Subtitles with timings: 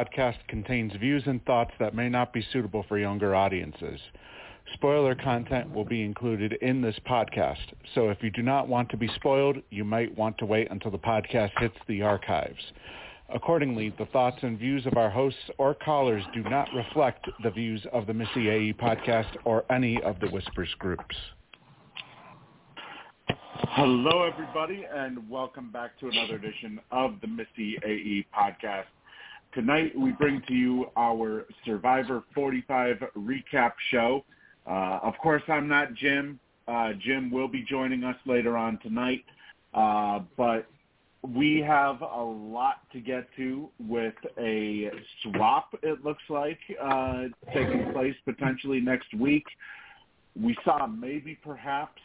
[0.00, 4.00] podcast contains views and thoughts that may not be suitable for younger audiences.
[4.72, 8.96] Spoiler content will be included in this podcast, so if you do not want to
[8.96, 12.60] be spoiled, you might want to wait until the podcast hits the archives.
[13.34, 17.84] Accordingly, the thoughts and views of our hosts or callers do not reflect the views
[17.92, 21.16] of the Missyae podcast or any of the Whispers groups.
[23.72, 28.86] Hello, everybody, and welcome back to another edition of the Missyae podcast.
[29.52, 34.24] Tonight, we bring to you our Survivor 45 recap show.
[34.64, 36.38] Uh, of course, I'm not Jim.
[36.68, 39.24] Uh, Jim will be joining us later on tonight,
[39.74, 40.68] uh, but
[41.22, 44.88] we have a lot to get to with a
[45.22, 49.44] swap, it looks like, uh, taking place potentially next week.
[50.40, 52.00] We saw maybe perhaps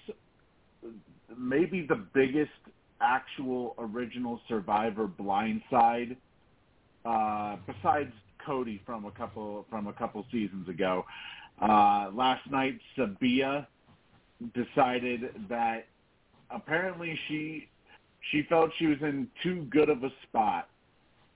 [1.37, 2.49] maybe the biggest
[3.01, 6.17] actual original Survivor blindside
[7.05, 8.11] uh, besides
[8.45, 11.05] Cody from a couple from a couple seasons ago.
[11.61, 13.65] Uh, last night, Sabiyah
[14.53, 15.85] decided that
[16.51, 17.67] apparently she
[18.31, 20.67] she felt she was in too good of a spot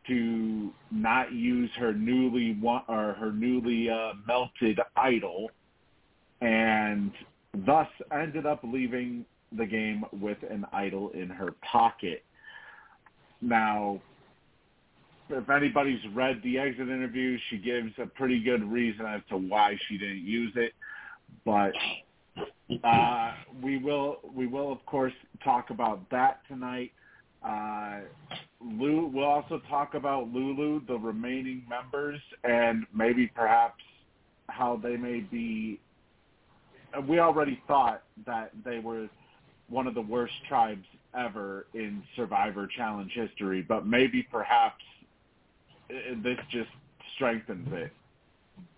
[0.08, 5.52] to not use her newly or her newly uh, melted idol,
[6.42, 7.12] and
[7.66, 9.26] thus ended up leaving
[9.58, 12.24] the game with an idol in her pocket.
[13.42, 14.02] Now,
[15.30, 19.78] if anybody's read the exit interview, she gives a pretty good reason as to why
[19.88, 20.74] she didn't use it.
[21.46, 21.74] But
[22.84, 26.92] uh, we will we will of course talk about that tonight.
[27.44, 28.02] Uh,
[28.62, 33.82] Lou, we'll also talk about Lulu, the remaining members, and maybe perhaps
[34.48, 35.80] how they may be.
[37.08, 39.08] We already thought that they were
[39.70, 40.86] one of the worst tribes
[41.18, 44.84] ever in Survivor Challenge history, but maybe perhaps
[46.24, 46.70] this just
[47.16, 47.92] strengthens it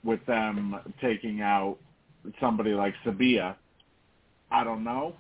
[0.03, 1.77] with them taking out
[2.39, 3.55] somebody like Sabiyah.
[4.51, 5.15] I don't know.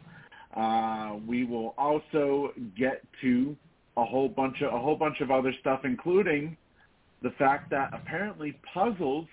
[0.55, 3.55] Uh, we will also get to
[3.97, 6.57] a whole bunch of a whole bunch of other stuff, including
[7.21, 9.27] the fact that apparently puzzles,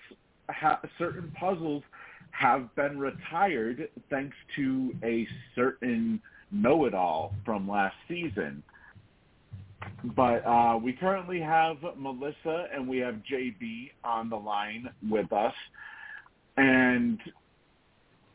[0.49, 1.83] ha- certain puzzles,
[2.31, 8.63] have been retired thanks to a certain know-it-all from last season.
[10.15, 15.53] But uh, we currently have Melissa and we have JB on the line with us,
[16.57, 17.19] and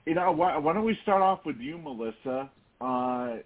[0.07, 2.51] you know why, why don't we start off with you, Melissa?
[2.81, 3.37] Uh,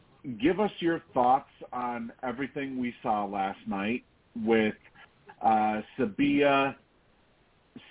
[0.41, 4.05] give us your thoughts on everything we saw last night
[4.45, 4.75] with
[5.43, 6.75] uh, Sabiyah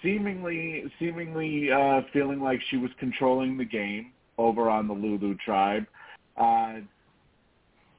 [0.03, 5.85] seemingly seemingly uh, feeling like she was controlling the game over on the Lulu tribe.
[6.35, 6.81] Uh,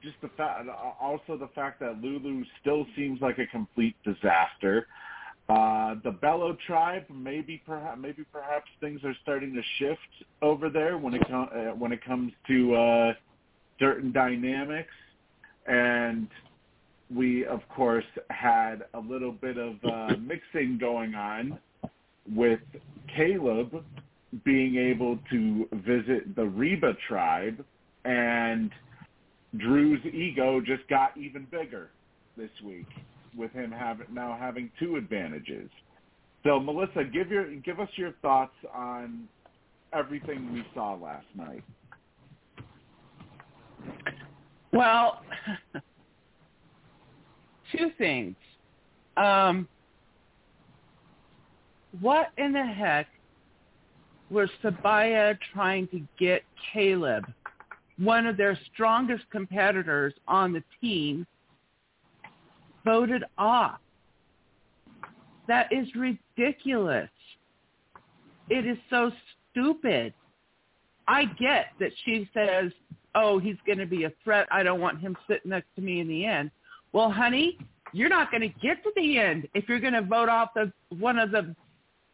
[0.01, 0.67] just the fact,
[0.99, 4.87] also the fact that Lulu still seems like a complete disaster.
[5.49, 10.97] Uh, the Belo tribe, maybe perhaps, maybe perhaps things are starting to shift over there
[10.97, 13.13] when it com- uh, when it comes to uh,
[13.79, 14.93] certain dynamics,
[15.65, 16.27] and
[17.13, 21.57] we of course had a little bit of uh, mixing going on
[22.31, 22.59] with
[23.15, 23.83] Caleb
[24.45, 27.65] being able to visit the Reba tribe,
[28.05, 28.69] and
[29.57, 31.89] Drew's ego just got even bigger
[32.37, 32.87] this week
[33.37, 33.73] with him
[34.11, 35.69] now having two advantages.
[36.43, 39.27] So Melissa, give your give us your thoughts on
[39.93, 41.63] everything we saw last night.
[44.71, 45.21] Well,
[47.71, 48.35] two things.
[49.17, 49.67] Um,
[52.01, 53.07] what in the heck
[54.29, 57.25] was Sabiyah trying to get Caleb,
[57.99, 61.25] one of their strongest competitors on the team,
[62.85, 63.79] voted off?
[65.47, 67.09] That is ridiculous.
[68.49, 69.11] It is so
[69.51, 70.13] stupid.
[71.07, 72.71] I get that she says,
[73.15, 74.47] oh, he's going to be a threat.
[74.51, 76.51] I don't want him sitting next to me in the end.
[76.93, 77.57] Well, honey,
[77.93, 80.71] you're not going to get to the end if you're going to vote off the
[80.97, 81.55] one of the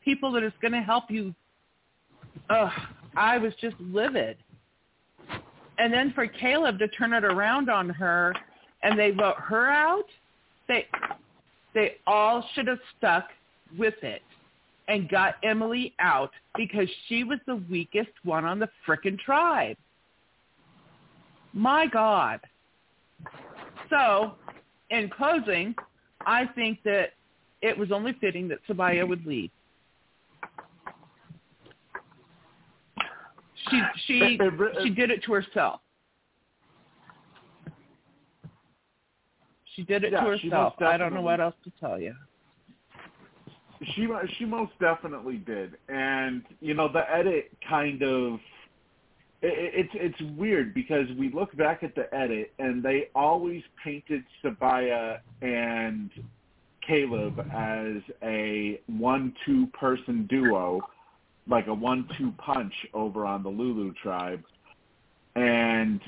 [0.03, 1.33] people that is going to help you.
[2.49, 2.71] Ugh,
[3.15, 4.37] I was just livid.
[5.77, 8.33] And then for Caleb to turn it around on her
[8.83, 10.05] and they vote her out,
[10.67, 10.87] they
[11.73, 13.25] they all should have stuck
[13.77, 14.21] with it
[14.87, 19.75] and got Emily out because she was the weakest one on the frickin' tribe.
[21.53, 22.39] My God.
[23.89, 24.35] So,
[24.89, 25.75] in closing,
[26.25, 27.13] I think that
[27.61, 29.51] it was only fitting that Sabiyah would lead.
[33.69, 34.39] She she
[34.83, 35.81] she did it to herself.
[39.75, 40.73] She did it yeah, to herself.
[40.79, 42.13] I don't know what else to tell you.
[43.93, 44.07] She
[44.37, 48.39] she most definitely did, and you know the edit kind of
[49.41, 54.23] it, it's it's weird because we look back at the edit and they always painted
[54.43, 56.09] Sabiyah and
[56.87, 60.81] Caleb as a one-two person duo,
[61.47, 64.43] like a one-two punch over on the Lulu tribe,
[65.35, 66.01] and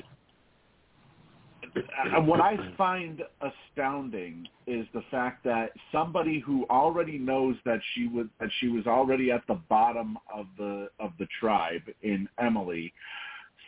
[1.76, 8.08] uh, what I find astounding is the fact that somebody who already knows that she
[8.08, 12.94] was that she was already at the bottom of the of the tribe in Emily,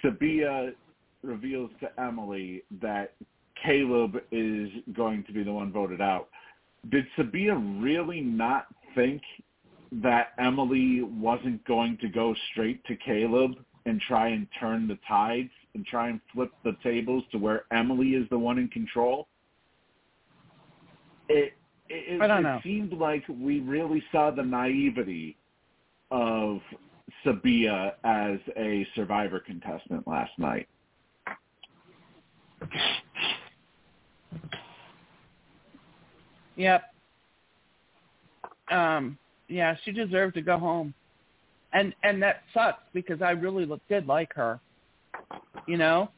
[0.04, 0.74] Sabiyah
[1.24, 3.14] reveals to Emily that
[3.64, 6.30] Caleb is going to be the one voted out.
[6.90, 9.22] Did Sabiyah really not think
[9.92, 13.54] that Emily wasn't going to go straight to Caleb
[13.86, 18.10] and try and turn the tides and try and flip the tables to where Emily
[18.10, 19.28] is the one in control?
[21.28, 21.54] It
[21.90, 25.36] it, it, it seemed like we really saw the naivety
[26.12, 26.60] of
[27.26, 30.68] Sabiyah as a survivor contestant last night.
[36.56, 36.84] Yep.
[38.70, 39.18] Um,
[39.50, 40.94] yeah, she deserved to go home.
[41.74, 44.60] And and that sucks because I really did like her.
[45.68, 46.10] You know?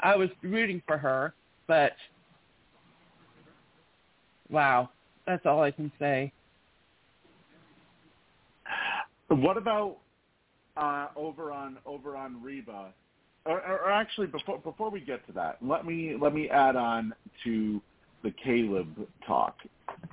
[0.00, 1.32] I was rooting for her,
[1.68, 1.92] but
[4.50, 4.90] wow.
[5.26, 6.32] That's all I can say.
[9.28, 9.98] What about
[10.76, 12.92] uh, over on over on Reba?
[13.44, 17.14] Or, or actually, before before we get to that, let me let me add on
[17.44, 17.80] to
[18.22, 19.56] the Caleb talk,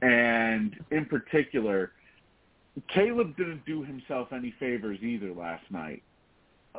[0.02, 1.92] and in particular,
[2.94, 6.04] Caleb didn't do himself any favors either last night.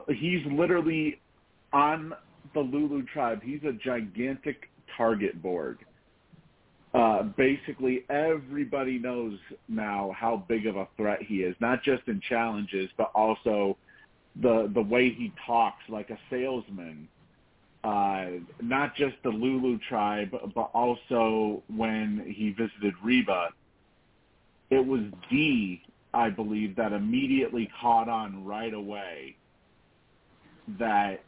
[0.08, 1.20] He's literally
[1.72, 2.14] on
[2.54, 3.42] the Lulu tribe.
[3.42, 5.78] He's a gigantic target board.
[6.92, 9.38] Uh, basically, everybody knows
[9.68, 13.76] now how big of a threat he is, not just in challenges, but also
[14.42, 17.08] the the way he talks like a salesman.
[17.82, 18.26] Uh,
[18.60, 23.48] not just the Lulu tribe, but also when he visited Reba,
[24.68, 29.36] it was Dee, I believe, that immediately caught on right away
[30.78, 31.24] that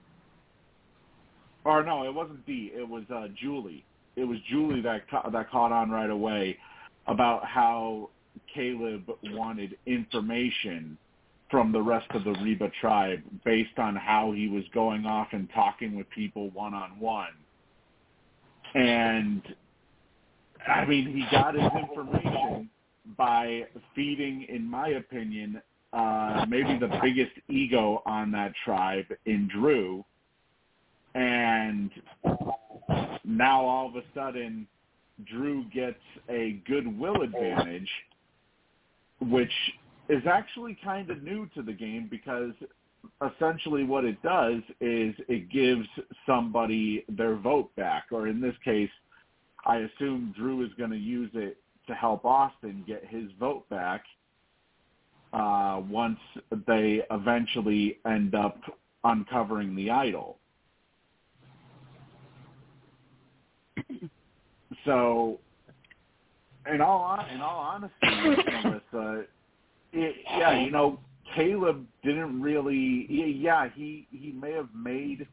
[1.64, 2.72] or no, it wasn't Dee.
[2.74, 3.84] It was uh, Julie.
[4.16, 6.58] It was Julie that ca- that caught on right away
[7.06, 8.10] about how
[8.52, 10.98] Caleb wanted information
[11.50, 15.48] from the rest of the Reba tribe based on how he was going off and
[15.54, 17.28] talking with people one on one.
[18.74, 19.42] And
[20.66, 22.70] I mean, he got his information
[23.16, 23.62] by
[23.94, 25.60] feeding, in my opinion,
[25.92, 30.04] uh, maybe the biggest ego on that tribe in Drew.
[31.14, 31.90] And
[33.24, 34.66] now all of a sudden
[35.24, 37.90] Drew gets a goodwill advantage,
[39.20, 39.52] which
[40.08, 42.52] is actually kind of new to the game because
[43.34, 45.86] essentially what it does is it gives
[46.26, 48.90] somebody their vote back, or in this case,
[49.64, 54.04] I assume Drew is going to use it to help Austin get his vote back
[55.32, 56.18] uh, once
[56.66, 58.58] they eventually end up
[59.04, 60.38] uncovering the idol.
[64.84, 65.40] so,
[66.72, 69.24] in all in all honesty, Melissa,
[69.92, 71.00] it, yeah, you know,
[71.34, 73.06] Caleb didn't really.
[73.08, 75.26] Yeah, he he may have made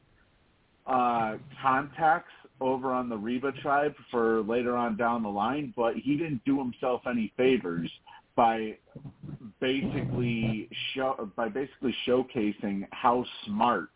[0.87, 6.17] uh, contacts over on the Reba tribe for later on down the line, but he
[6.17, 7.89] didn't do himself any favors
[8.35, 8.77] by
[9.59, 13.89] basically show by basically showcasing how smart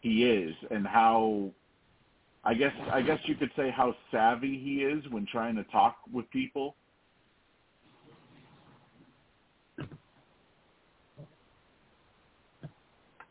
[0.00, 1.50] he is and how
[2.44, 5.96] I guess I guess you could say how savvy he is when trying to talk
[6.12, 6.76] with people.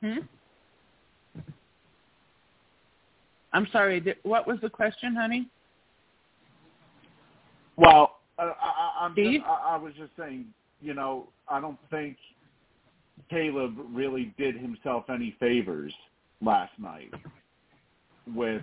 [0.01, 0.19] Hmm?
[3.55, 4.03] I'm sorry.
[4.24, 5.47] What was the question, honey?
[7.77, 10.47] Well, uh, I, I'm just, I, I was just saying,
[10.81, 12.17] you know, I don't think
[13.29, 15.93] Caleb really did himself any favors
[16.41, 17.13] last night
[18.35, 18.62] with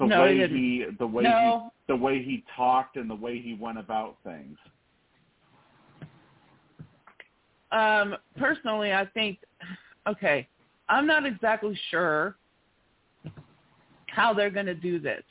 [0.00, 1.70] the no, way he, he the way no.
[1.86, 4.56] he the way he talked and the way he went about things.
[7.70, 9.38] Um, personally, I think
[10.08, 10.48] okay,
[10.88, 12.36] I'm not exactly sure
[14.14, 15.22] how they're going to do this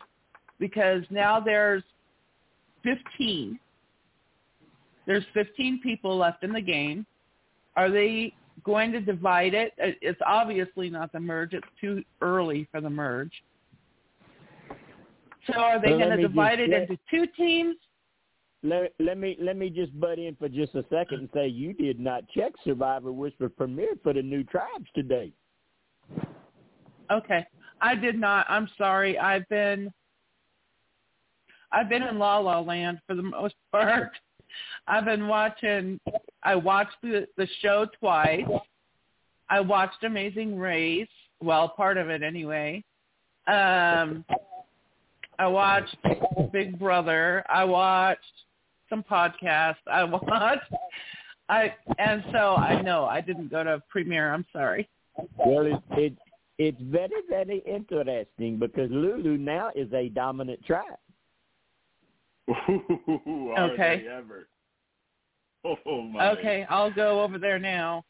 [0.60, 1.84] because now there's
[2.84, 3.60] 15.
[5.06, 7.06] There's 15 people left in the game.
[7.76, 9.74] Are they going to divide it?
[9.82, 11.54] Uh, it's obviously not the merge.
[11.54, 13.32] It's too early for the merge.
[15.48, 17.76] So are they going to divide it let, into two teams?
[18.64, 21.74] Let, let me let me just butt in for just a second and say you
[21.74, 25.34] did not check Survivor Whisper premiered for the new tribes today.
[27.12, 27.46] Okay,
[27.84, 28.46] I did not.
[28.50, 29.20] I'm sorry.
[29.20, 29.92] I've been
[31.72, 34.12] I've been in La La Land for the most part.
[34.88, 36.00] I've been watching.
[36.44, 38.46] I watched the the show twice.
[39.50, 41.10] I watched Amazing Race.
[41.42, 42.84] Well, part of it anyway.
[43.48, 44.24] Um,
[45.38, 45.98] I watched
[46.54, 47.44] Big Brother.
[47.50, 48.22] I watched
[48.90, 49.76] some podcasts.
[49.92, 50.72] I watched.
[51.50, 54.34] I and so I know I didn't go to premiere.
[54.34, 54.88] I'm sorry.
[55.38, 56.18] Well, it, it
[56.58, 60.84] it's very very interesting because Lulu now is a dominant tribe.
[62.70, 64.06] Ooh, okay.
[64.12, 64.48] ever?
[65.66, 66.32] Oh my.
[66.32, 68.04] Okay, I'll go over there now.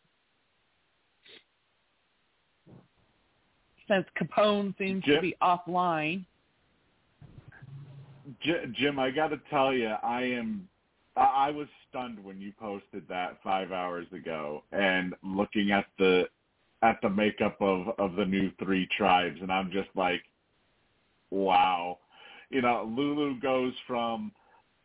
[3.87, 5.15] Since Capone seems Jim?
[5.15, 6.25] to be offline.
[8.41, 10.67] Jim, I got to tell you, I am.
[11.15, 16.27] I was stunned when you posted that five hours ago, and looking at the
[16.83, 20.21] at the makeup of of the new three tribes, and I'm just like,
[21.31, 21.97] wow.
[22.49, 24.31] You know, Lulu goes from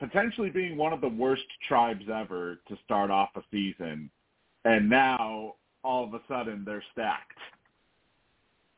[0.00, 4.10] potentially being one of the worst tribes ever to start off a season,
[4.64, 7.36] and now all of a sudden they're stacked.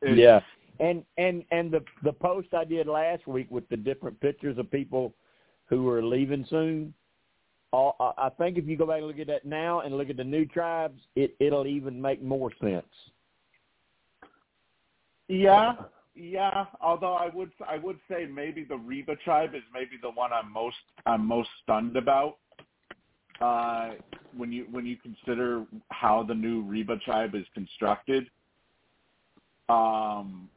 [0.01, 0.41] It's, yeah,
[0.79, 4.69] and and and the the post I did last week with the different pictures of
[4.71, 5.13] people
[5.67, 6.93] who are leaving soon.
[7.73, 10.17] All, I think if you go back and look at that now and look at
[10.17, 12.85] the new tribes, it it'll even make more sense.
[15.29, 15.75] Yeah,
[16.13, 16.65] yeah.
[16.81, 20.51] Although I would I would say maybe the Reba tribe is maybe the one I'm
[20.51, 22.37] most I'm most stunned about.
[23.39, 23.91] Uh,
[24.35, 28.25] when you when you consider how the new Reba tribe is constructed.
[29.69, 30.49] Um,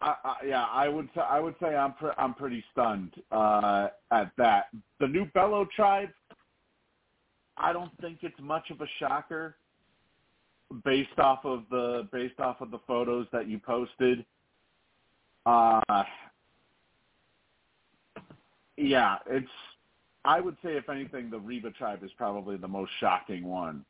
[0.00, 3.88] I, I, yeah, I would say I would say I'm pre- I'm pretty stunned uh,
[4.10, 4.66] at that.
[5.00, 6.10] The new Belo tribe,
[7.56, 9.56] I don't think it's much of a shocker
[10.84, 14.24] based off of the based off of the photos that you posted.
[15.46, 15.80] Uh,
[18.76, 19.48] yeah, it's.
[20.24, 23.84] I would say, if anything, the Reba tribe is probably the most shocking one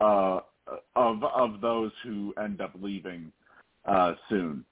[0.00, 0.40] uh,
[0.96, 3.32] of of those who end up leaving
[3.84, 4.64] uh, soon.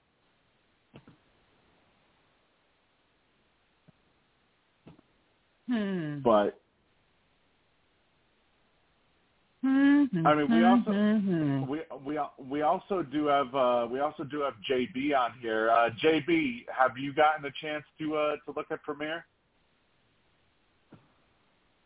[5.71, 6.19] Hmm.
[6.21, 6.61] But
[9.63, 11.67] Mhm, I mean, we also- mhm.
[11.69, 15.71] we we we also do have uh, we also do have JB on here.
[15.71, 19.27] Uh, JB, have you gotten a chance to uh, to look at Premiere?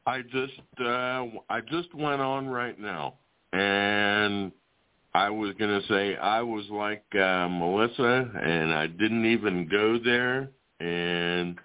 [0.06, 3.14] I just uh I just went on right now
[3.54, 4.52] and
[5.14, 10.50] I was gonna say I was like uh Melissa and I didn't even go there
[10.78, 11.58] and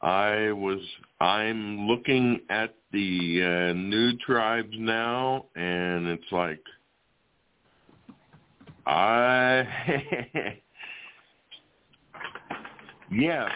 [0.00, 0.80] I was
[1.20, 6.60] I'm looking at the uh new tribes now and it's like
[8.86, 9.66] I
[13.10, 13.48] yeah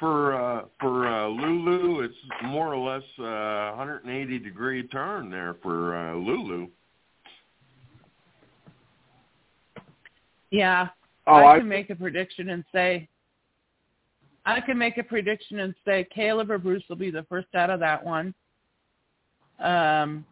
[0.00, 2.14] for uh for uh Lulu it's
[2.44, 6.68] more or less uh 180 degree turn there for uh Lulu.
[10.50, 10.88] Yeah,
[11.26, 13.08] Oh, I I can make a prediction and say
[14.46, 17.70] I can make a prediction and say Caleb or Bruce will be the first out
[17.70, 18.34] of that one.
[19.58, 20.26] Um,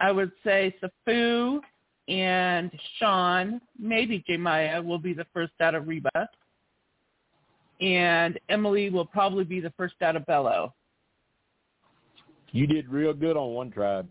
[0.00, 1.60] I would say Sifu
[2.08, 4.36] and Sean, maybe J.
[4.36, 6.28] Maya will be the first out of Reba.
[7.80, 10.72] And Emily will probably be the first out of Belo.
[12.50, 14.08] You did real good on one tribe.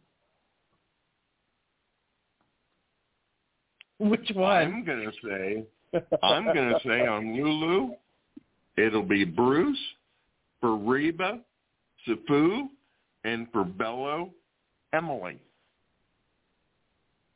[4.00, 4.74] Which one?
[4.74, 5.64] I'm gonna say
[6.24, 7.96] I'm gonna say on Lulu
[8.78, 9.78] it'll be Bruce
[10.60, 11.40] for Reba,
[12.08, 12.68] Sifu,
[13.24, 14.30] and for Belo,
[14.94, 15.40] Emily.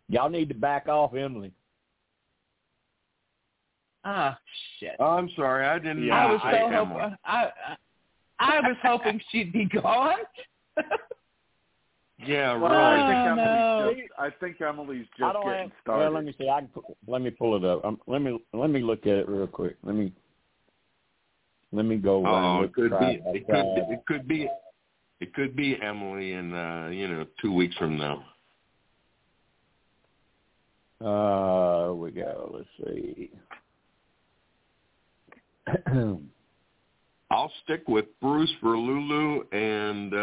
[0.08, 1.52] Y'all need to back off Emily.
[4.04, 4.38] Ah,
[4.80, 4.96] shit.
[5.00, 7.18] Oh, I'm sorry, I didn't Yeah, I was so hoping.
[7.26, 7.76] I, I
[8.38, 10.20] I was hoping she'd be gone.
[12.26, 13.02] Yeah, well, right.
[13.02, 13.94] I think Oh, Emily's no.
[13.94, 16.04] just I think Emily's I just don't getting have, started.
[16.04, 16.50] Well, let me see.
[16.50, 17.86] I can pu- let me pull it up.
[17.86, 19.78] Um, let me let me look at it real quick.
[19.84, 20.12] Let me
[21.72, 22.26] let me go.
[22.26, 23.22] Oh, it could be.
[23.26, 23.52] It could.
[23.52, 23.90] tribe.
[23.90, 24.50] It could be.
[25.22, 28.26] It could be Emily in uh, you know two weeks from now.
[31.02, 32.52] Uh, we go.
[32.54, 33.32] Let's see.
[37.32, 40.18] I'll stick with Bruce for Lulu, and uh,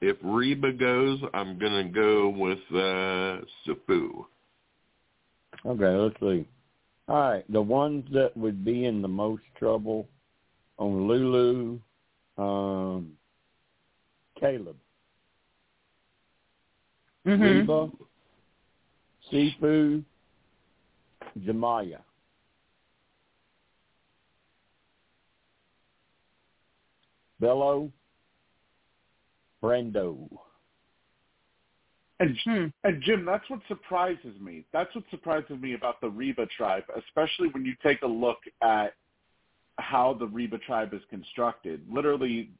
[0.00, 4.24] if Reba goes, I'm gonna go with uh, Sifu.
[5.64, 6.46] okay, let's see.
[7.08, 10.08] All right, the ones that would be in the most trouble
[10.78, 11.78] on Lulu,
[12.36, 13.12] um,
[14.38, 14.76] Caleb,
[17.24, 17.40] Mhm.
[17.68, 17.90] Reba,
[19.30, 20.04] Sifu,
[21.40, 22.00] Jemiah.
[27.40, 27.90] Belo,
[29.62, 30.28] Brando.
[32.18, 32.66] And Hmm.
[32.84, 34.64] And Jim, that's what surprises me.
[34.72, 38.94] That's what surprises me about the Reba tribe, especially when you take a look at
[39.78, 41.82] how the Reba tribe is constructed.
[41.90, 42.50] Literally,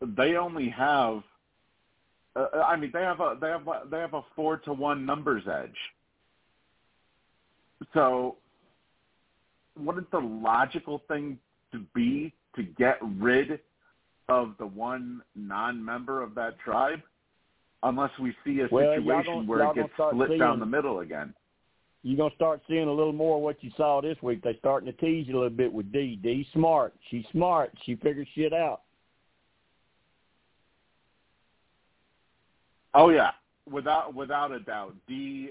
[0.00, 1.22] they only have.
[2.34, 5.04] Uh, I mean, they have a they have a, they have a four to one
[5.04, 5.76] numbers edge.
[7.92, 8.36] So,
[9.78, 11.38] wouldn't the logical thing
[11.72, 13.60] to be to get rid
[14.30, 17.00] of the one non-member of that tribe?
[17.82, 21.34] unless we see a Well, situation where it gets split down the middle again.
[22.02, 24.42] You're gonna start seeing a little more of what you saw this week.
[24.42, 26.16] They're starting to tease you a little bit with Dee.
[26.16, 26.94] Dee smart.
[27.10, 27.72] She's smart.
[27.84, 28.82] She figures shit out.
[32.94, 33.32] Oh yeah,
[33.70, 34.94] without without a doubt.
[35.06, 35.50] Dee,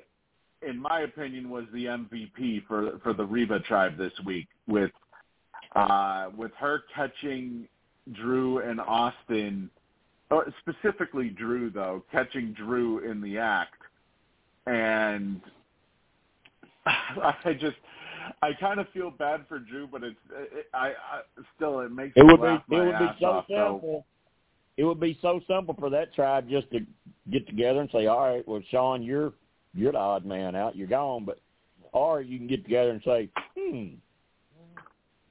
[0.68, 4.92] in my opinion, was the MVP for for the Reba tribe this week with
[5.76, 7.68] uh, with her catching
[8.14, 9.70] Drew and Austin,
[10.30, 13.82] or specifically Drew though, catching Drew in the act,
[14.66, 15.42] and
[16.86, 17.78] I just
[18.42, 21.22] I kind of feel bad for Drew, but it's it, I, I
[21.56, 24.06] still it makes It would laugh be it would be so off, simple.
[24.78, 26.80] It would be so simple for that tribe just to
[27.32, 29.34] get together and say, "All right, well, Sean, you're
[29.74, 30.76] you're the odd man out.
[30.76, 31.40] You're gone." But
[31.92, 33.96] or you can get together and say, "Hmm,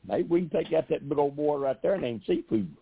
[0.09, 2.75] maybe we can take out that big old boy right there named Seafood."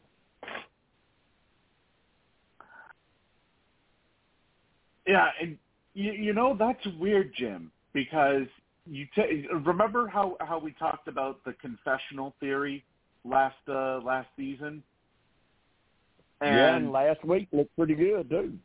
[5.06, 5.56] Yeah, and
[5.94, 8.46] you, you know that's weird, Jim, because
[8.86, 12.84] you t- remember how how we talked about the confessional theory
[13.24, 14.82] last uh last season.
[16.42, 18.58] yeah, And and last week looked pretty good too.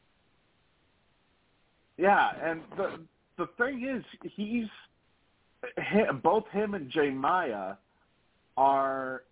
[1.97, 2.99] yeah, and the
[3.37, 4.03] the thing is,
[4.35, 4.67] he's
[5.77, 7.11] him, both him and J.
[7.11, 7.75] Maya
[8.57, 9.23] are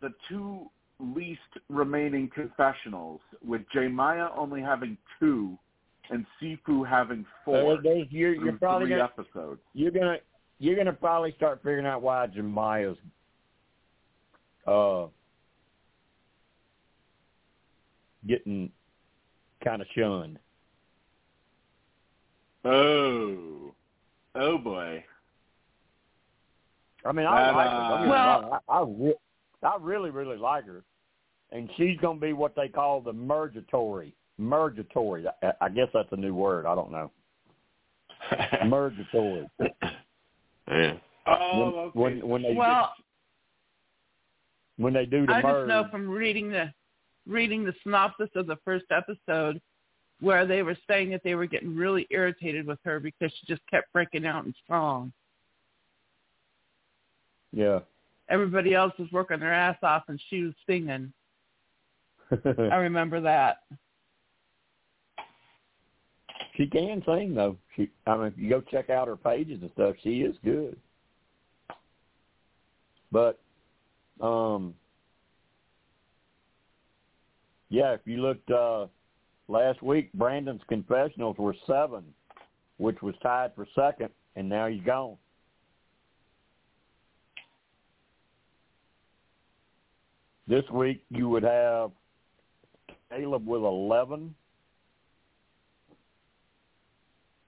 [0.00, 3.88] the two least remaining confessionals, with J.
[3.88, 5.58] Maya only having two
[6.10, 7.76] and Sifu having four.
[7.76, 9.60] So there's, you're you're probably three gonna episodes.
[9.74, 10.18] you're gonna
[10.58, 12.40] you're gonna probably start figuring out why J.
[12.40, 12.96] Maya's
[14.66, 15.06] uh
[18.26, 18.70] getting
[19.64, 20.38] kind of shunned.
[22.64, 23.74] Oh,
[24.34, 25.04] oh boy.
[27.08, 27.88] I mean, I That, like her.
[27.88, 29.14] Don't get me uh, Well- I, I, re-
[29.62, 30.82] I really, really like her,
[31.52, 34.14] and she's going to be what they call the mergatory.
[34.38, 35.24] Mergatory.
[35.42, 36.66] I, I guess that's a new word.
[36.66, 37.10] I don't know.
[38.66, 39.46] Mergatory.
[40.68, 40.94] yeah.
[41.26, 41.98] Oh, okay.
[41.98, 42.92] when, when, when they Well,
[44.76, 45.62] when they do the I merge.
[45.62, 46.72] just know from reading the
[47.26, 49.60] reading the synopsis of the first episode
[50.20, 53.62] where they were saying that they were getting really irritated with her because she just
[53.68, 55.12] kept breaking out in song.
[57.52, 57.80] Yeah.
[58.28, 61.12] Everybody else was working their ass off and she was singing.
[62.44, 63.58] I remember that.
[66.56, 67.56] she can sing though.
[67.76, 70.76] She, I mean, if you go check out her pages and stuff, she is good.
[73.12, 73.38] But,
[74.20, 74.74] um,
[77.68, 78.86] yeah, if you looked uh,
[79.48, 82.04] last week, Brandon's confessionals were seven,
[82.78, 85.16] which was tied for second, and now he's gone.
[90.48, 91.90] This week you would have
[93.10, 94.34] Caleb with eleven,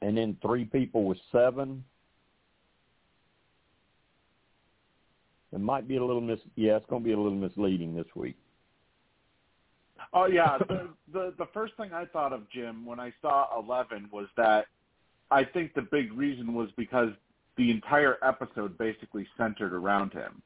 [0.02, 1.84] and then three people with seven.
[5.52, 6.40] It might be a little mis.
[6.56, 8.36] Yeah, it's going to be a little misleading this week.
[10.12, 14.08] Oh yeah, the, the the first thing I thought of Jim when I saw Eleven
[14.12, 14.66] was that
[15.30, 17.10] I think the big reason was because
[17.56, 20.42] the entire episode basically centered around him.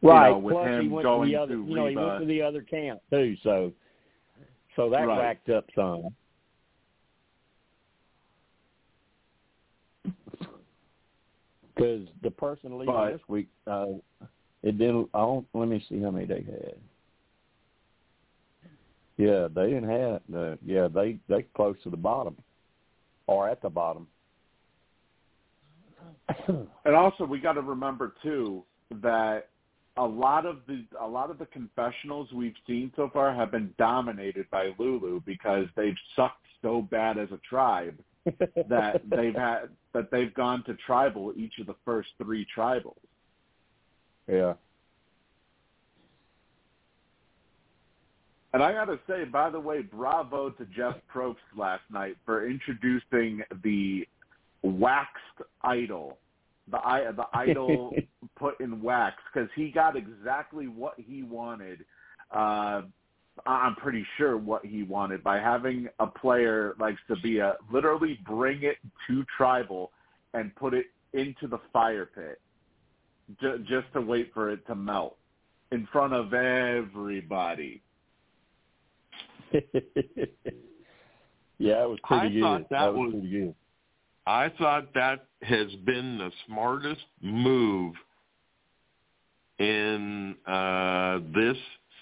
[0.00, 0.30] You Right.
[0.30, 1.54] know, with Plus, him he went going to the other.
[1.54, 3.36] to You know, he went to the other camp too.
[3.42, 3.72] So,
[4.76, 5.18] so that Right.
[5.18, 6.14] racked up some.
[11.74, 13.94] Because the person leaving But- this week, uh,
[14.62, 15.08] it didn't.
[15.14, 15.46] I don't.
[15.54, 16.78] Let me see how many they had.
[19.16, 20.22] Yeah, they didn't have.
[20.34, 22.36] Uh, yeah, they they close to the bottom,
[23.26, 24.08] or at the bottom.
[26.84, 29.48] And also, we got to remember too that
[29.98, 33.74] a lot of the a lot of the confessionals we've seen so far have been
[33.78, 37.98] dominated by Lulu because they've sucked so bad as a tribe
[38.68, 42.94] that they've had that they've gone to tribal each of the first three tribals.
[44.28, 44.54] yeah.
[48.54, 52.48] And I got to say, by the way, bravo to Jeff Probst last night for
[52.48, 54.08] introducing the
[54.62, 56.16] waxed idol,
[56.70, 57.94] the i- the idol
[58.36, 61.84] put in wax, because he got exactly what he wanted.
[62.30, 62.82] Uh,
[63.46, 68.76] I'm pretty sure what he wanted by having a player like Sabiyah literally bring it
[69.06, 69.92] to tribal
[70.34, 72.40] and put it into the fire pit
[73.40, 75.16] j- just to wait for it to melt
[75.70, 77.80] in front of everybody.
[81.58, 82.40] yeah, it was pretty I good.
[82.42, 83.54] thought that was, was- pretty good.
[84.28, 87.94] I thought that has been the smartest move
[89.58, 91.56] in uh, this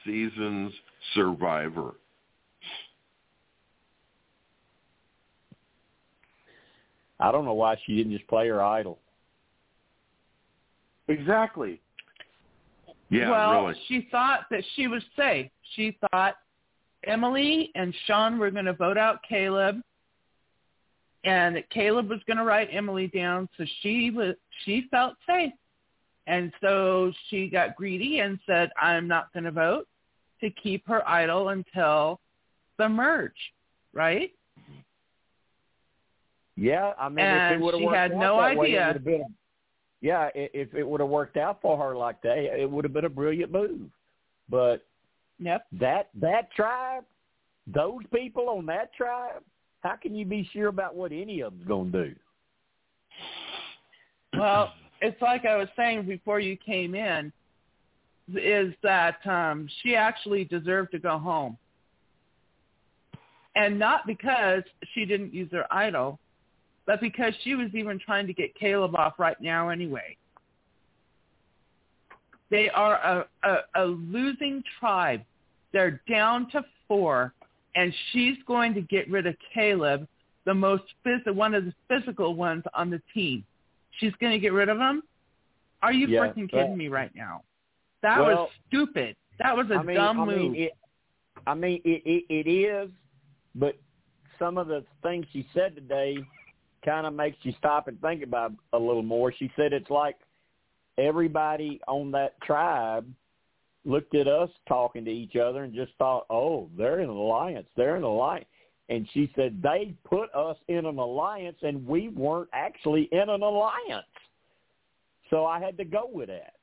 [0.04, 0.72] season's
[1.14, 1.94] Survivor.
[7.20, 8.98] I don't know why she didn't just play her idol.
[11.06, 11.80] Exactly.
[13.08, 13.78] Yeah, well, really.
[13.86, 15.48] she thought that she was safe.
[15.76, 16.38] She thought
[17.06, 19.80] Emily and Sean were going to vote out Caleb,
[21.26, 23.48] and Caleb was going to write Emily down.
[23.58, 24.34] So she was
[24.64, 25.52] she felt safe,
[26.26, 29.86] and so she got greedy and said, "I'm not going to vote
[30.40, 32.20] to keep her idol until
[32.78, 33.32] the merge."
[33.92, 34.32] Right?
[36.56, 38.78] Yeah, I mean, if it would have she worked had out no that way, it
[38.78, 38.86] idea.
[38.86, 39.34] would have been
[40.00, 43.06] yeah, if it would have worked out for her like that, it would have been
[43.06, 43.90] a brilliant move.
[44.48, 44.86] But
[45.38, 45.66] Yep.
[45.72, 47.04] that that tribe,
[47.66, 49.42] those people on that tribe,
[49.86, 52.14] how can you be sure about what any of them's going to do?
[54.36, 57.32] Well, it's like I was saying before you came in,
[58.34, 61.56] is that um, she actually deserved to go home.
[63.54, 66.18] And not because she didn't use her idol,
[66.86, 70.16] but because she was even trying to get Caleb off right now anyway.
[72.50, 75.22] They are a, a, a losing tribe.
[75.72, 77.32] They're down to four,
[77.76, 80.08] and she's going to get rid of Caleb,
[80.44, 83.44] the most phys- one of the physical ones on the team.
[83.98, 85.02] She's going to get rid of him.
[85.82, 87.42] Are you Yeah, freaking kidding but- me right now?
[88.02, 89.16] That Well, was stupid.
[89.38, 90.52] That was a I mean, dumb I move.
[90.52, 90.72] mean, it,
[91.46, 92.90] I mean, it, it, it is,
[93.54, 93.76] but
[94.38, 96.16] some of the things she said today
[96.84, 99.32] kind of makes you stop and think about a little more.
[99.32, 100.16] She said it's like
[100.98, 103.06] everybody on that tribe
[103.86, 107.66] looked at us talking to each other and just thought, oh, they're in an alliance.
[107.76, 108.46] They're in an alliance.
[108.88, 113.42] And she said they put us in an alliance and we weren't actually in an
[113.42, 114.06] alliance.
[115.30, 116.54] So I had to go with that.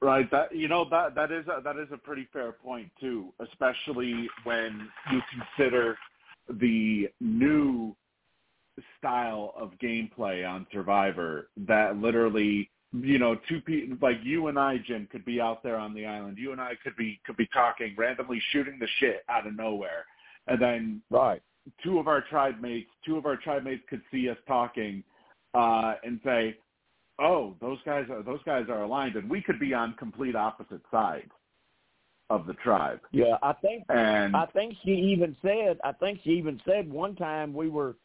[0.00, 0.28] Right.
[0.32, 4.28] That you know that that is a, that is a pretty fair point too, especially
[4.42, 5.96] when you consider
[6.48, 7.94] the new
[8.98, 14.78] style of gameplay on Survivor that literally you know two people like you and I
[14.86, 17.48] Jim could be out there on the island you and I could be could be
[17.52, 20.04] talking randomly shooting the shit out of nowhere
[20.46, 21.42] and then Right.
[21.82, 25.02] two of our tribe mates, two of our tribe mates could see us talking
[25.54, 26.56] uh, and say,
[27.18, 30.82] "Oh, those guys are those guys are aligned," and we could be on complete opposite
[30.90, 31.30] sides
[32.30, 33.00] of the tribe.
[33.12, 37.14] Yeah, I think And I think she even said I think she even said one
[37.14, 37.96] time we were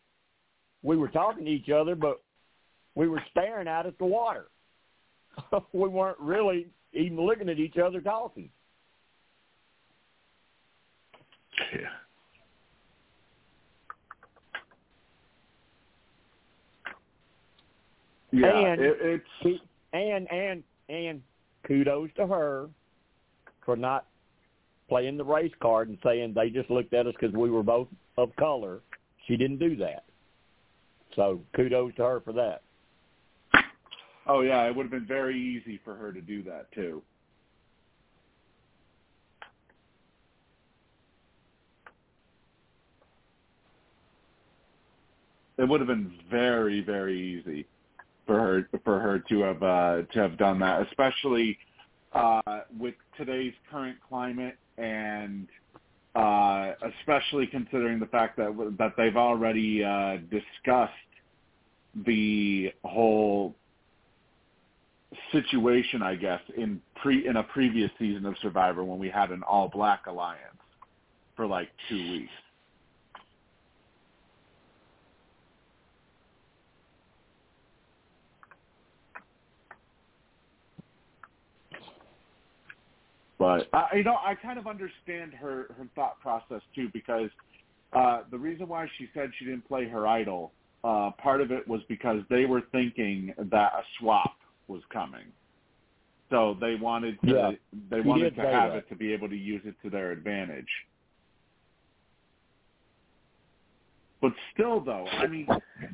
[0.88, 2.22] we were talking to each other but
[2.96, 4.48] we were staring out at the water.
[5.74, 8.50] we weren't really even looking at each other talking.
[11.74, 11.80] Yeah.
[18.32, 19.62] yeah, and- it, it's
[19.94, 21.22] And and and
[21.68, 22.70] kudos to her
[23.66, 24.06] for not
[24.90, 27.88] playing the race card and saying they just looked at us because we were both
[28.18, 28.80] of color.
[29.28, 30.06] She didn't do that.
[31.16, 32.62] So kudos to her for that.
[34.28, 37.02] oh yeah, it would have been very easy for her to do that too.
[45.58, 47.66] It would have been very, very easy
[48.28, 51.58] for her for her to have uh, to have done that, especially
[52.14, 52.42] uh,
[52.80, 55.48] with today's current climate and
[56.18, 60.94] uh, especially considering the fact that that they've already uh, discussed
[62.08, 63.54] the whole
[65.32, 69.44] situation, I guess, in pre in a previous season of Survivor when we had an
[69.44, 70.42] all black alliance
[71.36, 72.32] for like two weeks.
[83.40, 87.30] But uh, you know, I kind of understand her her thought process too because
[87.94, 90.52] uh, the reason why she said she didn't play her idol,
[90.84, 95.26] uh, part of it was because they were thinking that a swap was coming,
[96.30, 97.52] so they wanted to Yeah,
[97.90, 98.78] they wanted to have that.
[98.78, 100.68] it to be able to use it to their advantage.
[104.20, 105.48] But still, though, I mean,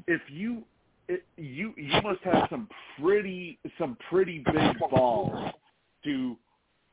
[0.07, 0.63] if you
[1.09, 5.51] it, you you must have some pretty some pretty big balls
[6.05, 6.37] to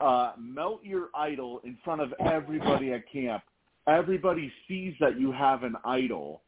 [0.01, 3.43] uh, melt your idol in front of everybody at camp.
[3.87, 6.43] Everybody sees that you have an idol,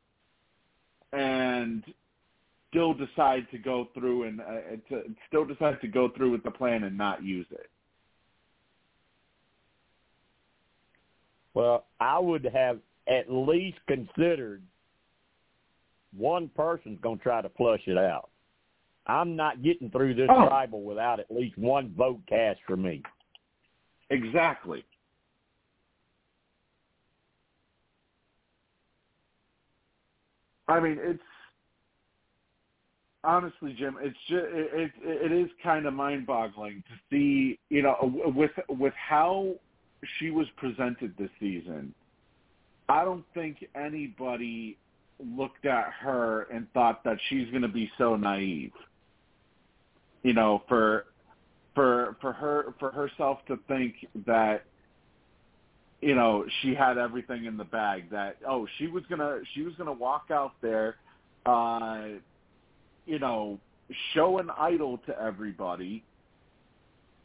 [1.13, 1.83] and
[2.71, 6.51] still decide to go through and uh, to still decide to go through with the
[6.51, 7.69] plan and not use it.
[11.55, 14.63] Well, I would have at least considered
[16.17, 18.31] one person's going to try to flush it out.
[19.07, 20.47] I'm not getting through this Oh.
[20.47, 23.03] tribal without at least one vote cast for me.
[24.11, 24.85] Exactly.
[30.69, 31.23] I mean, it's
[33.25, 33.97] honestly, Jim.
[34.01, 37.97] It's just it it, it is kind of mind-boggling to see, you know,
[38.35, 39.55] with with how
[40.19, 41.95] she was presented this season.
[42.89, 44.77] I don't think anybody
[45.37, 48.73] looked at her and thought that she's going to be so naive.
[50.23, 51.07] You know, for
[51.75, 53.95] for for her for herself to think
[54.27, 54.65] that
[56.01, 59.75] you know she had everything in the bag that oh she was gonna she was
[59.77, 60.97] gonna walk out there
[61.47, 62.09] uh
[63.07, 63.59] you know
[64.15, 66.03] show an idol to everybody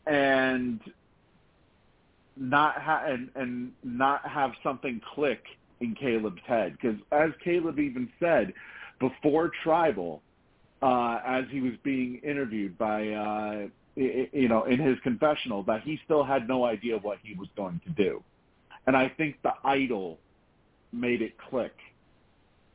[0.05, 0.79] and
[2.35, 5.43] not ha- and and not have something click
[5.79, 6.77] in Kaleb's head.
[6.79, 8.53] Because as Kaleb even said
[8.99, 10.21] before tribal
[10.81, 15.99] uh as he was being interviewed by uh you know in his confessional that he
[16.05, 18.23] still had no idea what he was going to do
[18.85, 20.19] and I think the idol
[20.93, 21.75] made it click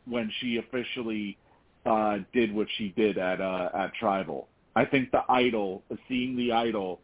[0.05, 1.39] when she officially
[1.87, 6.53] uh did what she did at uh at tribal I think the idol seeing the
[6.53, 7.01] idol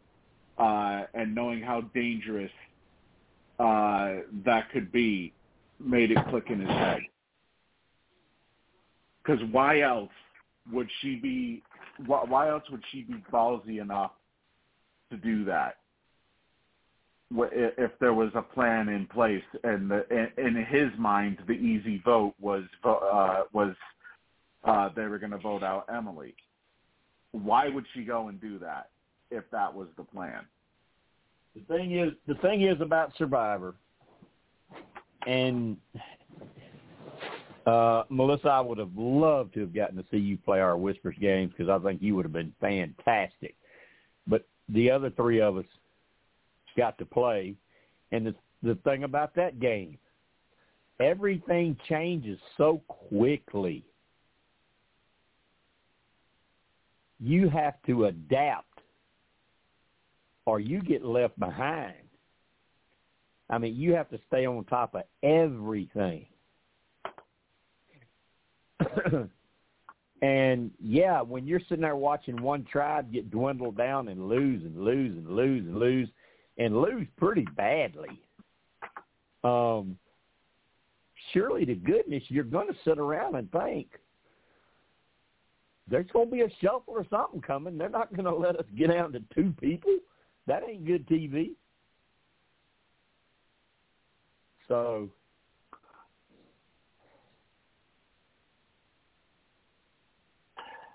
[0.57, 2.51] uh, and knowing how dangerous
[3.59, 4.15] uh,
[4.45, 5.33] that could be
[5.79, 7.01] made it click in his head.
[9.23, 10.11] Because why else
[10.71, 11.63] would she be?
[12.05, 14.11] Why, why else would she be ballsy enough
[15.11, 15.77] to do that?
[17.31, 20.03] If there was a plan in place, and the,
[20.37, 23.75] in his mind, the easy vote was uh, was
[24.63, 26.33] uh, they were going to vote out Emily.
[27.31, 28.89] Why would she go and do that?
[29.31, 30.41] if that was the plan.
[31.55, 33.75] The thing is, the thing is about Survivor,
[35.27, 35.77] and
[37.65, 41.15] uh, Melissa, I would have loved to have gotten to see you play our Whispers
[41.19, 43.55] games because I think you would have been fantastic.
[44.27, 45.65] But the other three of us
[46.77, 47.55] got to play,
[48.11, 49.97] and the the thing about that game,
[50.99, 53.85] everything changes so quickly.
[57.21, 58.65] You have to adapt
[60.45, 61.93] or you get left behind.
[63.49, 66.25] I mean, you have to stay on top of everything.
[70.21, 74.77] and yeah, when you're sitting there watching one tribe get dwindled down and lose and
[74.77, 76.09] lose and lose and lose
[76.57, 78.21] and lose pretty badly,
[79.43, 79.97] um,
[81.33, 83.87] surely to goodness you're going to sit around and think
[85.89, 87.77] there's going to be a shuffle or something coming.
[87.77, 89.97] They're not going to let us get down to two people.
[90.47, 91.51] That ain't good TV.
[94.67, 95.09] So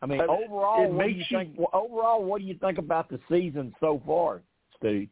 [0.05, 1.59] I mean, overall, what do you, you think?
[1.73, 4.43] Overall, what do you think about the season so far,
[4.77, 5.09] Steve?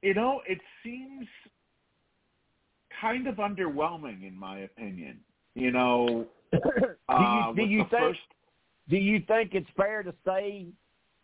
[0.00, 1.26] You know, it seems
[2.98, 5.20] kind of underwhelming, in my opinion.
[5.54, 8.02] You know, do you, uh, do you think?
[8.02, 8.20] First...
[8.88, 10.68] Do you think it's fair to say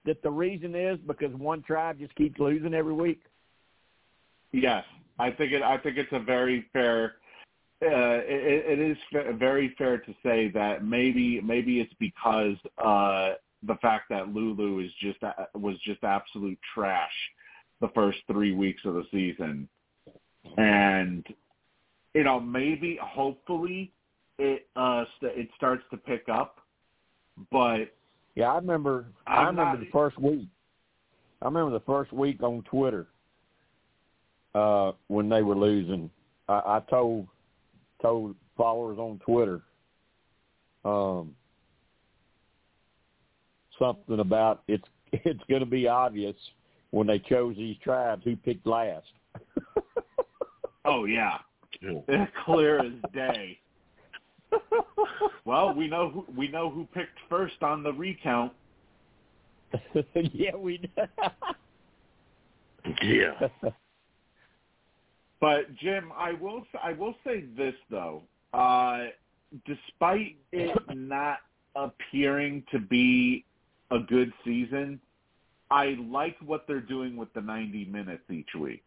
[0.04, 3.22] that the reason is because one tribe just keeps losing every week?
[4.52, 4.84] Yes,
[5.18, 5.62] I think it.
[5.62, 7.14] I think it's a very fair.
[7.80, 8.96] Uh, it, it is
[9.38, 14.90] very fair to say that maybe maybe it's because uh, the fact that Lulu is
[15.00, 17.12] just uh, was just absolute trash
[17.80, 19.68] the first three weeks of the season,
[20.56, 21.24] and
[22.14, 23.92] you know maybe hopefully
[24.38, 26.58] it uh, it starts to pick up,
[27.52, 27.94] but
[28.34, 29.06] yeah, I remember.
[29.26, 29.80] I'm i remember not...
[29.80, 30.48] the first week.
[31.42, 33.06] I remember the first week on Twitter
[34.54, 36.10] uh, when they were losing.
[36.48, 37.28] I, I told
[38.00, 39.60] told followers on Twitter
[40.84, 41.34] um,
[43.78, 46.36] something about it's it's going to be obvious
[46.90, 49.06] when they chose these tribes who picked last.
[50.84, 51.38] oh yeah,
[52.44, 53.58] clear as day
[55.44, 58.52] well, we know who we know who picked first on the recount.
[60.32, 60.80] yeah, we.
[63.02, 63.48] yeah.
[65.40, 68.22] But Jim, I will I will say this though.
[68.52, 69.06] Uh,
[69.66, 71.38] despite it not
[71.76, 73.44] appearing to be
[73.90, 75.00] a good season,
[75.70, 78.84] I like what they're doing with the 90 minutes each week,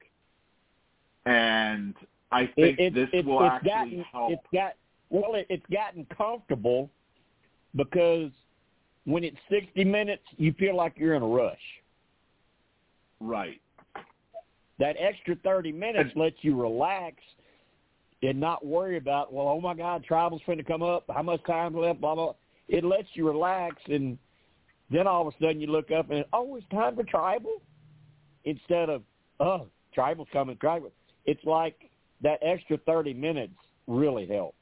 [1.26, 1.96] and
[2.32, 4.32] I think it, it, this it, will actually gotten, help.
[4.34, 4.74] It's got
[5.10, 6.90] well, it, it's gotten comfortable
[7.76, 8.32] because
[9.06, 11.58] when it's 60 minutes, you feel like you're in a rush.
[13.20, 13.62] Right.
[14.82, 17.18] That extra 30 minutes lets you relax
[18.24, 21.06] and not worry about, well, oh my God, tribal's going to come up.
[21.14, 22.02] How much time left?
[22.02, 22.34] Blah blah.
[22.68, 24.18] It lets you relax, and
[24.90, 27.62] then all of a sudden you look up and oh, it's time for tribal.
[28.46, 29.04] Instead of
[29.40, 30.92] oh, tribal's coming, tribal.
[31.26, 31.76] It's like
[32.24, 33.54] that extra 30 minutes
[33.86, 34.58] really helps.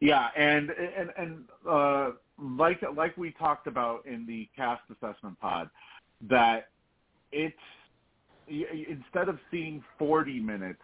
[0.00, 2.10] Yeah, and and and uh,
[2.40, 5.68] like like we talked about in the cast assessment pod,
[6.30, 6.68] that
[7.30, 7.54] it's
[8.48, 10.80] instead of seeing 40 minutes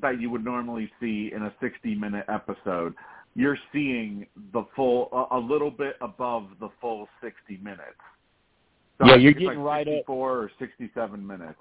[0.00, 2.94] that you would normally see in a 60 minute episode,
[3.34, 7.82] you're seeing the full a, little bit above the full 60 minutes.
[8.98, 10.08] So yeah, you're getting like right up.
[10.08, 11.58] or 67 minutes.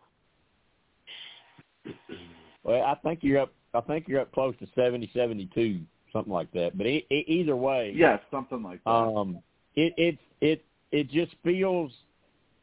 [2.63, 3.53] Well, I think you're up.
[3.73, 5.81] I think you're up close to seventy, seventy-two,
[6.11, 6.77] something like that.
[6.77, 8.89] But e- e- either way, Yes, something like that.
[8.89, 9.39] um,
[9.75, 11.91] it it it it just feels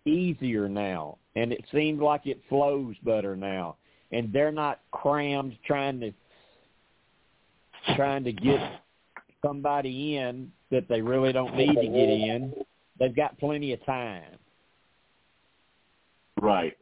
[0.06, 3.76] easier now, and it seems like it flows better now,
[4.12, 6.12] and they're not crammed trying to
[7.96, 8.80] trying to get
[9.42, 12.54] somebody in that they really don't need to get in.
[12.98, 14.22] They've got plenty of time.
[16.40, 16.76] right.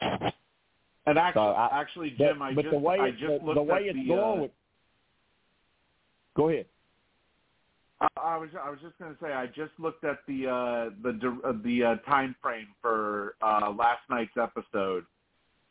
[0.00, 3.46] And actually, So I- actually, But, Jim, I but just the way I just the,
[3.46, 4.08] looked the way at it's the.
[4.08, 4.50] going uh, with,
[6.36, 6.66] go ahead.
[8.00, 10.90] I, I was I was just going to say I just looked at the uh,
[11.02, 15.04] the uh, the uh, time frame for uh, last night's episode,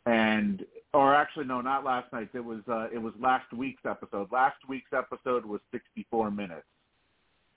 [0.06, 2.34] and or actually no, not last night's.
[2.34, 4.32] It was uh, it was last week's episode.
[4.32, 6.66] Last week's episode was 64 minutes.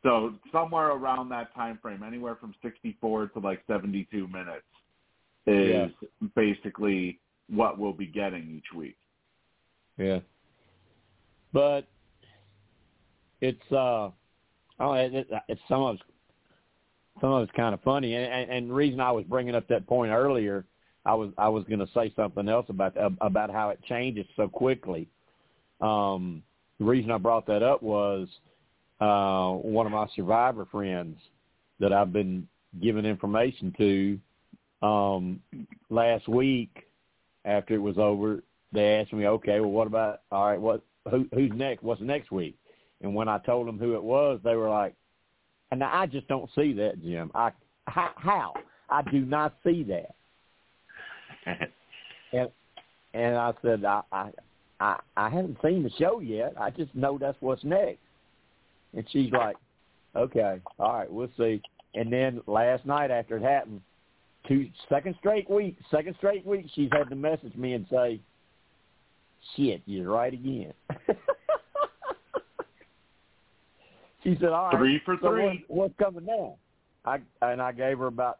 [0.03, 4.65] So somewhere around that time frame, anywhere from 64 to like 72 minutes,
[5.47, 5.91] is
[6.35, 7.19] basically
[7.49, 8.97] what we'll be getting each week.
[9.99, 10.21] Yeah.
[11.53, 11.87] But
[13.41, 14.11] it's uh
[14.81, 15.99] oh it, it, it's some of
[17.21, 19.87] some of it's kind of funny and, and and reason I was bringing up that
[19.87, 20.65] point earlier
[21.05, 24.49] I was I was going to say something else about about how it changes so
[24.49, 25.09] quickly.
[25.81, 26.43] Um
[26.79, 28.29] the reason I brought that up was
[29.01, 31.19] uh one of my survivor friends
[31.79, 32.47] that I've been
[32.83, 35.41] giving information to um
[35.89, 36.85] last week
[37.45, 40.61] after it was over they asked me, okay, well, what about all right?
[40.61, 41.83] What who who's next?
[41.83, 42.57] What's next week?
[43.03, 44.95] And when I told them who it was, they were like,
[45.71, 47.31] and I just don't see that, Jim.
[47.35, 47.53] I
[47.87, 48.55] how, how
[48.89, 50.15] I do not see that.
[52.33, 52.49] And
[53.13, 54.31] and I said, I I
[54.79, 56.55] I, I haven't seen the show yet.
[56.59, 57.99] I just know that's what's next.
[58.95, 59.57] And she's like,
[60.17, 61.61] okay, all right, we'll see.
[61.95, 63.81] And then last night after it happened,
[64.49, 68.21] two second straight week, second straight week, she's had to message me and say,
[69.57, 70.73] "Shit, you're right again."
[74.23, 75.65] she said, "All right, Three for so three.
[75.69, 76.57] what, what's coming now?"
[77.05, 78.39] I and I gave her about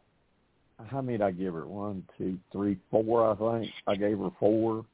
[0.89, 1.65] how many did I give her?
[1.65, 3.31] One, two, three, four.
[3.31, 4.85] I think I gave her four.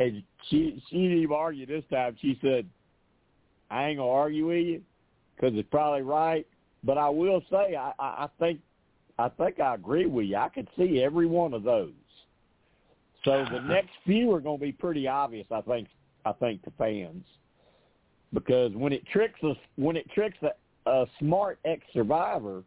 [0.00, 2.16] And she she didn't even argue this time.
[2.20, 2.66] She said,
[3.70, 4.82] "I ain't gonna argue with you
[5.34, 6.46] because it's probably right."
[6.84, 8.60] But I will say, I, I, I think
[9.18, 10.36] I think I agree with you.
[10.36, 11.92] I could see every one of those.
[13.24, 15.46] So the next few are going to be pretty obvious.
[15.50, 15.88] I think.
[16.24, 17.24] I think to fans
[18.32, 22.62] because when it tricks us, when it tricks a, a smart ex survivor,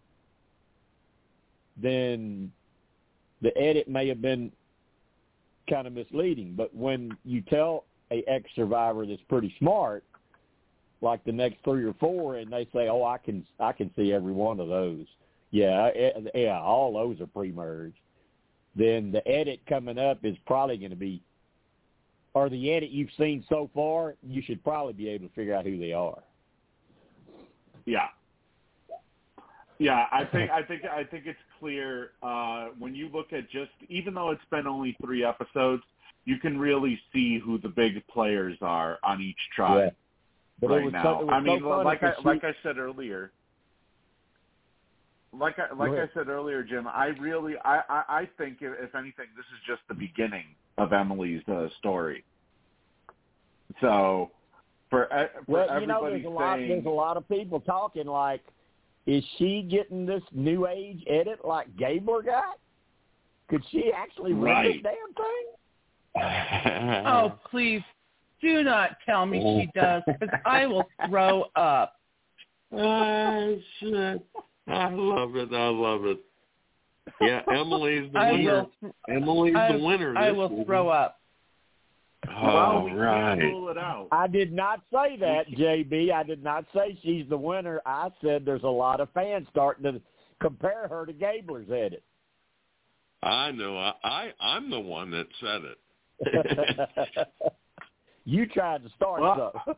[1.82, 2.51] then
[3.41, 4.51] the edit may have been
[5.70, 6.53] kind of misleading.
[6.55, 10.03] But when you tell a ex survivor that's pretty smart,
[11.01, 14.13] like the next three or four, and they say, "Oh, I can I can see
[14.13, 15.05] every one of those."
[15.51, 17.97] Yeah, eh, yeah, all those are pre-merged.
[18.76, 21.22] Then the edit coming up is probably going to be,
[22.36, 25.66] or the edit you've seen so far, you should probably be able to figure out
[25.66, 26.22] who they are.
[27.86, 28.08] Yeah.
[29.80, 33.72] Yeah, I think I think I think it's clear uh, when you look at just
[33.90, 35.84] even though it's been only three episodes,
[36.24, 39.94] you can really see who the big players are on each tribe
[40.62, 41.04] But right now.
[41.04, 43.32] so, I mean, so like I like I said earlier,
[45.34, 46.88] like I like I said earlier, Jim.
[46.88, 50.46] I really I I, I think if, if anything, this is just the beginning
[50.78, 52.23] of Emily's uh, story.
[53.82, 54.32] So
[54.89, 56.55] for, for Well, you know, everybody there's a lot.
[56.57, 58.41] saying, There's a lot of people talking like,
[59.05, 62.57] is she getting this new age edit like Gabler got?
[63.49, 64.73] Could she actually win Right.
[64.73, 65.45] this damn thing?
[67.07, 67.82] Oh, please
[68.41, 71.93] do not tell me she does, because I will throw up.
[72.78, 74.26] Ah, shit.
[74.67, 75.53] I love it.
[75.53, 76.19] I love it.
[77.22, 78.66] Yeah, Emily's the I winner.
[78.82, 78.91] will.
[79.10, 80.18] Emily's I, the winner.
[80.18, 80.66] I this will week.
[80.68, 81.20] throw up.
[82.28, 83.39] well, Oh, right.
[83.39, 84.08] can't it out.
[84.12, 86.12] I did not say that, JB.
[86.12, 87.82] I did not say she's the winner.
[87.86, 90.01] I said there's a lot of fans starting to
[90.41, 92.03] compare her to Gabler's edit.
[93.24, 93.78] I know.
[93.78, 97.28] I, I I'm the one that said it.
[98.26, 99.78] you tried to start Well, so.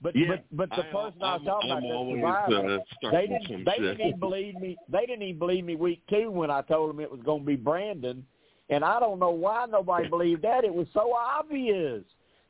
[0.00, 2.20] But yeah, but but the I- person I, I'm, was talking I'm about, the always
[2.22, 3.80] survivor, uh, they didn't they shit.
[3.82, 4.76] didn't even believe me.
[4.88, 7.46] They didn't even believe me week two when I told them it was going to
[7.46, 8.24] be Brandon,
[8.70, 10.64] and I don't know why nobody believed that.
[10.64, 12.02] It was so obvious.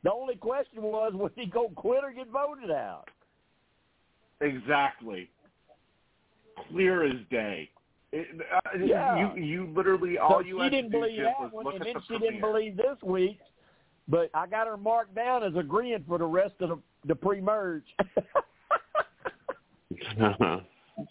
[0.03, 3.05] The only question was was he going to quit or get voted out?
[4.41, 5.29] Exactly.
[6.71, 7.69] Clear as day.
[8.11, 9.33] It, uh, Yeah.
[9.35, 11.65] You you literally all so you she had didn't to do believe that was one,
[11.65, 13.39] look and at then the she didn't believe this week.
[14.09, 17.83] But I got her marked down as agreeing for the rest of the, the pre-merge.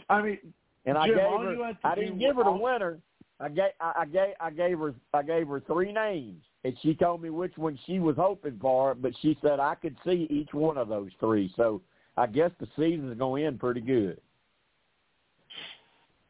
[0.09, 0.39] I mean,
[0.85, 1.55] and I Jim, gave her.
[1.55, 2.99] you had to I didn't give her the winner.
[3.41, 7.23] I gave I gave I gave her I gave her three names, and she told
[7.23, 8.95] me which one she was hoping for.
[8.95, 11.53] But she said I could see each one of those three.
[11.57, 11.81] So
[12.17, 14.21] I guess the season's going to end pretty good.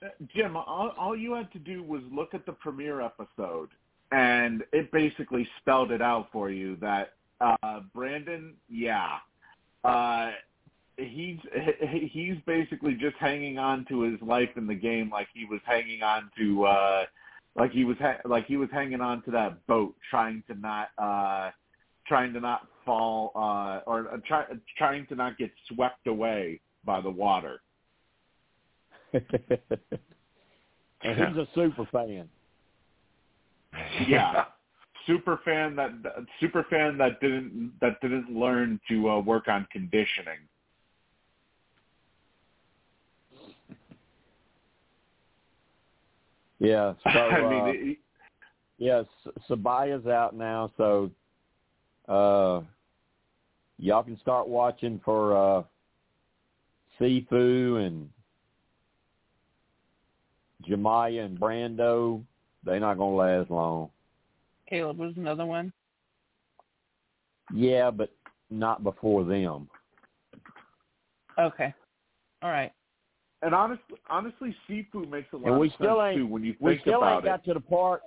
[0.03, 3.71] Uh, Jim, all, all you had to do was look at the premiere episode,
[4.13, 9.19] and it basically spelled it out for you that uh, Brandon, yeah,
[9.85, 10.31] uh,
[10.99, 11.39] he's
[12.11, 16.03] he's basically just hanging on to his life in the game like he was hanging
[16.03, 17.05] on to uh
[17.55, 20.89] like he was ha- like he was hanging on to that boat trying to not
[20.99, 21.51] uh
[22.07, 24.45] trying to not fall uh or uh, try,
[24.77, 27.61] trying to not get swept away by the water
[29.13, 29.25] and
[31.03, 32.29] he's a super fan.
[34.09, 34.45] yeah
[35.07, 35.91] super fan that
[36.41, 40.39] super fan that didn't that didn't learn to uh, work on conditioning
[46.59, 46.95] Yeah.
[47.05, 47.99] So, I uh, mean, it,
[48.79, 49.03] yeah,
[49.49, 51.11] Sabiyah's out now, so
[52.09, 52.61] uh,
[53.79, 55.62] y'all can start watching for uh,
[57.01, 58.09] Sifu and
[60.66, 60.77] J.
[60.77, 62.23] Maya and Brando.
[62.69, 63.91] They're not going to last long.
[64.71, 65.73] Kaleb was another one.
[67.55, 68.11] Yeah, but
[68.51, 69.69] not before them.
[71.39, 71.73] Okay.
[72.43, 72.73] All right.
[73.43, 76.45] and honestly, honestly, Sifu makes a lot And we of still sense ain't too when
[76.45, 77.45] you think we still about ain't got it.
[77.47, 78.03] to the part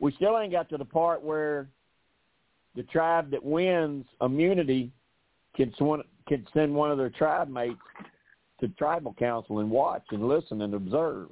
[0.00, 1.68] we still ain't got to the part where
[2.74, 4.90] the tribe that wins immunity
[5.56, 7.78] can swan, can send one of their tribe mates
[8.60, 11.28] to tribal council and watch and listen and observe.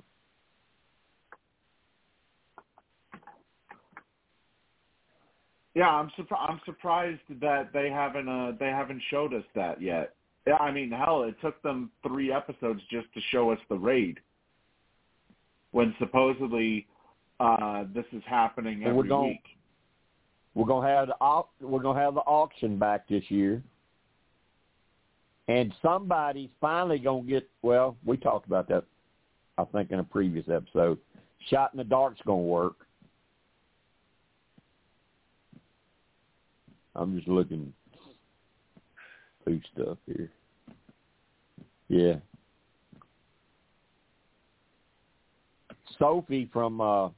[5.75, 6.51] Yeah, I'm surprised.
[6.51, 10.15] I'm surprised that they haven't uh, they haven't showed us that yet.
[10.47, 14.19] Yeah, I mean, hell, it took them three episodes just to show us the raid.
[15.71, 16.87] When supposedly
[17.41, 19.45] uh, this is happening And we're every gon- week.
[20.55, 23.63] We're gonna have the au- we're gonna have the auction back this year,
[25.49, 27.49] and somebody's finally gonna get.
[27.63, 28.85] Well, we talked about that,
[29.57, 30.99] I think, in a previous episode.
[31.49, 32.87] Shot in the dark's gonna work.
[36.95, 37.73] I'm just looking
[39.45, 40.31] through stuff here.
[41.89, 42.15] Yeah.
[45.99, 47.09] Sophie from uh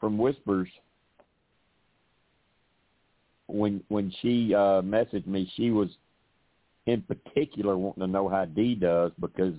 [0.00, 0.68] from Whispers
[3.46, 5.88] when when she uh messaged me she was
[6.86, 9.54] in particular wanting to know how Dee does because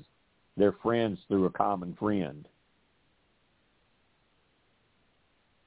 [0.57, 2.45] they're friends through a common friend.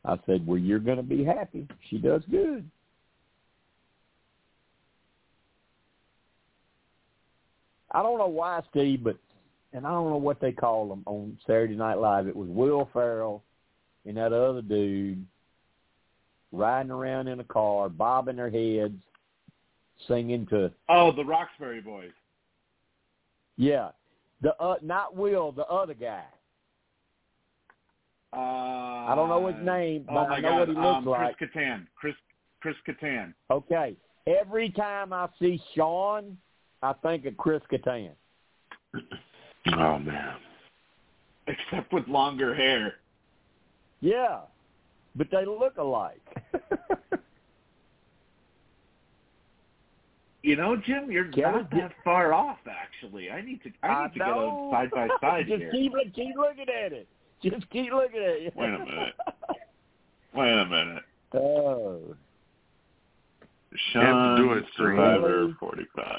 [0.05, 1.67] I said, Well you're gonna be happy.
[1.89, 2.69] She does good.
[7.91, 9.17] I don't know why, Steve, but
[9.75, 12.27] and I don't know what they call them on Saturday Night Live.
[12.27, 13.43] It was Will Ferrell
[14.05, 15.25] and that other dude
[16.51, 19.01] riding around in a car, bobbing their heads,
[20.09, 22.11] singing to Oh, the Roxbury Boys.
[23.57, 23.91] yeah,
[24.43, 26.25] the uh, not Will, the other guy.
[28.35, 30.97] Uh, I don't know his name, Oh but my I know God, what he looks
[30.99, 31.37] um, like.
[31.37, 31.87] Chris Kattan.
[31.97, 32.15] Chris
[32.61, 33.35] Chris Kattan.
[33.51, 36.39] Okay, every time I see Sean,
[36.83, 38.11] I think of Chris Kattan.
[39.79, 40.35] Oh man.
[41.47, 42.95] Except with longer hair.
[44.01, 44.41] Yeah,
[45.15, 46.21] but they look alike.
[50.43, 52.59] You know, Jim, you're not that far off.
[52.69, 53.71] Actually, I need to.
[53.87, 54.71] I need to get know.
[54.73, 55.71] a side by side Just here.
[55.71, 57.07] keep keep looking at it.
[57.51, 58.51] Just keep looking at you.
[58.55, 59.15] Wait a minute.
[60.35, 61.03] Wait a minute.
[61.35, 62.15] Oh.
[63.95, 65.55] You have to do a Survivor Kellie.
[65.59, 66.19] 45.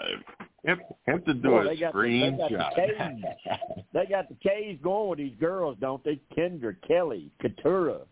[0.65, 2.73] Have, have to do Boy, a they got the, they screen got shot.
[2.75, 3.83] the K's.
[3.93, 6.19] they got the K's going with these girls, don't they?
[6.35, 8.07] Kendra, Kellie, Katurah.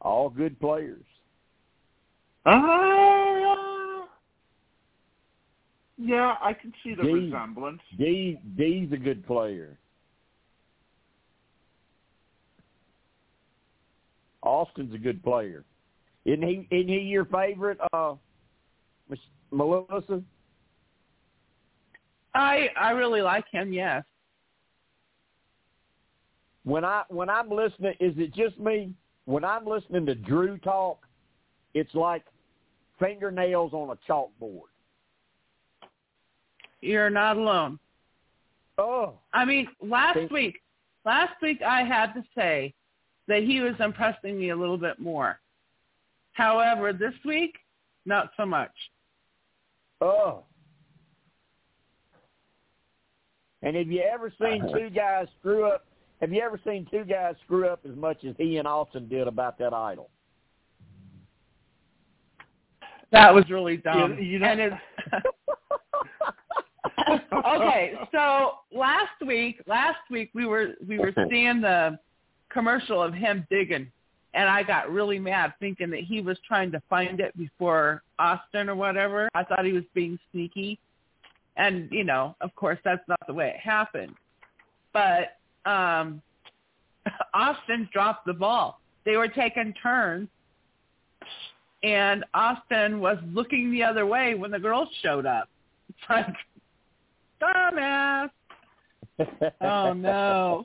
[0.00, 1.04] All good players.
[2.44, 4.06] Uh,
[5.96, 7.12] yeah, I can see the Dee.
[7.12, 7.82] resemblance.
[7.98, 9.78] D D's a good player.
[14.50, 15.64] Austin's a good player.
[16.24, 18.14] Isn't he isn't he your favorite, uh
[19.50, 20.22] Melissa?
[22.34, 23.72] I I really like him.
[23.72, 24.04] Yes.
[26.64, 28.92] when I when I'm listening, is it just me?
[29.24, 31.06] When I'm listening to Drew talk,
[31.74, 32.24] it's like
[32.98, 34.70] fingernails on a chalkboard.
[36.80, 37.78] You're not alone.
[38.78, 40.62] Oh, I mean, last week,
[41.04, 42.72] last week I had to say
[43.30, 45.38] that he was impressing me a little bit more.
[46.32, 47.54] However, this week,
[48.04, 48.72] not so much.
[50.00, 50.42] oh.
[53.62, 55.84] And have you ever seen two guys screw up?
[56.20, 59.28] Have you ever seen two guys screw up as much as he and Austin did
[59.28, 60.10] about that idol?
[63.12, 64.16] That was really dumb.
[64.18, 64.76] You- you know- and it's
[67.46, 71.98] okay, so last week, last week we were we were seeing the
[72.50, 73.90] commercial of him digging,
[74.34, 78.68] and I got really mad thinking that he was trying to find it before Austin
[78.68, 79.28] or whatever.
[79.34, 80.78] I thought he was being sneaky,
[81.56, 84.14] and you know, of course, that's not the way it happened.
[84.92, 86.22] But um
[87.34, 88.80] Austin dropped the ball.
[89.04, 90.28] They were taking turns,
[91.82, 95.48] and Austin was looking the other way when the girls showed up.
[95.88, 96.26] It's like,
[97.42, 98.30] dumbass.
[99.60, 100.64] Oh no.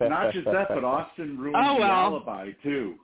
[0.00, 2.94] Not just that, but Austin ruined Oh, the alibi too.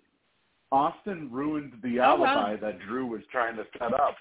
[0.71, 2.27] Austin ruined the Oh, well.
[2.27, 4.17] alibi that Drew was trying to set up.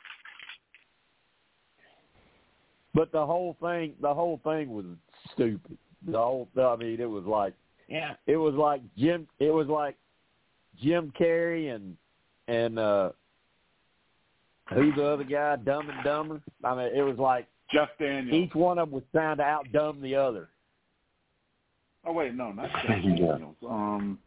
[2.94, 4.86] But the whole thing, the whole thing was
[5.34, 5.78] stupid.
[6.06, 7.54] The whole, I mean, it was like
[7.88, 8.16] Yeah.
[8.28, 9.28] it was like Jim.
[9.40, 9.96] It was like
[10.82, 11.96] Jim Carrey and
[12.48, 13.12] and uh
[14.74, 16.42] who's the other guy, Dumb and Dumber.
[16.64, 18.34] I mean, it was like Jeff Daniels.
[18.34, 20.50] each one of them was trying to outdumb the other.
[22.06, 23.56] Oh wait, no, not Jeff Daniels.
[23.68, 24.20] Um,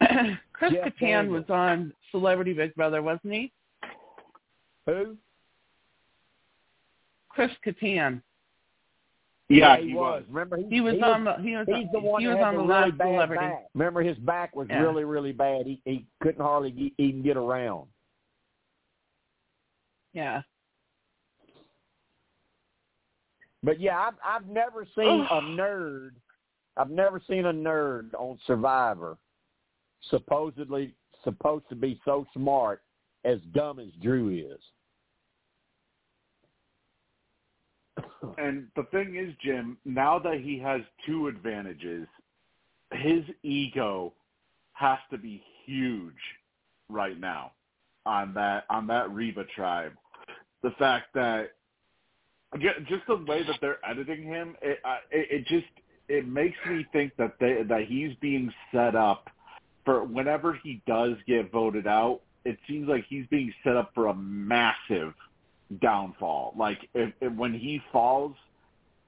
[0.52, 1.44] Chris Jeff Kattan Daniels.
[1.48, 3.52] was on Celebrity Big Brother, wasn't he?
[4.86, 5.16] Who?
[7.28, 8.22] Chris Kattan.
[9.48, 10.22] yeah, he, he was.
[10.22, 10.24] was.
[10.28, 12.54] Remember, he, He was he on the he was He's the one he was on
[12.56, 13.46] the the really last bad Celebrity.
[13.46, 13.64] back.
[13.74, 14.80] Remember, his back was Yeah.
[14.80, 15.66] really, really bad.
[15.66, 17.86] He he couldn't hardly ge- even get around.
[20.14, 20.42] Yeah.
[23.62, 26.10] But yeah, I've I've never seen a nerd.
[26.78, 29.18] I've never seen a nerd on Survivor
[30.10, 32.82] supposedly supposed to be so smart
[33.24, 34.60] as dumb as Drew is.
[38.36, 42.06] And the thing is, Jim, now that he has two advantages,
[42.92, 44.12] his ego
[44.72, 46.14] has to be huge
[46.88, 47.52] right now
[48.06, 49.92] on that on that Reba tribe.
[50.62, 51.52] The fact that
[52.88, 54.78] just the way that they're editing him, it,
[55.10, 55.66] it, it just
[56.08, 59.28] it makes me think that they that he's being set up
[59.84, 62.20] for whenever he does get voted out.
[62.44, 65.12] It seems like he's being set up for a massive
[65.82, 66.54] downfall.
[66.56, 68.34] Like if, if when he falls,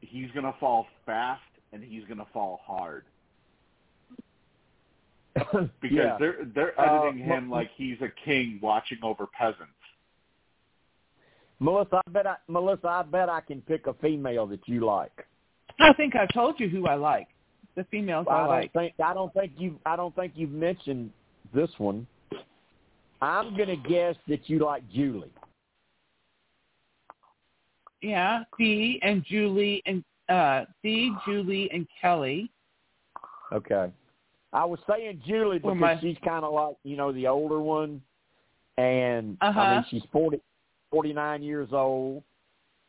[0.00, 1.42] he's gonna fall fast
[1.72, 3.04] and he's gonna fall hard
[5.80, 6.16] because yeah.
[6.18, 9.72] they're they're Uh, editing him like he's a king watching over peasants.
[11.60, 15.26] Melissa, I bet I, Melissa, I bet I can pick a female that you like.
[15.80, 17.28] I think I told you who I like.
[17.76, 18.72] The females I, I don't like.
[18.72, 21.10] think I don't think you I don't think you've mentioned
[21.54, 22.06] this one.
[23.22, 25.32] I'm gonna guess that you like Julie.
[28.02, 32.50] Yeah, Dee and Julie and uh Dee, Julie and Kellie.
[33.52, 33.90] Okay.
[34.52, 38.02] I was saying Julie because my- she's kind of like you know the older one,
[38.78, 39.74] and I Uh-huh.
[39.74, 40.40] mean she's forty
[40.90, 42.22] forty nine years old,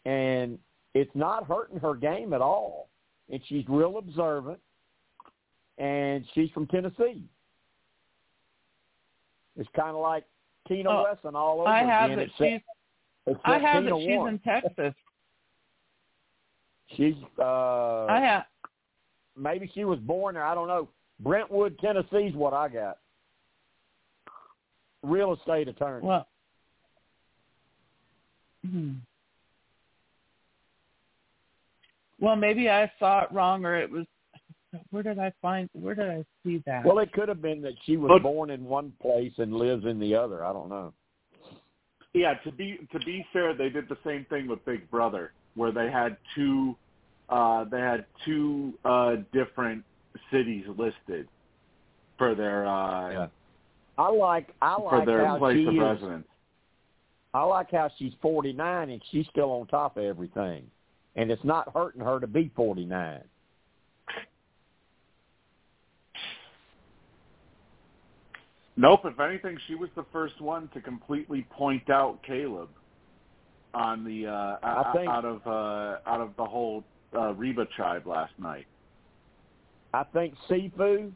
[0.06, 0.58] and
[0.94, 2.90] it's not hurting her game at all,
[3.32, 4.60] and she's real observant,
[5.78, 7.24] and she's from Tennessee.
[9.58, 10.26] It's kind of like
[10.68, 12.18] Tina Oh, Wesson all over I have again.
[12.20, 12.62] that except, she's
[13.28, 14.30] except I have Tina that she's won.
[14.30, 14.94] in Texas.
[16.98, 18.44] She's uh I have
[19.38, 20.44] maybe she was born there.
[20.44, 20.90] I don't know.
[21.20, 22.98] Brentwood, Tennessee's what I got.
[25.04, 26.06] Real estate attorney.
[26.06, 26.28] well
[28.70, 28.94] hmm.
[32.22, 34.06] Well, maybe I saw it wrong or it was
[34.92, 36.86] where did I find where did I see that?
[36.86, 39.86] Well, it could have been that she was But- born in one place and lives
[39.86, 40.46] in the other.
[40.46, 40.94] I don't know.
[42.14, 45.72] Yeah, to be to be fair, they did the same thing with Big Brother, where
[45.72, 46.76] they had two
[47.30, 49.84] uh, they had two uh, different
[50.30, 51.28] cities listed
[52.18, 53.28] for their uh,
[53.98, 55.80] I like I for like their how place she of is.
[55.80, 56.28] residence.
[57.34, 60.70] I like how she's 49 and she's still on top of everything,
[61.16, 63.22] and it's not hurting her to be 49.
[68.78, 69.02] Nope.
[69.06, 72.70] If anything, she was the first one to completely point out Kaleb
[73.74, 76.84] on the uh, I think- out of uh, out of the whole
[77.16, 78.66] uh, Reba tribe last night.
[79.94, 81.12] I think Sifu,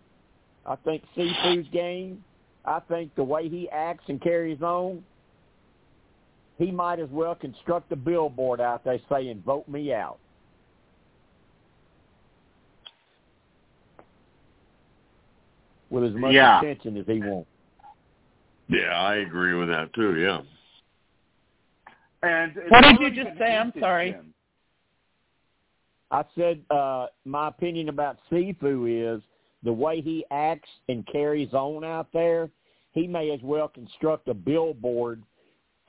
[0.65, 2.23] I think Sifu's game,
[2.65, 5.01] I think the way he acts and carries on,
[6.57, 10.17] he might as well construct a billboard out there saying, vote me out.
[15.89, 16.59] With as much Yeah.
[16.59, 17.49] attention as he wants.
[18.67, 20.19] Yeah, I agree with that too.
[20.19, 20.41] Yeah.
[22.23, 23.55] And What did you just say?
[23.55, 24.13] I'm sorry.
[24.13, 24.33] Jim.
[26.09, 29.21] I said uh, my opinion about Sifu is
[29.63, 32.49] the way he acts and carries on out there.
[32.93, 35.21] He may as well construct a billboard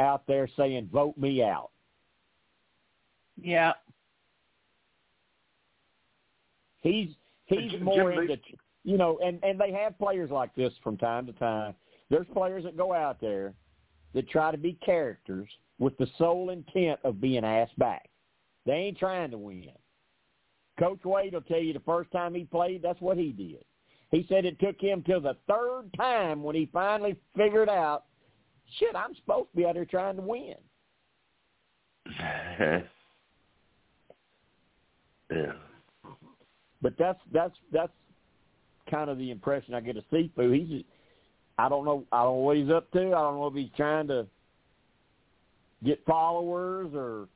[0.00, 1.70] out there saying "Vote me out."
[3.40, 3.72] Yeah.
[6.82, 7.08] He's
[7.46, 8.38] he's Jim, more Jim, into
[8.84, 11.74] you know, and and they have players like this from time to time.
[12.08, 13.54] There's players that go out there
[14.14, 18.08] that try to be characters with the sole intent of being asked back.
[18.64, 19.70] They ain't trying to win.
[20.78, 23.64] Coach Wade will tell you the first time he played, that's what he did.
[24.10, 28.04] He said it took him till the third time when he finally figured out,
[28.78, 30.54] shit, I'm supposed to be out there trying to win.
[35.30, 35.52] yeah.
[36.82, 37.92] But that's that's that's
[38.90, 40.54] kind of the impression I get of Sifu.
[40.54, 40.84] He's
[41.58, 42.98] I don't know I don't know what he's up to.
[42.98, 44.26] I don't know if he's trying to
[45.84, 47.28] get followers or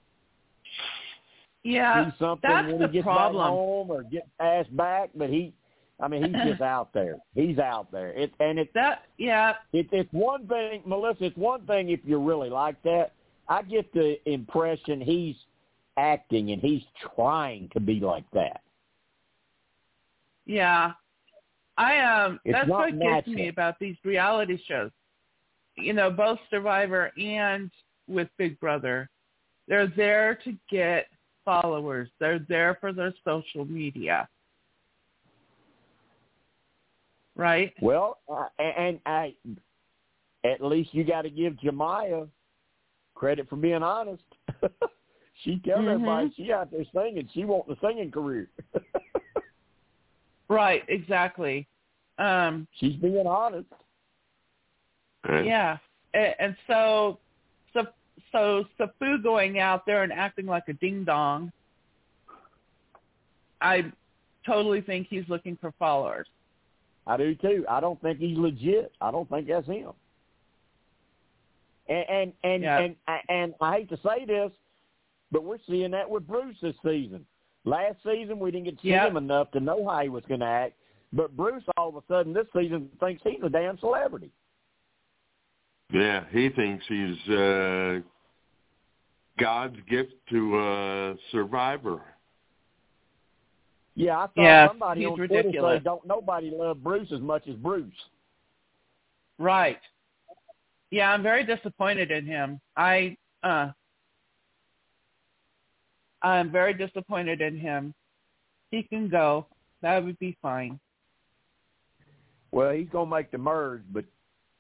[1.63, 3.43] Yeah, do something that's when the he gets problem.
[3.43, 5.11] back home or get asked back.
[5.15, 5.53] But he,
[6.03, 7.17] I mean, he's just out there.
[7.35, 8.09] He's out there.
[8.11, 11.25] It and it's that yeah, it, it's one thing, Melissa.
[11.25, 13.13] It's one thing if you're really like that.
[13.49, 15.37] I get the impression he's
[15.97, 16.83] acting and he's
[17.15, 18.61] trying to be like that.
[20.47, 20.93] yeah.
[21.77, 24.91] I um It's that's what gets me about these reality shows.
[25.77, 27.71] You know, both Survivor and
[28.07, 29.09] with Big Brother.
[29.67, 31.07] They're there to get
[31.45, 32.09] followers.
[32.19, 34.29] They're there for their social media.
[37.41, 37.73] Right?
[37.81, 39.35] Well, uh, and I,
[40.45, 41.71] at least you got to give J.
[41.71, 42.27] Maya
[43.15, 44.23] credit for being honest.
[45.43, 45.95] she tells Mhm.
[45.95, 47.31] everybody she out there singing.
[47.33, 48.49] She wants a singing career.
[50.49, 51.69] Right, exactly.
[52.19, 53.69] Um She's being honest.
[55.29, 55.79] Yeah,
[56.13, 57.21] and, and so,
[57.73, 57.87] so,
[58.33, 61.53] so Sifu going out there and acting like a ding dong.
[63.61, 63.93] I
[64.45, 66.27] totally think he's looking for followers.
[67.11, 67.65] I do too.
[67.69, 68.93] I don't think he's legit.
[69.01, 69.91] I don't think that's him.
[71.89, 72.79] And and and Yeah.
[72.79, 72.97] and,
[73.29, 74.53] and I hate to say this,
[75.33, 77.27] but we're seeing that with Bruce this season.
[77.65, 79.09] Last season we didn't get to see Yep.
[79.09, 80.75] him enough to know how he was going to act,
[81.13, 84.31] but Bruce all of a sudden this season thinks he's a damn celebrity.
[85.93, 88.01] Yeah, he thinks he's uh
[89.39, 92.03] God's gift to uh Survivor.
[93.95, 95.79] Yeah, I saw Yeah, somebody on Twitter ridiculous.
[95.79, 97.93] say don't nobody love Bruce as much as Bruce.
[99.39, 99.81] Right.
[100.91, 102.61] Yeah, I'm very disappointed in him.
[102.77, 103.71] I uh
[106.23, 107.95] I'm very disappointed in him.
[108.71, 109.47] He can go.
[109.83, 110.79] That would be fine.
[112.53, 114.05] Well, he's going to make the merge, but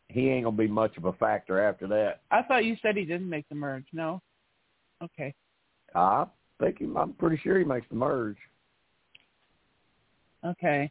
[0.08, 2.22] he ain't going to be much of a factor after that.
[2.30, 3.84] I thought you said he didn't make the merge.
[3.92, 4.22] No.
[5.02, 5.34] Okay.
[5.94, 6.24] I
[6.60, 8.36] think he, I'm pretty sure he makes the merge.
[10.44, 10.90] Okay.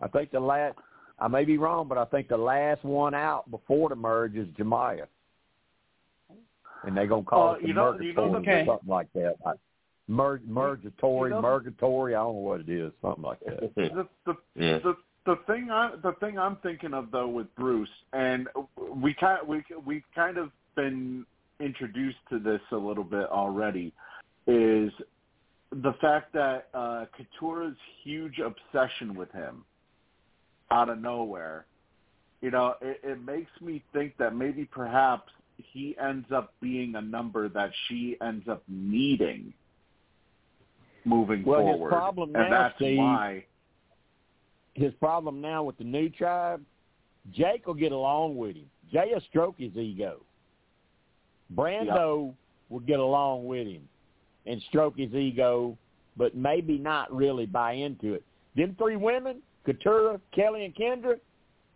[0.00, 0.76] I think the last,
[1.18, 4.48] I may be wrong, but I think the last one out before the merge is
[4.56, 4.62] J.
[4.64, 5.06] Maya.
[6.84, 8.62] And they're going to call Uh, it the you know- you know the Okay.
[8.62, 9.36] or something like that.
[9.46, 9.52] I,
[10.08, 13.60] merge, mergatory, You know- Murgatory, I don't know what it is, something like that.
[13.74, 14.78] The, the, yeah.
[14.78, 19.46] the the thing I the thing I'm thinking of though with Bruce, and we kind
[19.46, 21.24] we we've kind of been
[21.60, 23.92] introduced to this a little bit already,
[24.48, 24.92] is
[25.72, 29.64] the fact that uh, Katurah's huge obsession with him
[30.70, 31.66] out of nowhere.
[32.40, 37.00] You know, it, it makes me think that maybe perhaps he ends up being a
[37.00, 39.52] number that she ends up needing
[41.04, 43.44] moving Well, his forward, problem and now, that's Steve, why.
[44.74, 46.62] His problem now with the new tribe,
[47.32, 48.70] Jake will get along with him.
[48.92, 50.20] Jay will stroke his ego.
[51.54, 52.34] Brando
[52.68, 53.88] will get along with him
[54.46, 55.76] and stroke his ego,
[56.16, 58.24] but maybe not really buy into it.
[58.56, 61.18] Them three women, Katurah, Kellie, and Kendra,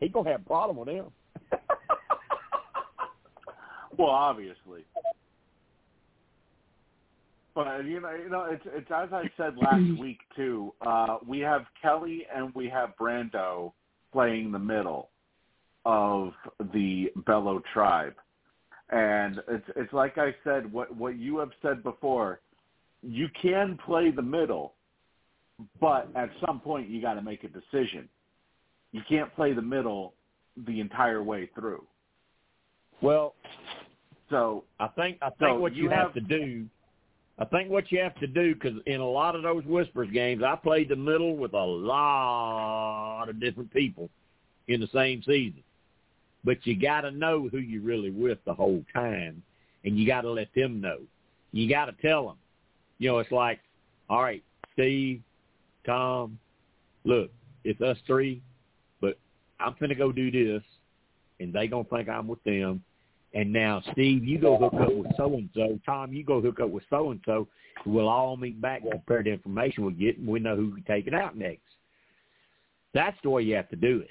[0.00, 1.06] he gonna have a problem with them.
[3.98, 4.84] Well, obviously.
[7.54, 10.74] But you know, you know, it's it's as I said last week too.
[10.86, 13.72] Uh, we have Kellie and we have Brando
[14.12, 15.08] playing the middle
[15.86, 16.32] of
[16.74, 18.14] the Belo tribe,
[18.90, 20.70] and it's it's like I said.
[20.70, 22.40] What what you have said before,
[23.06, 24.74] you can play the middle,
[25.80, 28.08] but at some point you got to make a decision.
[28.92, 30.14] You can't play the middle
[30.66, 31.84] the entire way through.
[33.02, 33.34] well,
[34.30, 36.66] So I think I think So what you, you have, have- to do,
[37.38, 40.42] I think what you have to do, because in a lot of those Whispers games,
[40.42, 44.08] I played the middle with a lot of different people
[44.68, 45.62] in the same season.
[46.44, 49.42] But you got to know who you're really with the whole time,
[49.84, 50.98] and you got to let them know.
[51.52, 52.36] You got to tell them,
[52.98, 53.60] You know, it's like,
[54.08, 54.42] all right,
[54.72, 55.22] Steve,
[55.84, 56.38] Tom,
[57.04, 57.30] look,
[57.64, 58.42] it's us three,
[59.00, 59.18] but
[59.60, 60.62] I'm finna go do this,
[61.40, 62.82] and they gonna think I'm with them.
[63.34, 65.78] And now, Steve, you go hook up with so and so.
[65.84, 67.46] Tom, you go hook up with so and so.
[67.84, 70.80] We'll all meet back, and compare the information we get, and we know who we
[70.82, 71.60] take it out next.
[72.94, 74.10] That's the way you have to do it.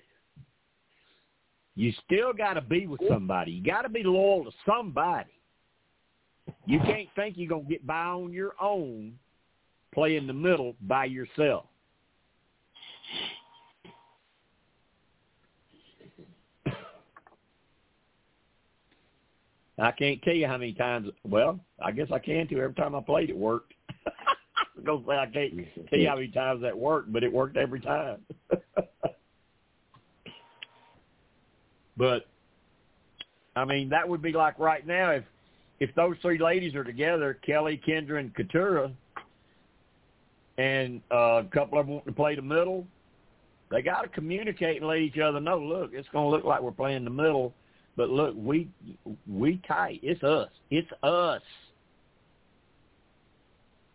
[1.76, 3.52] You still got to be with somebody.
[3.52, 5.32] You got to be loyal to somebody.
[6.66, 9.14] You can't think you're going to get by on your own,
[9.94, 11.66] play in the middle by yourself.
[19.78, 21.10] I can't tell you how many times.
[21.28, 22.62] Well, I guess I can too.
[22.62, 23.74] Every time I played, it worked.
[24.78, 25.54] I'm gonna say I can't
[25.90, 28.20] tell you how many times that worked, but it worked every time.
[31.98, 32.28] but
[33.58, 35.26] I mean, that would be like right now if
[35.80, 38.92] if those three ladies are together, Kellie, Kendra, and Katurah,
[40.58, 42.86] and uh, a couple of them want to play the middle,
[43.72, 45.60] they got to communicate and let each other know.
[45.60, 47.54] Look, it's going to look like we're playing the middle
[47.98, 48.68] but look, we
[49.28, 50.00] we tight.
[50.04, 50.50] It's us.
[50.70, 51.42] It's us.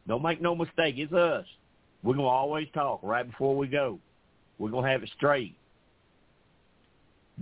[0.08, 0.94] Don't make no mistake.
[0.96, 1.44] It's us.
[2.02, 3.98] We're gonna always talk right before we go.
[4.58, 5.54] We're gonna have it straight.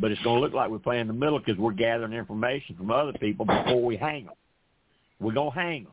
[0.00, 3.12] But it's gonna look like we're playing the middle because we're gathering information from other
[3.14, 4.34] people before we hang them.
[5.20, 5.92] We're gonna hang them.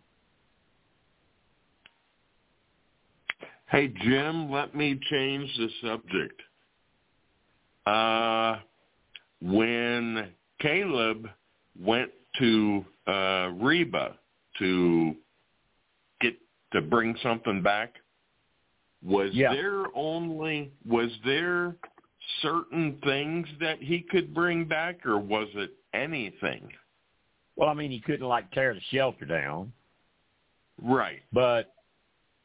[3.69, 6.41] Hey Jim, let me change the subject.
[7.85, 8.59] Uh,
[9.41, 10.29] when
[10.61, 11.29] Kaleb
[11.79, 14.15] went to uh, Reba
[14.59, 15.15] to
[16.21, 16.35] get
[16.73, 17.95] to bring something back.
[19.03, 19.53] Was Yeah.
[19.53, 21.75] there only was there
[22.41, 26.69] certain things that he could bring back, or was it anything?
[27.55, 29.71] Well, I mean, he couldn't like tear the shelter down,
[30.82, 31.21] Right.
[31.32, 31.73] but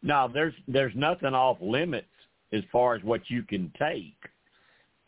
[0.02, 2.06] no, there's there's nothing off limits
[2.52, 4.16] as far as what you can take.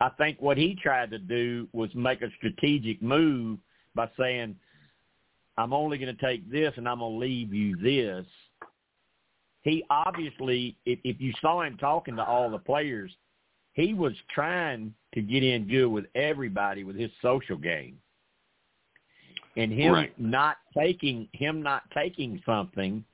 [0.00, 3.58] I think what he tried to do was make a strategic move
[3.94, 4.56] by saying,
[5.56, 8.26] I'm only going to take this and I'm going to leave you this.
[9.62, 13.12] He obviously, if, if you saw him talking to all the players,
[13.72, 17.98] he was trying to get in good with everybody with his social game.
[19.56, 20.18] And him Right.
[20.18, 23.04] not taking him not taking something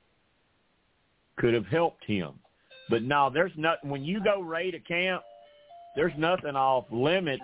[1.37, 2.39] could have helped him.
[2.89, 5.23] But no, there's nothing when you go raid a camp,
[5.97, 7.43] there's nothing off limits,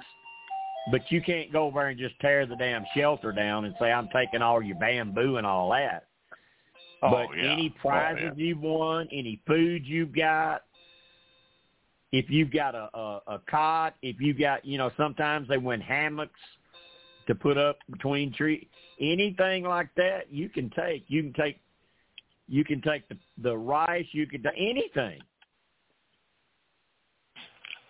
[0.90, 4.08] but you can't go over and just tear the damn shelter down and say I'm
[4.08, 6.06] taking all your bamboo and all that.
[7.02, 7.52] Oh, but yeah.
[7.52, 8.44] any Oh, prizes yeah.
[8.44, 10.62] you've won, any food you've got,
[12.14, 15.80] if you've got a, a, a cot, if you got, you know, sometimes they win
[15.80, 16.38] hammocks
[17.26, 18.64] to put up between trees,
[19.00, 21.04] anything like that, you can take.
[21.08, 21.58] You can take,
[22.46, 24.06] you can take the the rice.
[24.12, 25.18] You can take anything.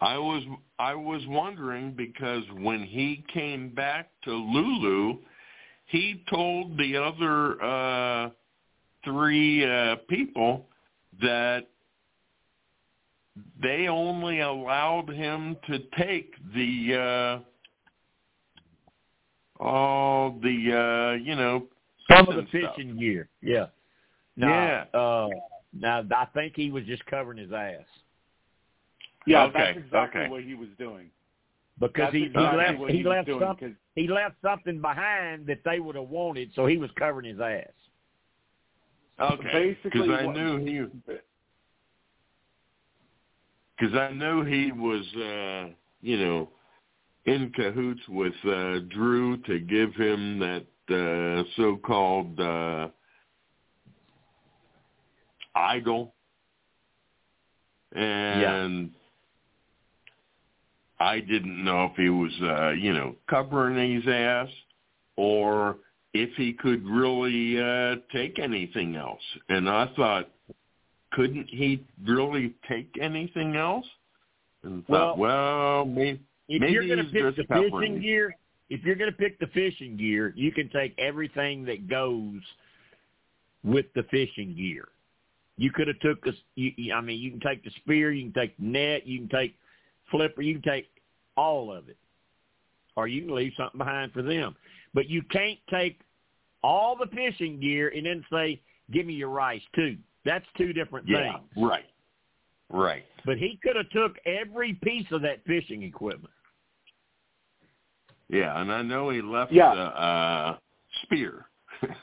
[0.00, 0.42] I was
[0.78, 5.18] I was wondering because when he came back to Lulu,
[5.84, 8.30] he told the other uh
[9.04, 10.64] three uh people
[11.20, 11.66] that
[13.62, 17.42] they only allowed him to take the
[19.60, 21.66] uh oh the uh you know
[22.10, 22.76] Some of the fishing stuff.
[22.76, 23.28] fishing gear.
[23.42, 23.66] Yeah.
[24.36, 24.84] No, Yeah.
[24.98, 25.28] Uh,
[25.72, 27.84] now I think he was just covering his ass
[29.26, 30.30] Yeah, Okay, that's exactly okay.
[30.30, 31.10] what he was doing.
[31.80, 34.80] because That's he, exactly he left he, he left doing, something 'cause- he left something
[34.80, 37.68] behind that they would have wanted, so he was covering his ass.
[39.20, 40.84] Okay, Basically, because I knew he
[43.78, 46.48] because I know he was, uh, you know,
[47.26, 52.88] in cahoots with uh, Drew to give him that uh, so-called uh,
[55.54, 56.14] idol,
[57.94, 58.90] and
[61.00, 64.48] I didn't know if he was, uh, you know, covering his ass
[65.16, 65.78] or
[66.12, 69.22] if he could really uh, take anything else.
[69.48, 70.30] And I thought,
[71.14, 73.86] couldn't he really take anything else?
[74.62, 78.36] And thought, well, maybe, If Maybe you're going to pick the fishing gear,
[78.70, 82.40] if you're going to pick the fishing gear, you can take everything that goes
[83.62, 84.88] with the fishing gear.
[85.56, 86.34] You could have took this.
[86.56, 89.28] You- I mean, you can take the spear, you can take the net, you can
[89.28, 89.56] take
[90.10, 90.90] flipper, you can take
[91.36, 91.96] all of it,
[92.96, 94.56] or you can leave something behind for them.
[94.92, 96.00] But you can't take
[96.62, 98.60] all the fishing gear and then say,
[98.90, 101.66] "Give me your rice too." That's two different yeah, things.
[101.66, 101.84] right,
[102.70, 103.04] right.
[103.26, 106.32] But he could have took every piece of that fishing equipment.
[108.28, 109.74] Yeah, and I know he left Yeah.
[109.74, 110.56] the uh,
[111.02, 111.46] spear.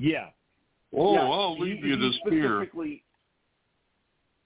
[0.00, 0.28] Yeah.
[0.96, 2.68] Oh, Yeah, I'll leave he- you he the spear.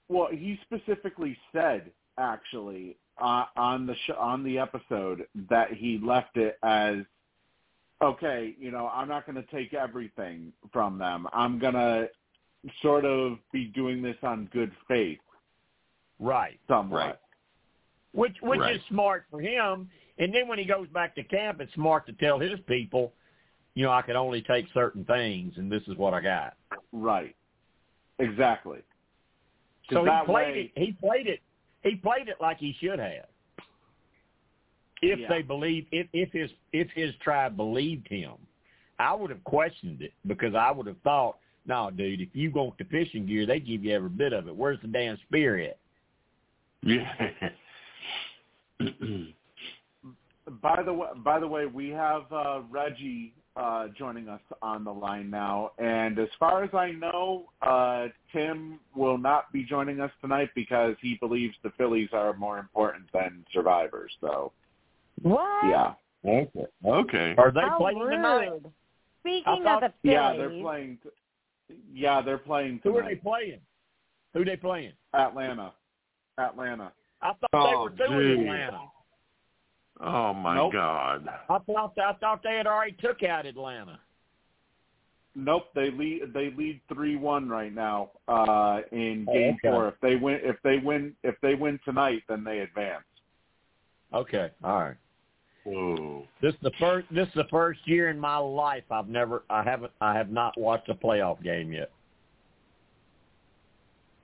[0.08, 6.36] Well, he specifically said actually uh, on the sh- on the episode that he left
[6.38, 6.96] it as
[8.02, 8.54] okay.
[8.58, 11.26] You know, I'm not going to take everything from them.
[11.32, 12.08] I'm going to
[12.80, 15.20] sort of be doing this on good faith,
[16.18, 16.58] Right.
[16.68, 16.98] somewhat.
[16.98, 17.16] Right.
[18.12, 18.76] Which which Right.
[18.76, 19.90] is smart for him.
[20.18, 23.12] And then when he goes back to camp, it's smart to tell his people,
[23.74, 26.56] you know, I can only take certain things, and this is what I got.
[26.92, 27.34] Right.
[28.18, 28.82] Exactly.
[29.90, 30.78] So he played way- it.
[30.78, 31.40] He played it.
[31.82, 33.26] He played it like he should have.
[35.00, 35.28] If Yeah.
[35.28, 38.34] they believe, if if his if his tribe believed him,
[38.98, 42.76] I would have questioned it because I would have thought, no, dude, if you want
[42.78, 44.56] the fishing gear, they give you every bit of it.
[44.56, 45.78] Where's the damn spear at?
[46.82, 47.12] Yeah.
[50.60, 54.90] By the way, by the way, we have uh, Reggie uh, joining us on the
[54.92, 60.10] line now, and as far as I know, uh, Tim will not be joining us
[60.20, 64.10] tonight because he believes the Phillies are more important than Survivors.
[64.20, 64.50] So,
[65.22, 65.64] What?
[65.68, 65.94] yeah,
[66.26, 66.66] okay.
[66.84, 67.34] Okay.
[67.38, 68.10] Are they How playing rude.
[68.10, 68.50] tonight?
[69.20, 70.98] Speaking thought- of the Phillies, yeah, they're playing.
[71.04, 71.10] T-
[71.92, 73.60] yeah, they're playing Who are they playing?
[74.34, 74.92] Who they playing?
[75.14, 75.72] Atlanta,
[76.38, 76.92] Atlanta.
[77.20, 78.46] I thought Oh, they were doing geez.
[78.46, 78.80] Atlanta.
[80.00, 80.72] Oh my Nope.
[80.72, 81.28] God.
[81.48, 84.00] I thought I thought they had already took out Atlanta.
[85.34, 86.32] Nope, they lead.
[86.34, 89.68] They lead three one right now uh, in Oh, Game okay.
[89.68, 89.88] Four.
[89.88, 93.04] If they win, if they win, if they win tonight, then they advance.
[94.12, 94.96] Okay, all right.
[95.64, 96.26] Whoa.
[96.40, 97.06] This is the first.
[97.12, 99.44] This is the first year in my life I've never.
[99.48, 99.92] I haven't.
[100.00, 101.90] I have not watched a playoff game yet.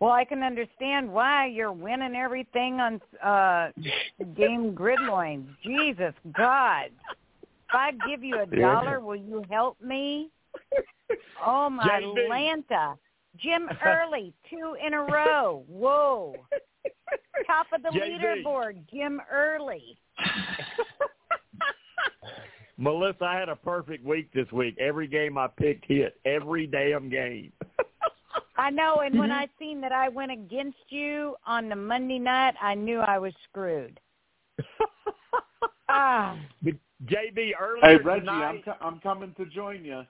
[0.00, 3.70] well, I can understand why you're winning everything on uh
[4.36, 5.48] game grid loins.
[5.64, 6.86] Jesus God.
[7.68, 10.30] If I give you a dollar, will you help me?
[11.46, 12.24] Oh my JB.
[12.24, 12.94] Atlanta.
[13.38, 15.62] Jim Early, two in a row.
[15.68, 16.34] Whoa.
[17.46, 18.20] Top of the JB.
[18.20, 19.96] leaderboard, Jim Early.
[22.78, 24.76] Melissa, I had a perfect week this week.
[24.78, 26.18] Every game I picked hit.
[26.24, 27.52] Every damn game.
[28.56, 32.54] I know, and when I seen that I went against you on the Monday night,
[32.60, 34.00] I knew I was screwed.
[35.90, 36.74] Ah, But
[37.06, 38.44] JB earlier Hey Reggie, tonight.
[38.44, 40.02] I'm co- I'm coming to join you.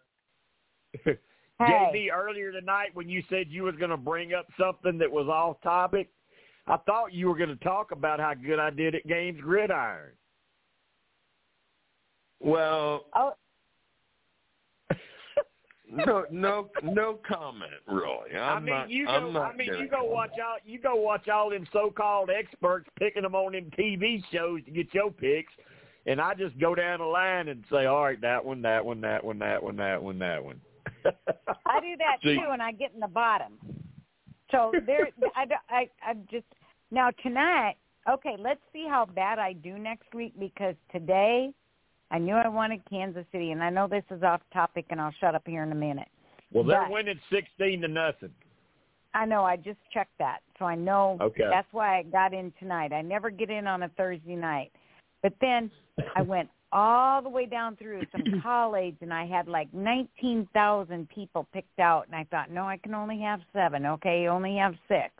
[1.04, 1.18] hey,
[1.60, 5.28] JB earlier tonight when you said you was going to bring up something that was
[5.28, 6.10] off topic,
[6.66, 10.10] I thought you were going to talk about how good I did at games gridiron.
[12.40, 13.32] Well, oh,
[15.90, 18.36] no, no, no comment really.
[18.38, 18.90] I'm I mean, not.
[18.90, 19.12] you go.
[19.12, 20.56] I'm not I mean, you go watch all.
[20.64, 24.92] You go watch all them so-called experts picking them on them TV shows to get
[24.94, 25.52] your picks,
[26.06, 29.00] and I just go down the line and say, all right, that one, that one,
[29.00, 30.60] that one, that one, that one, that one.
[31.66, 33.54] I do that See- too, and I get in the bottom.
[34.50, 36.46] So there, I, I, I just
[36.90, 37.76] now tonight.
[38.08, 41.52] Okay, let's see how bad I do next week because today
[42.10, 45.14] I knew I wanted Kansas City, and I know this is off topic, and I'll
[45.20, 46.08] shut up here in a minute.
[46.50, 48.32] well, they're But- winning sixteen to nothing.
[49.14, 49.44] I know.
[49.44, 51.44] I just checked that, so I know Okay.
[51.48, 52.92] that's why I got in tonight.
[52.92, 54.70] I never get in on a Thursday night,
[55.22, 55.70] but then
[56.16, 61.08] I went all the way down through some college, and I had like nineteen thousand
[61.10, 63.84] people picked out, and I thought, no, I can only have seven.
[63.84, 65.10] Okay, only have six.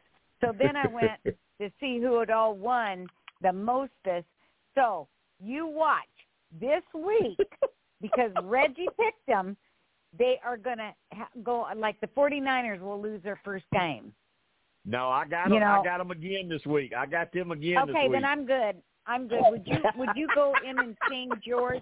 [0.40, 1.18] So then I went
[1.60, 3.06] to see who had all won
[3.42, 4.26] the mostest.
[4.74, 5.08] So
[5.40, 6.06] you watch
[6.60, 7.38] this week
[8.00, 9.56] because Reggie picked them.
[10.18, 14.12] They are going to ha- go like the 49ers will lose their first game.
[14.86, 15.60] No, I got You them.
[15.60, 16.92] know- I got them again this week.
[16.96, 18.76] I got them again this Okay, then I'm good.
[19.06, 19.40] I'm good.
[19.50, 21.80] Would you would you go in and change yours,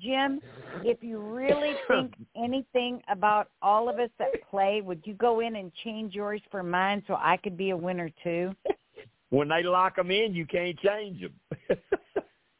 [0.00, 0.40] Jim?
[0.82, 5.56] If you really think anything about all of us that play, would you go in
[5.56, 8.54] and change yours for mine so I could be a winner too?
[9.30, 11.78] when they lock them in, you can't change them.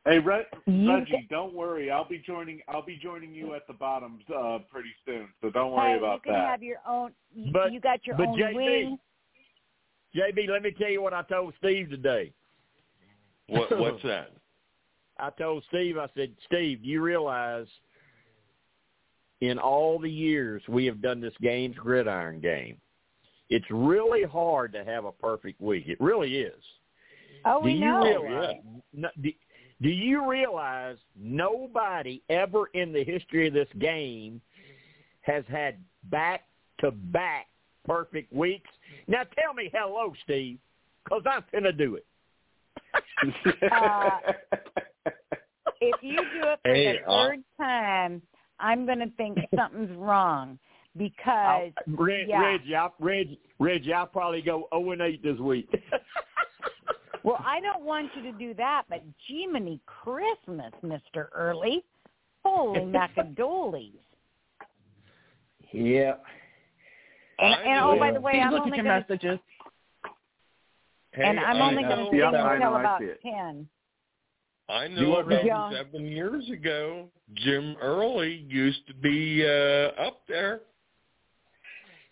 [0.06, 1.90] Hey Re- You Reggie, don't worry.
[1.90, 2.60] I'll be joining.
[2.68, 5.28] I'll be joining you at the bottoms uh, pretty soon.
[5.42, 6.48] So don't worry hey, about you can that.
[6.48, 7.10] have your own.
[7.34, 8.98] You, But- you got your but own JB, wing.
[10.14, 12.32] JB, let me tell you what I told Steve today.
[13.48, 14.32] What, what's that?
[15.20, 17.66] I told Steve, I said, Steve, you realize
[19.40, 22.76] in all the years we have done this games gridiron game,
[23.48, 25.84] it's really hard to have a perfect week.
[25.86, 26.60] It really is.
[27.44, 28.02] Oh, do we you know.
[28.02, 28.56] realize?
[28.92, 29.30] no, do,
[29.82, 34.40] do you realize nobody ever in the history of this game
[35.22, 36.44] has had back
[36.80, 37.46] to back
[37.84, 38.70] perfect weeks?
[39.06, 40.58] Now tell me hello, Steve,
[41.04, 42.06] because I'm gonna do it.
[43.70, 44.10] Uh,
[45.80, 48.22] If you do it for Hey, the uh, third time,
[48.60, 50.58] I'm going to think something's wrong
[50.96, 52.40] because I'll, Reg, yeah.
[52.40, 55.68] Reggie, I, Reggie, Reggie, I'll probably go zero and eight this week.
[57.26, 61.84] well, I don't want you to do that, but Jiminy Christmas, Mister Early,
[62.44, 63.92] holy macadolies!
[65.72, 66.14] yeah.
[67.38, 69.38] And, I and oh, by the way, Please I'm look only at your gonna, messages.
[71.12, 73.20] and I'm I only going to know stay Yeah, about- I know, until about it.
[73.22, 73.68] ten.
[74.68, 75.70] I You know want about Yeah.
[75.70, 80.62] seven years ago, Jim Early used to be uh, up there.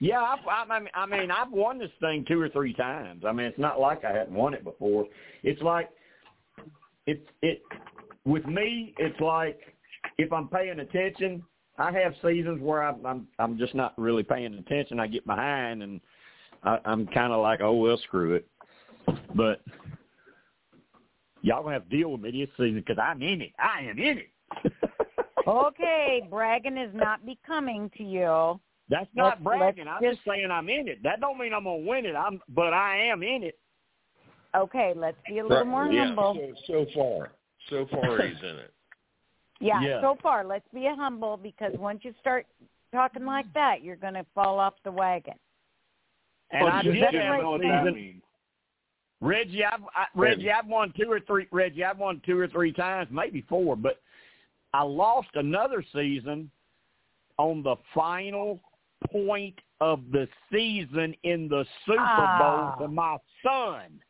[0.01, 3.25] Yeah, I, I mean, I mean, I've won this thing two or three times.
[3.27, 5.07] I mean, it's not like I hadn't won it before.
[5.43, 5.91] It's like
[7.07, 7.63] it's it
[8.25, 8.95] with me.
[8.99, 9.61] It's like
[10.19, 11.43] if I'm paying attention,
[11.79, 14.99] I have seasons where I'm I'm, I'm just not really paying attention.
[14.99, 16.01] I get behind, and
[16.65, 18.47] I, I'm kind of like, oh well, screw it.
[19.35, 19.63] But
[21.43, 23.53] y'all gonna have to deal with me this season because I'm in it.
[23.59, 24.73] I am in it.
[25.47, 28.59] Okay, bragging is not becoming to you.
[28.89, 29.87] That's not Let's- bragging.
[29.87, 31.03] let's I'm just saying I'm in it.
[31.03, 32.15] That don't mean I'm gonna win it.
[32.15, 33.59] I'm, but I am in it.
[34.55, 36.55] Okay, let's be a little Right, more yeah, humble.
[36.67, 37.33] So, so far,
[37.71, 38.71] so far he's in it.
[39.61, 40.01] Yeah, Yeah.
[40.03, 42.45] so far, let's be a humble because once you start
[42.93, 45.35] talking like that, you're going to fall off the wagon.
[46.51, 47.95] And Well, I just did didn't have know a what that season.
[47.95, 48.23] means.
[49.21, 51.47] Reggie, I've I, Reggie, I've won two or three.
[51.53, 54.03] Reggie, I've won two or three times, maybe four, but
[54.75, 56.51] I lost another season
[57.39, 58.61] on the final
[59.11, 61.99] point of the season in the Super.
[61.99, 62.77] Bowl ah.
[62.81, 64.01] to my son.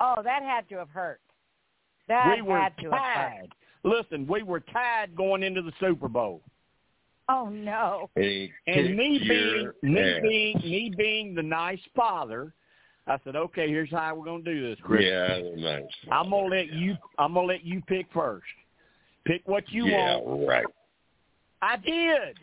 [0.00, 1.20] Oh, that had to have hurt.
[2.08, 3.14] That we were had to have hurt.
[3.14, 3.48] tied.
[3.84, 6.42] Listen, we were tied going into the Super Bowl.
[7.28, 8.10] Oh no.
[8.16, 10.20] He And me being me ass.
[10.22, 12.52] being me being the nice father,
[13.06, 15.04] I said, okay, here's how we're gonna do this, Chris.
[15.04, 15.84] Yeah, nice.
[16.10, 16.96] I'm gonna let you.
[17.18, 18.44] I'm gonna let you pick first.
[19.24, 20.48] Pick what you yeah, want.
[20.48, 20.66] right.
[21.62, 22.38] I did.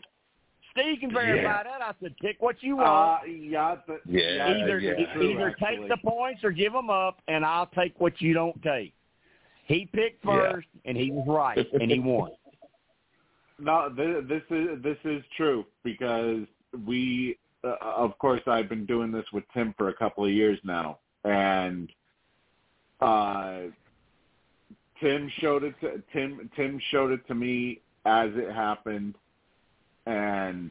[0.72, 1.62] Steve can verify Yeah.
[1.64, 1.82] that.
[1.82, 3.28] I said, pick what you Uh, want.
[3.28, 4.94] yeah, but Yeah, either yeah.
[4.94, 5.76] that's true, either actually.
[5.76, 8.94] take the points or give them up, and I'll take what you don't take.
[9.64, 10.52] He picked Yeah.
[10.52, 12.32] first, and he was right, and he won.
[13.62, 16.46] No, this, this is this is true because
[16.86, 20.58] we, uh, of course, I've been doing this with Tim for a couple of years
[20.64, 21.92] now, and
[23.02, 23.64] uh,
[24.98, 26.50] Tim showed it to Tim.
[26.56, 29.14] Tim showed it to me as it happened,
[30.06, 30.70] and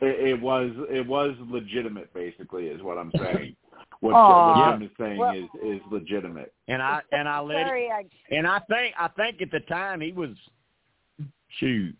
[0.00, 2.12] it, it was it was legitimate.
[2.14, 3.56] Basically, is what I'm saying.
[4.00, 4.70] What, Aw.
[4.70, 6.52] what Tim is saying Well- is is legitimate.
[6.68, 7.90] And I and I let it.
[7.92, 10.30] I And I think I think at the time he was
[11.58, 11.94] shoot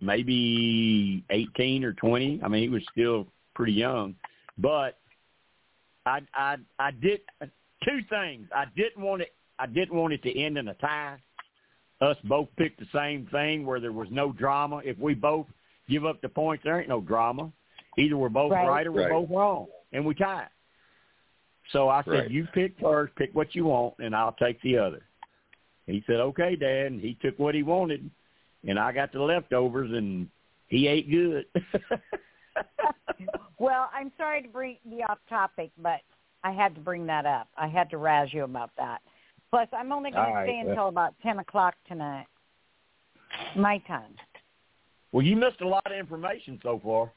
[0.00, 2.40] maybe eighteen or twenty.
[2.42, 4.14] I mean, he was still pretty young,
[4.58, 4.98] but
[6.06, 7.20] I I I did
[7.84, 8.48] two things.
[8.54, 9.34] I didn't want it.
[9.58, 11.16] I didn't want it to end in a tie.
[12.00, 14.80] Us both picked the same thing where there was no drama.
[14.84, 15.46] If we both
[15.88, 17.52] give up the points, there ain't no drama.
[17.98, 18.66] Either we're both Right.
[18.66, 19.10] right, or we're Right.
[19.10, 20.48] both wrong, and we tie.
[21.68, 22.30] So I said, Right.
[22.30, 23.14] "You pick first.
[23.16, 25.02] Pick what you want, and I'll take the other."
[25.86, 28.10] He said, "Okay, Dad." And he took what he wanted,
[28.66, 30.30] and I got the leftovers, and
[30.68, 31.46] he ate good.
[33.58, 36.00] well, I'm sorry to bring be off topic, but
[36.44, 37.48] I had to bring that up.
[37.56, 39.02] I had to razz you about that.
[39.50, 40.70] Plus, I'm only going All to right, stay well.
[40.70, 42.26] until about ten o'clock tonight,
[43.56, 44.14] my time.
[45.12, 47.10] well, you missed a lot of information so far.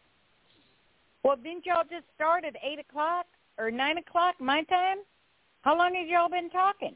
[1.23, 3.27] Well, didn't y'all just start at eight o'clock
[3.57, 4.97] or nine o'clock my time?
[5.61, 6.95] How long have y'all been talking?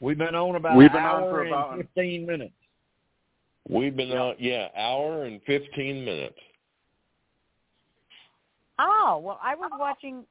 [0.00, 2.54] We've been on about We've an been on for and about- fifteen minutes.
[3.68, 6.34] We've been on, yeah, hour and 15 minutes.
[8.80, 10.24] Oh, well, I was watching.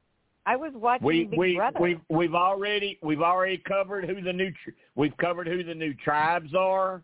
[0.44, 1.78] I was watching We Big we Brother.
[1.80, 4.50] we've we've already we've already covered who the new
[4.96, 7.02] we've covered who the new tribes are,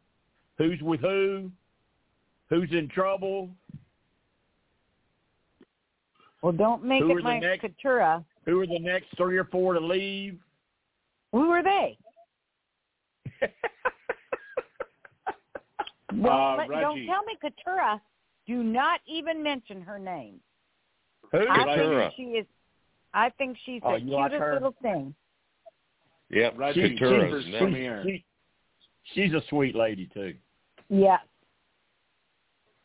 [0.59, 1.51] who's with who,
[2.51, 3.48] who's in trouble,
[6.43, 8.24] well, don't make Who it the my next- Katurah.
[8.44, 10.39] who are the next three or four to leave.
[11.32, 11.97] Who are they?
[16.15, 18.01] Well, Uh, let, don't tell me Katurah.
[18.47, 20.40] Do not even mention her name.
[21.32, 21.39] Who?
[21.39, 21.98] I Katurah.
[22.10, 22.47] think she is.
[23.14, 25.14] I think she's Oh, the you like cutest little thing.
[26.30, 27.62] Yep, Reggie, Katurah's she's next.
[27.62, 28.02] premier.
[28.05, 28.24] she,
[29.14, 30.35] she's a sweet lady too.
[30.90, 31.20] Yes.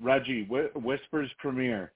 [0.02, 1.92] Reggie, Whi- Whispers premiere.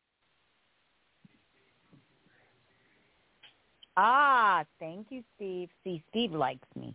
[3.95, 5.69] Ah, thank you, Steve.
[5.83, 6.93] See, Steve likes me.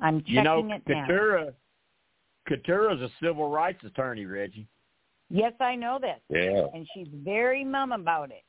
[0.00, 1.06] I'm checking You know, it now.
[1.06, 1.52] Katurah,
[2.48, 4.66] Katurah's a civil rights attorney, Reggie,
[5.30, 6.68] Yes, I know this, Yeah.
[6.72, 8.44] and she's very mum about it.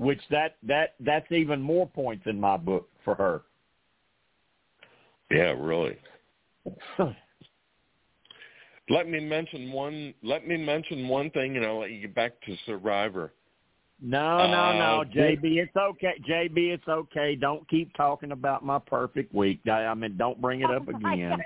[0.00, 3.42] Which that that that's even more points in my book for her.
[5.30, 5.96] Yeah, really.
[8.88, 10.14] Let me mention one.
[10.22, 13.34] Let me mention one thing, and I'll let you get back to Survivor.
[14.02, 16.14] No, no, no, Uh, JB, it's okay.
[16.26, 17.36] JB, it's okay.
[17.36, 19.60] Don't keep talking about my perfect week.
[19.66, 21.42] I, I mean, don't bring it up Oh again.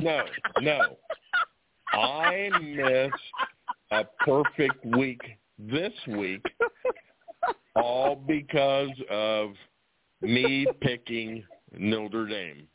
[0.00, 0.24] No,
[0.62, 0.96] no.
[1.92, 3.14] I missed
[3.90, 5.20] a perfect week
[5.70, 6.44] this week,
[7.76, 9.50] all because of
[10.20, 11.44] me picking
[11.78, 12.66] Notre Dame.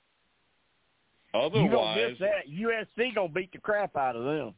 [1.34, 2.48] You Otherwise, miss that.
[2.50, 4.54] USC gonna beat the crap out of them.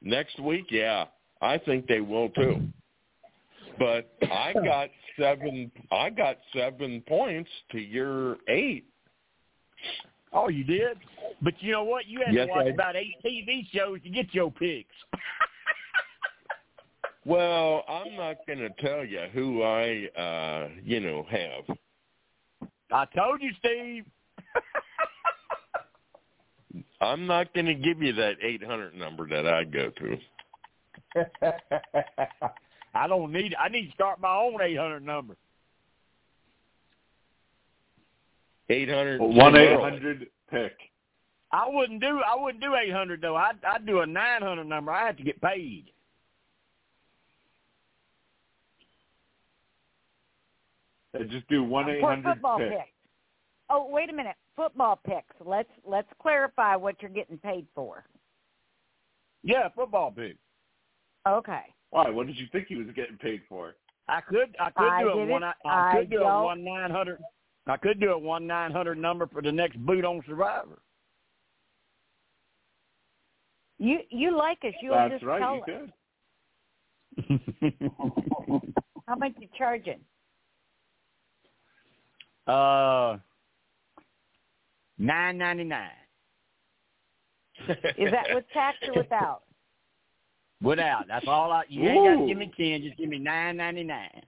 [0.00, 1.06] next week, yeah,
[1.40, 2.60] I think they will too.
[3.78, 5.70] But I got seven.
[5.90, 8.84] I got seven points to your eight.
[10.32, 10.96] Oh, you did?
[11.42, 12.06] But you know what?
[12.06, 14.94] You had Yes, to watch I- about eight TV shows to get your picks.
[17.24, 21.76] Well, I'm not going to tell you who I, uh, you know, have.
[22.92, 24.04] I told you, Steve.
[27.00, 30.18] I'm not going to give you that 800 number that I go to.
[32.94, 33.54] I don't need.
[33.58, 35.36] I need to start my own 800 number.
[38.68, 40.72] 800 One eight hundred pick.
[41.52, 42.20] I wouldn't do.
[42.26, 43.36] I wouldn't do 800 though.
[43.36, 44.90] I'd, I'd do a 900 number.
[44.90, 45.90] I have to get paid.
[51.30, 52.70] Just do one eight For hundred football pick.
[52.70, 52.88] picks.
[53.70, 54.36] Oh, wait a minute.
[54.56, 55.34] Football picks.
[55.44, 58.04] Let's let's clarify what you're getting paid for.
[59.42, 60.38] Yeah, football picks.
[61.26, 61.62] Okay.
[61.90, 62.10] Why?
[62.10, 63.74] What did you think he was getting paid for?
[64.08, 64.54] I could.
[64.60, 65.42] I could I do a one.
[65.44, 67.18] I, I could I do a don't- one 900.
[67.66, 70.82] I could do a one 900 number for the next boot on Survivor.
[73.78, 74.72] You you like us?
[74.82, 75.40] You'll That's just right.
[75.40, 75.90] tell You us could.
[79.08, 80.00] how much are you charging.
[82.46, 83.16] Uh,
[84.98, 85.90] nine ninety nine.
[87.68, 89.42] Is that with tax or without?
[90.62, 91.04] Without.
[91.08, 91.64] That's all I.
[91.68, 92.82] You ain't got to give me ten.
[92.82, 94.22] Just give me nine ninety nine.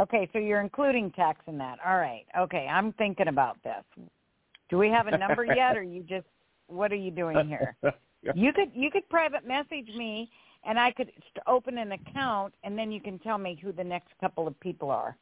[0.00, 1.78] Okay, so you're including tax in that.
[1.86, 2.24] All right.
[2.36, 3.84] Okay, I'm thinking about this.
[4.70, 6.26] Do we have a number yet, or you just
[6.66, 7.76] what are you doing here?
[8.34, 10.30] You could you could private message me,
[10.64, 11.10] and I could
[11.46, 14.90] open an account, and then you can tell me who the next couple of people
[14.90, 15.16] are.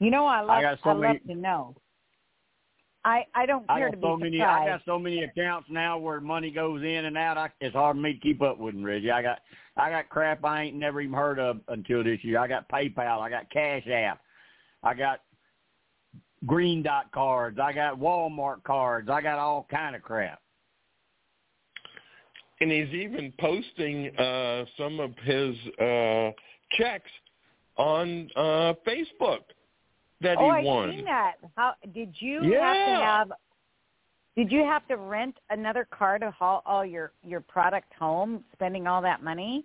[0.00, 1.76] You know, I love got I, so love many- to know.
[3.02, 4.42] I I don't I care got to be so many.
[4.42, 7.38] I got so many accounts now where money goes in and out.
[7.38, 9.10] I, it's hard for me to keep up with them, Reggie.
[9.10, 9.38] I got
[9.78, 12.38] I got crap I ain't never even heard of until this year.
[12.38, 13.20] I got PayPal.
[13.20, 14.20] I got Cash App.
[14.82, 15.20] I got
[16.44, 17.58] Green Dot cards.
[17.58, 19.08] I got Walmart cards.
[19.08, 20.40] I got all kind of crap.
[22.60, 26.30] and he's even posting uh, some of his uh,
[26.72, 27.10] checks
[27.78, 29.40] on uh, Facebook
[30.22, 30.90] that oh, he I won.
[30.90, 31.34] seen that.
[31.56, 33.32] How did you have to have?
[34.36, 38.86] Did you have to rent another car to haul all your your product home, spending
[38.86, 39.64] all that money?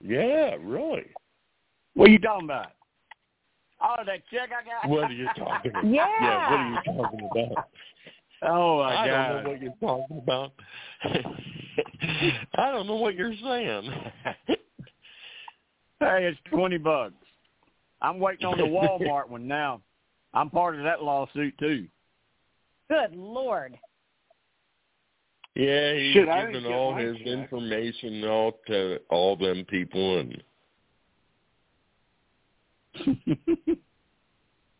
[0.00, 1.06] Yeah, really.
[1.94, 2.72] What are you talking about?
[3.82, 4.90] Oh, that check I got.
[4.90, 5.86] What are you talking about?
[5.86, 6.06] Yeah.
[6.20, 7.68] Yeah, what are you talking about?
[8.42, 9.28] Oh my I God.
[9.28, 10.52] don't know what you're talking about.
[12.54, 13.92] I don't know what you're saying.
[15.98, 17.14] Hey, it's twenty bucks.
[18.02, 19.80] I'm waiting on the Walmart one now.
[20.32, 21.86] I'm part of that lawsuit too.
[22.88, 23.78] Good lord.
[25.54, 27.26] yeah, he's Shit, giving all his check.
[27.26, 30.42] information out to all them people and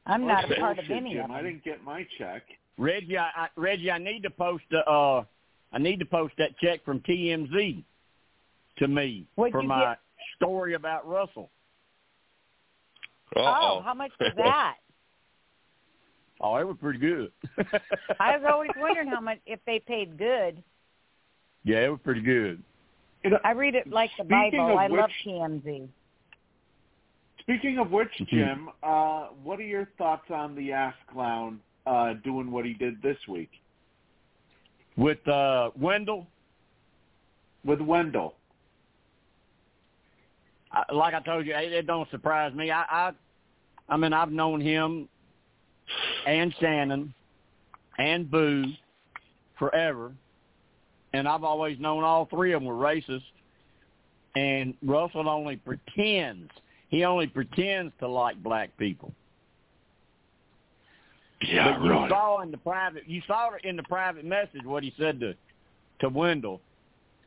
[0.06, 1.24] I'm not a part of any Jim.
[1.26, 2.42] of I didn't get my check.
[2.78, 5.22] Reggie, I, I, Reggie, I need to post the, uh,
[5.72, 7.84] I need to post that check from TMZ
[8.78, 9.98] to me What'd for my get?
[10.36, 11.50] story about Russell.
[13.36, 13.82] Oh, uh-oh.
[13.82, 14.76] how much was that?
[16.40, 17.30] Oh, it was pretty good.
[18.20, 20.62] I was always wondering how much if they paid good.
[21.64, 22.62] yeah, it was pretty good.
[23.44, 24.72] I read it like the Speaking Bible.
[24.72, 25.88] of I love TMZ.
[27.40, 28.28] Speaking of which, Mhm.
[28.28, 33.00] Jim, uh, what are your thoughts on the ass clown uh, doing what he did
[33.02, 33.50] this week
[34.96, 36.26] With uh, Wendell,
[37.64, 38.34] with Wendell?
[40.72, 42.70] I, like I told you, it, it don't surprise me.
[42.70, 43.12] I, I,
[43.88, 45.08] I mean, I've known him
[46.26, 47.12] and Shannon
[47.98, 48.64] and Boo
[49.58, 50.12] forever,
[51.12, 53.22] and I've always known all three of them were racist.
[54.36, 56.50] And Russell only pretends.
[56.88, 59.12] He only pretends to like black people.
[61.42, 62.10] Yeah, but you right.
[62.10, 65.34] saw in the private, you saw in the private message what he said to
[66.00, 66.60] to Wendell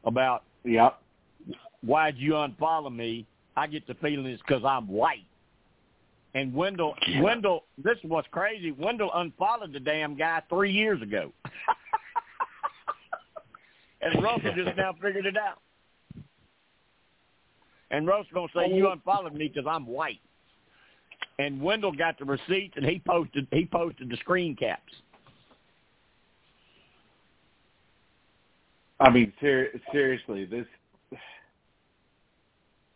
[0.03, 0.89] about yeah.
[1.83, 3.25] why'd you unfollow me?
[3.55, 5.25] I get the feeling it's because I'm white.
[6.35, 7.21] And Wendell, Yeah.
[7.21, 8.71] Wendell, this was crazy.
[8.71, 11.31] Wendell unfollowed the damn guy three years ago.
[14.01, 15.59] and Russell just now figured it out.
[17.91, 20.19] And Russell's gonna say you unfollowed me because I'm white.
[21.37, 24.91] And Wendell got the receipts, and he posted he posted the screen caps.
[28.99, 30.65] I mean, ser- seriously, this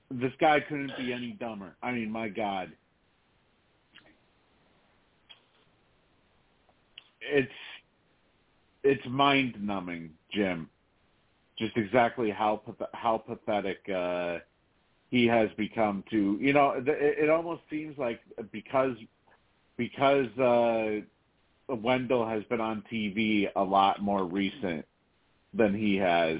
[0.09, 1.75] this guy couldn't be any dumber.
[1.81, 2.71] I mean, my God.
[7.21, 7.51] It's
[8.83, 10.69] it's mind numbing, Jim.
[11.57, 12.61] Just exactly how
[12.93, 14.37] how pathetic uh,
[15.09, 16.03] he has become.
[16.11, 18.21] To you know, it, it almost seems like
[18.51, 18.95] because
[19.75, 21.01] because uh,
[21.67, 24.85] Wendell has been on TV a lot more recent
[25.53, 26.39] than he has.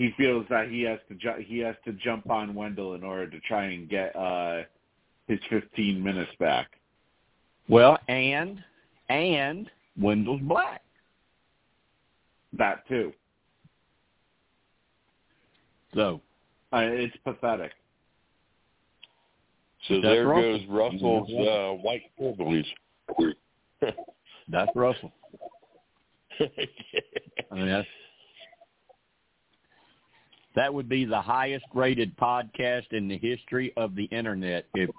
[0.00, 3.28] He feels that he has to ju- he has to jump on Wendell in order
[3.28, 4.62] to try and get uh,
[5.28, 6.68] his 15 minutes back.
[7.68, 8.64] Well, and
[9.10, 9.70] and
[10.00, 10.80] Wendell's black.
[12.56, 13.12] That too.
[15.94, 16.22] So
[16.72, 17.72] uh, it's pathetic.
[19.86, 20.58] So That's there Russell.
[20.60, 22.74] goes Russell's uh, white privilege.
[24.48, 25.12] that's Russell.
[26.40, 27.86] I mean, that's,
[30.56, 34.90] that would be the highest rated podcast in the history of the internet if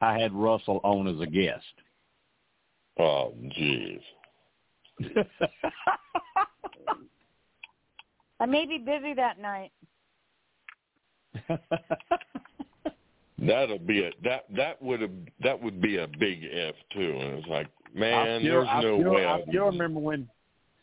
[0.00, 1.64] I had Russell on as a guest.
[2.98, 4.00] oh, jeez.
[8.40, 9.72] I may be busy that night.
[13.38, 15.10] That'll be a that that would have
[15.42, 17.18] that would be a big F too.
[17.20, 19.26] And it's like, man, I still, there's I no still, way.
[19.26, 20.28] I I'd still do remember when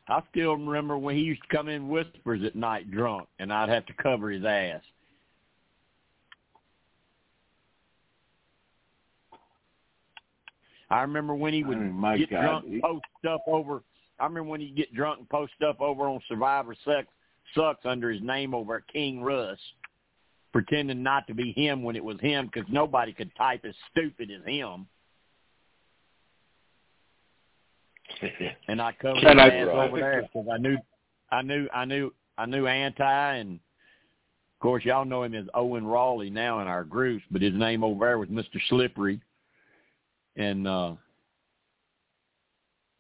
[0.07, 3.69] I still remember when he used to come in whispers at night drunk, and I'd
[3.69, 4.81] have to cover his ass.
[10.89, 11.77] I remember when he would
[12.17, 12.41] get God.
[12.41, 13.81] drunk and post stuff over.
[14.19, 17.07] I remember when he'd get drunk and post stuff over on Survivor Sex
[17.55, 19.57] Sucks under his name over at King Russ,
[20.51, 24.30] pretending not to be him when it was him because nobody could type as stupid
[24.31, 24.88] as him.
[28.67, 30.77] and I covered And his I- ass I over there because I knew,
[31.31, 35.85] I knew, I knew, I knew anti, and of course y'all know him as Owen
[35.85, 39.19] Rawley now in our groups, but his name over there was Mister Slippery,
[40.35, 40.93] and uh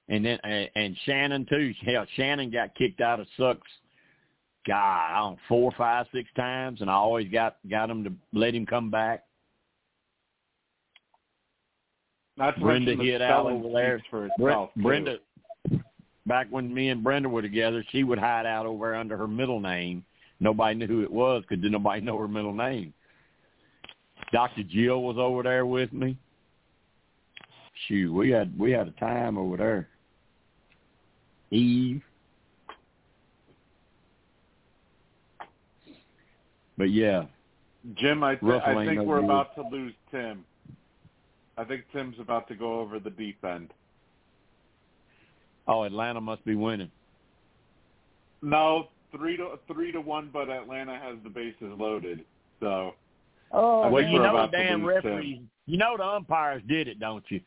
[0.09, 1.73] and then and, and Shannon too.
[1.85, 3.67] Hell, Shannon got kicked out of Sucks.
[4.65, 4.75] God,
[5.11, 8.55] I don't know, four, five, six times, and I always got got him to let
[8.55, 9.23] him come back.
[12.37, 14.03] Not to Brenda mention the hit out spelling over there.
[14.09, 14.69] for Bre- itself.
[14.75, 14.81] too.
[14.81, 15.17] Brenda,
[16.25, 19.27] back when me and Brenda were together, she would hide out over there under her
[19.27, 20.03] middle name.
[20.39, 22.93] Nobody knew who it was because didn't nobody know her middle name.
[24.31, 26.17] Doctor Jill was over there with me.
[27.87, 29.87] Shoot, we had we had a time over there.
[31.51, 32.01] Eve.
[36.77, 37.25] But yeah,
[37.95, 39.25] Jim, I, th- I think no we're good.
[39.25, 40.43] about to lose Tim.
[41.57, 43.71] I think Tim's about to go over the deep end.
[45.67, 46.91] oh Atlanta must be winning.
[48.41, 52.25] No, three to three to one, but Atlanta has the bases loaded.
[52.59, 52.95] So
[53.51, 55.11] Oh, Well, you know the damn lose Tim.
[55.11, 55.41] referees.
[55.67, 57.39] You know the umpires did it, don't you?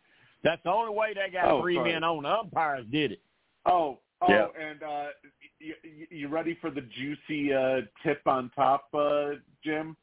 [0.44, 1.92] That's the only way they got Oh, three sorry.
[1.92, 2.22] men on.
[2.22, 3.20] The umpires did it.
[3.66, 4.46] Oh, oh, Yeah.
[4.58, 5.06] and uh,
[5.58, 5.74] you,
[6.10, 9.32] you ready for the juicy uh, tip on top, uh,
[9.64, 9.96] Jim?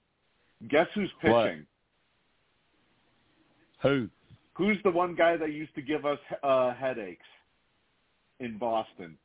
[0.67, 1.45] Guess who's What?
[3.83, 4.09] Who?
[4.53, 7.25] Who's the one guy that used to give us uh, headaches
[8.39, 9.17] in Boston?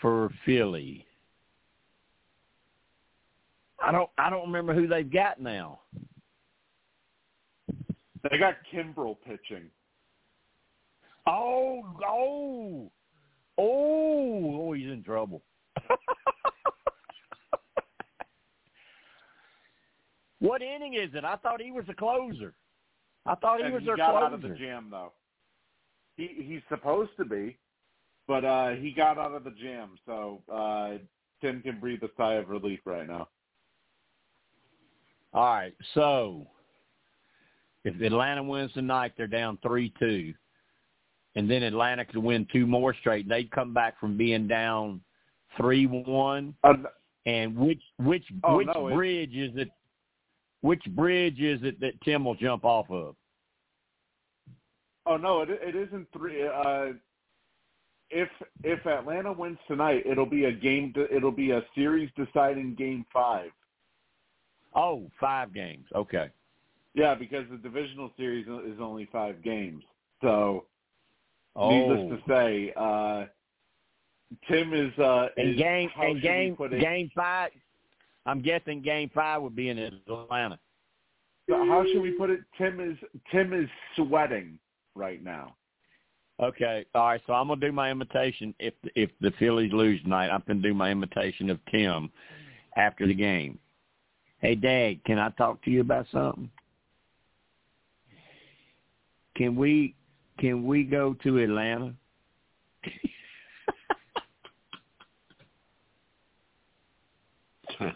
[0.00, 1.06] For Philly.
[3.82, 4.10] I don't.
[4.18, 5.80] I don't remember who they've got now.
[8.30, 9.64] They got Kimbrel pitching.
[11.26, 12.90] Oh, oh,
[13.58, 14.72] oh, oh!
[14.72, 15.42] He's in trouble.
[20.46, 21.24] what inning is it?
[21.24, 22.54] I thought he was a closer.
[23.26, 24.26] I thought he and was he their got closer.
[24.26, 25.12] out of the jam though.
[26.16, 27.56] He he's supposed to be,
[28.28, 30.98] but uh he got out of the jam, so uh
[31.40, 33.28] Tim can breathe a sigh of relief right now.
[35.32, 36.46] All right, so
[37.84, 40.32] if Atlanta wins tonight, they're down three-two,
[41.34, 43.28] and then Atlanta could win two more straight.
[43.28, 45.00] They'd come back from being down
[45.56, 46.54] three-one.
[46.62, 46.74] Uh,
[47.26, 49.70] And which which Oh, which no, bridge is it?
[50.64, 53.16] Which bridge is it that Tim will jump off of?
[55.04, 56.48] oh no, it it isn't three.
[56.48, 56.94] Uh,
[58.08, 58.30] if
[58.62, 60.94] if Atlanta wins tonight, it'll be a game.
[61.10, 63.50] It'll be a series deciding game five.
[64.74, 65.84] Oh, five games.
[65.94, 66.30] Okay.
[66.94, 69.84] Yeah, because the divisional series is only five games.
[70.22, 70.64] So
[71.56, 73.26] Oh, needless to say, uh,
[74.48, 77.50] Tim is uh And game and game game five.
[78.26, 80.58] I'm guessing game five would be in Atlanta.
[81.48, 82.40] how should we put it?
[82.56, 82.96] Tim is
[83.30, 84.58] Tim is sweating
[84.94, 85.54] right now.
[86.42, 87.20] Okay, all right.
[87.26, 88.54] So I'm gonna do my imitation.
[88.58, 92.10] If if the Phillies lose tonight, I'm gonna do my imitation of Tim
[92.76, 93.58] after the game.
[94.38, 96.50] Hey, Dad, can I talk to you about something?
[99.36, 99.94] Can we
[100.38, 101.94] can we go to Atlanta?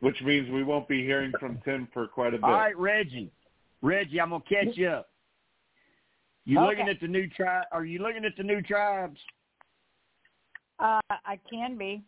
[0.00, 2.44] Which means we won't be hearing from Tim for quite a bit.
[2.44, 3.30] All right, Reggie.
[3.82, 5.08] Reggie, I'm gonna catch you up.
[6.44, 6.66] You Okay.
[6.68, 7.64] looking at the new tribe?
[7.72, 9.18] Are you looking at the new tribes?
[10.78, 12.02] Uh, I can be.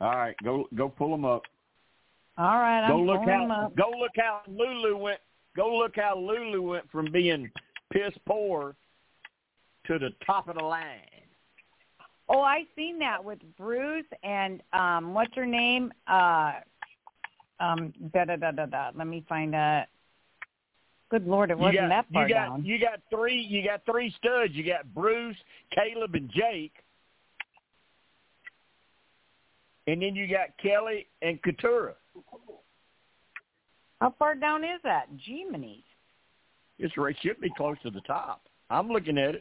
[0.00, 1.42] All right, go go pull them up.
[2.36, 3.76] All right, I'm look pulling them up.
[3.76, 5.20] go look how Lulu went.
[5.56, 7.50] Go look how Lulu went from being
[7.92, 8.76] piss poor
[9.86, 11.00] to the top of the line.
[12.28, 15.92] Oh, I seen that with Bruce and um, what's her name?
[16.06, 16.52] Uh,
[17.60, 18.90] um, da da da da da.
[18.94, 19.88] Let me find that.
[21.10, 22.64] Good Lord, it You wasn't got that far you got down.
[22.66, 24.52] you got three you got three studs.
[24.52, 25.36] You got Bruce,
[25.74, 26.74] Kaleb, and Jake,
[29.86, 31.94] and then you got Kellie and Katurah.
[34.02, 35.06] How far down is that?
[35.24, 35.82] Jiminy.
[36.78, 38.42] It's it should be close to the top.
[38.70, 39.40] I'm looking at it.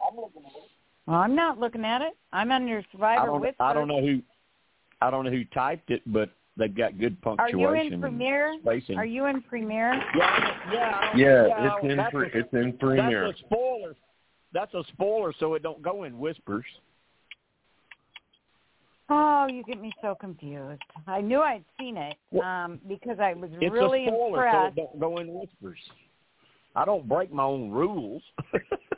[1.08, 2.14] Well, I'm not looking at it.
[2.34, 3.64] I'm on your I Survivor don't Whisper.
[3.64, 4.22] I don't know who
[5.02, 7.60] I don't know who typed it, but they've got good punctuation.
[7.66, 8.58] Are you in and Premiere?
[8.62, 8.98] spacing.
[8.98, 9.94] Are you in Premiere?
[10.16, 13.28] Yeah, yeah, Yeah, it's in that's pre- a- it's in premiere.
[13.28, 13.96] That's a spoiler.
[14.54, 16.66] That's a spoiler, so it don't go in whispers.
[19.10, 20.82] Oh, you get me so confused.
[21.06, 24.58] I knew I'd seen it Well, um, because I was It's really a spoiler, impressed.
[24.58, 25.80] so it don't go in whispers.
[26.76, 28.22] I don't break my own rules.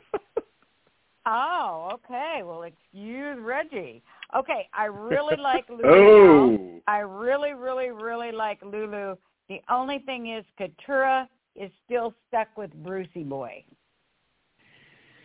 [1.26, 2.42] Oh, okay.
[2.44, 4.02] Well, excuse Reggie.
[4.36, 5.84] Okay, I really like Lulu.
[5.86, 9.16] Oh, I really, really, really like Lulu.
[9.48, 11.26] The only thing is, Katurah
[11.56, 13.64] is still stuck with Brucey Boy.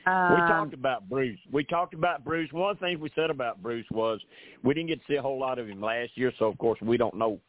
[0.08, 1.40] Um, we talked about Bruce.
[1.52, 2.52] We talked about Bruce.
[2.52, 4.20] One of the things we said about Bruce was
[4.64, 6.80] we didn't get to see a whole lot of him last year, so of course
[6.82, 7.40] we don't know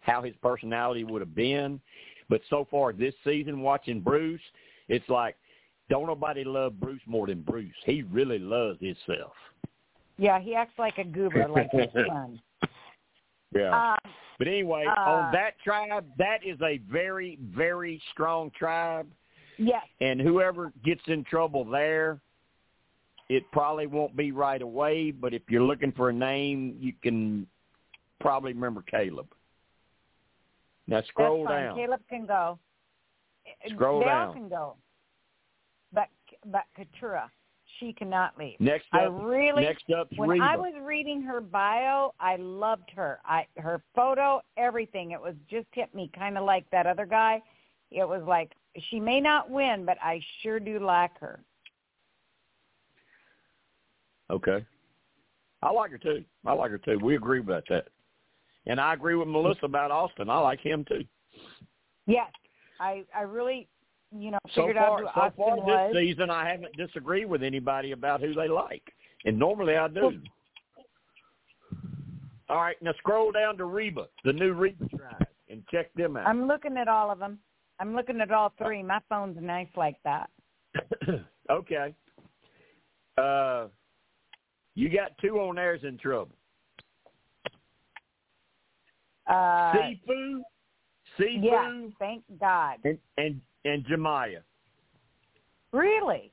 [0.00, 1.80] how his personality would have been.
[2.28, 4.40] But so far this season, watching Bruce,
[4.88, 5.36] it's like
[5.94, 7.72] don't nobody love Bruce more than Bruce.
[7.86, 9.30] He really loves himself.
[10.18, 12.40] Yeah, he acts like a goober, like his son.
[13.54, 13.92] Yeah.
[13.92, 14.10] Um,
[14.40, 19.06] But anyway, Uh, on that tribe, that is a very, very strong tribe.
[19.56, 22.20] yes, And whoever gets in trouble there,
[23.28, 25.12] it probably won't be right away.
[25.12, 27.46] But if you're looking for a name, you can
[28.18, 29.28] probably remember Kaleb.
[30.88, 31.64] Now scroll that's fine.
[31.66, 31.76] down.
[31.78, 32.58] Kaleb can go.
[33.68, 34.26] Scroll they down.
[34.28, 34.74] all can go.
[36.50, 37.30] But Katurah,
[37.78, 38.60] she cannot leave.
[38.60, 40.44] Next up, I up, really next up's when Reba.
[40.44, 43.20] I was reading her bio, I loved her.
[43.24, 45.12] I her photo, everything.
[45.12, 47.42] It was just hit me kind of like that other guy.
[47.90, 48.52] It was like
[48.90, 51.40] she may not win, but I sure do like her.
[54.30, 54.64] Okay.
[55.62, 56.24] I like her too.
[56.44, 56.98] I like her too.
[56.98, 57.88] We agree about that.
[58.66, 60.30] And I agree with Melissa about Austin.
[60.30, 61.04] I like him too.
[62.06, 62.30] Yes,
[62.80, 63.68] I I really
[64.16, 65.92] you know So far, out who so Austin far was.
[65.94, 68.82] this season, I haven't disagreed with anybody about who they like,
[69.24, 70.00] and normally I do.
[70.02, 70.12] Well-
[72.48, 76.26] All right, now scroll down to Reba, the new Reba tribe, and check them out.
[76.26, 77.38] I'm looking at all of them.
[77.80, 78.82] I'm looking at all three.
[78.82, 80.30] My phone's nice like that.
[81.50, 81.94] okay.
[83.18, 83.66] Uh,
[84.74, 86.34] you got two on there's in trouble.
[89.26, 90.40] Uh, Sifu,
[91.18, 92.76] Sifu, yeah, thank God.
[92.84, 93.96] and and and J.
[93.96, 94.40] Maya.
[95.72, 96.32] Really?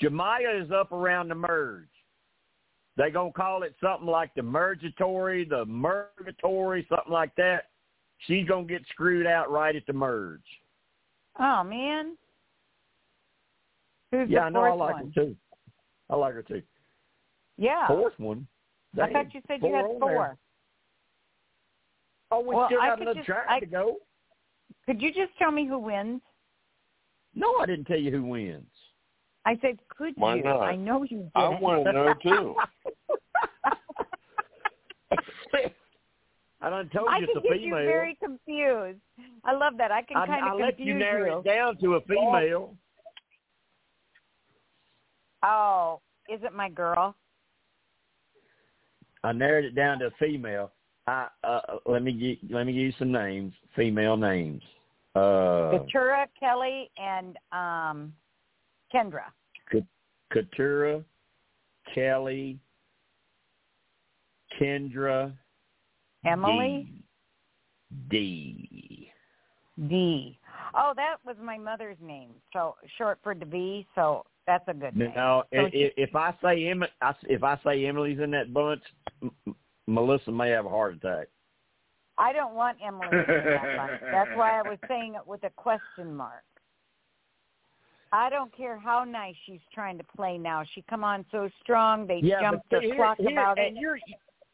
[0.00, 0.08] J.
[0.08, 1.86] Maya is up around the merge.
[2.96, 7.68] They gonna call it something like the mergatory, the murgatory, something like that.
[8.26, 10.40] She's gonna get screwed out right at the merge.
[11.38, 12.16] Oh man.
[14.10, 14.60] Who's yeah, I know.
[14.62, 15.12] I like one?
[15.14, 15.36] her too.
[16.10, 16.62] I like her too.
[17.56, 17.86] Yeah.
[17.86, 18.46] Fourth one.
[19.00, 20.10] I thought you said you had four.
[20.10, 20.36] there.
[22.32, 23.96] Oh, we Well, still got another just- track I- to go.
[24.86, 26.20] Could you just tell me who wins?
[27.34, 28.66] No, I didn't tell you who wins.
[29.46, 30.42] I said, could Why you?
[30.42, 30.62] not?
[30.62, 31.30] I know you did.
[31.34, 32.54] I want to know too.
[36.62, 39.00] I done told I you can it's a get you very confused.
[39.44, 39.90] I love that.
[39.90, 42.76] I can I, kind I of let confuse you narrow it down to a female.
[45.42, 47.14] Oh, is it my girl?
[49.24, 50.70] I narrowed it down to a female.
[51.06, 54.62] I uh, let me gi- let me give you some names, female names.
[55.14, 58.12] Uh, Katurah, Kellie, and um,
[58.94, 59.24] Kendra.
[60.32, 61.04] Katurah,
[61.92, 62.58] Kellie,
[64.60, 65.32] Kendra,
[66.24, 66.86] Emily.
[68.08, 69.10] Dee.
[69.88, 70.38] Dee.
[70.74, 72.30] Oh, that was my mother's name.
[72.52, 73.86] So short for D.
[73.96, 75.12] So that's a good name.
[75.16, 78.52] Now, So i- i- if I say Em, I- if I say Emily's in that
[78.52, 78.82] bunch,
[79.86, 81.28] Melissa may have a heart attack.
[82.18, 84.00] I don't want Emily that.
[84.12, 86.44] That's why I was saying it with a question mark.
[88.12, 90.64] I don't care how nice she's trying to play now.
[90.74, 92.06] She come on so strong.
[92.06, 93.74] They yeah, jumped the here- clock here- about it.
[93.76, 93.98] you're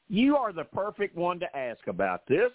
[0.09, 2.53] you are the perfect one to ask about this,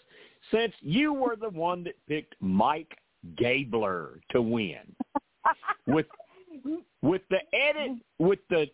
[0.52, 2.98] since you were the one that picked Mike
[3.36, 4.96] Gabler to win
[5.88, 6.06] with
[7.02, 8.68] with the edit with the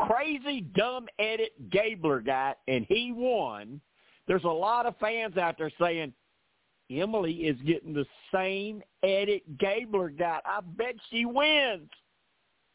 [0.00, 3.80] crazy dumb edit Gabler got, and he won.
[4.26, 6.12] There's a lot of fans out there saying
[6.90, 10.42] Emily is getting the same edit Gabler got.
[10.46, 11.88] I bet she wins.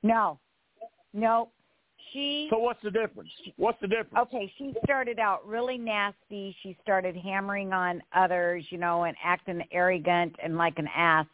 [0.01, 0.39] no,
[1.13, 1.49] no.
[2.11, 3.29] She So what's the difference?
[3.55, 4.27] What's the difference?
[4.27, 4.51] okay.
[4.57, 6.55] She started out really nasty.
[6.61, 11.25] She started hammering on others, you know, and acting arrogant and like an ass.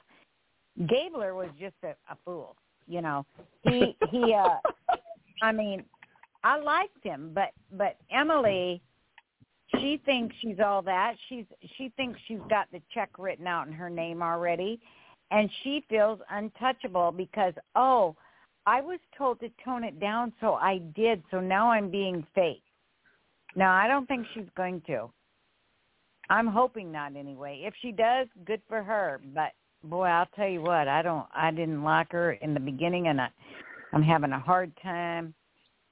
[0.87, 2.55] Gabler was just a, a fool,
[2.87, 3.25] you know.
[3.63, 4.33] He he.
[4.33, 4.57] uh
[5.41, 5.83] I mean,
[6.43, 8.81] I liked him, but but Emily,
[9.79, 11.15] she thinks she's all that.
[11.27, 11.45] She's
[11.77, 14.79] she thinks she's got the check written out in her name already,
[15.31, 18.15] and she feels untouchable because oh,
[18.65, 21.23] I was told to tone it down, so I did.
[21.31, 22.63] So now I'm being fake.
[23.55, 25.09] No, I don't think she's going to.
[26.29, 27.63] I'm hoping not anyway.
[27.63, 29.19] If she does, good for her.
[29.33, 29.51] But
[29.83, 33.21] boy, I'll tell you what, I don't I didn't like her in the beginning and
[33.21, 33.29] I
[33.93, 35.33] I'm having a hard time.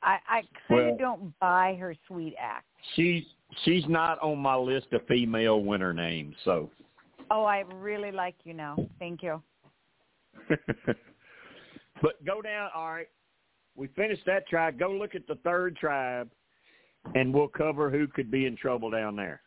[0.03, 2.65] I I kind Well- of don't buy her sweet act.
[2.95, 3.23] She's
[3.63, 6.69] she's not on my list of female winner names, so
[7.29, 8.77] Oh, I really like you now.
[8.99, 9.41] Thank you.
[12.01, 13.09] but go down all right.
[13.75, 14.79] We finished that tribe.
[14.79, 16.29] Go look at the third tribe
[17.15, 19.41] and we'll cover who could be in trouble down there.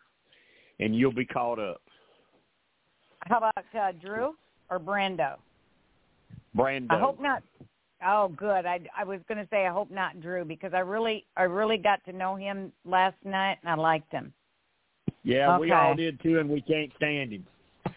[0.78, 1.82] And you'll be caught up.
[3.20, 4.34] How about uh, Drew
[4.70, 5.36] or Brando?
[6.56, 6.90] Brando.
[6.90, 7.42] I hope not.
[8.06, 8.66] Oh, good.
[8.66, 11.76] I I was going to say I hope not Drew because I really I really
[11.76, 14.32] got to know him last night and I liked him.
[15.22, 17.46] Yeah, we all did too and we can't stand him.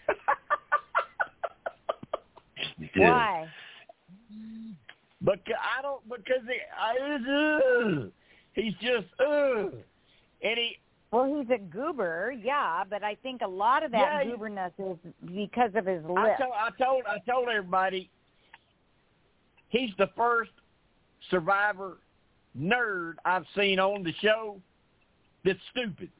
[2.96, 3.48] Why?
[5.22, 8.12] But I don't because he, I, ugh,
[8.52, 9.72] he's just ugh.
[10.42, 10.76] and he
[11.10, 14.98] Well, he's a goober, yeah, but I think a lot of that Yeah, gooberness is
[15.26, 16.40] because of his I lips.
[16.40, 18.10] told I told I told everybody
[19.74, 20.52] he's the first
[21.30, 21.98] survivor
[22.58, 24.60] nerd I've seen on the show
[25.44, 26.10] that's stupid.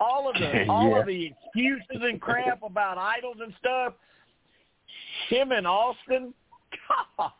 [0.00, 1.00] All of the all Yeah.
[1.00, 3.94] of the excuses and crap about idols and stuff.
[5.28, 6.32] Him and Austin,
[6.88, 7.32] God.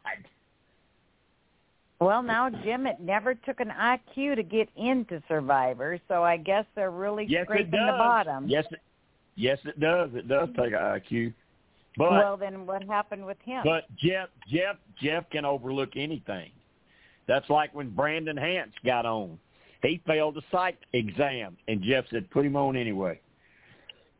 [2.00, 6.64] Well, now Jim, it never took an IQ to get into Survivor, so I guess
[6.76, 8.46] they're really Yes, scraping the bottom.
[8.48, 8.80] Yes, it,
[9.34, 10.10] yes, it does.
[10.14, 11.32] It does take an IQ.
[11.98, 13.62] But well, then what happened with him?
[13.64, 16.52] But Jeff, Jeff, Jeff can overlook anything.
[17.26, 19.36] That's like when Brandon Hantz got on.
[19.82, 23.20] He failed the psych exam, and Jeff said, "Put him on anyway."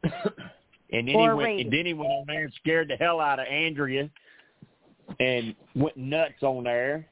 [0.03, 1.67] and then Or he went, rated.
[1.67, 4.11] and then he went on there and scared the hell out of Andrea,
[5.21, 7.07] and went nuts on there.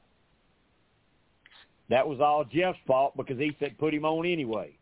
[1.89, 4.77] That was all Jeff's fault because he said, "Put him on anyway."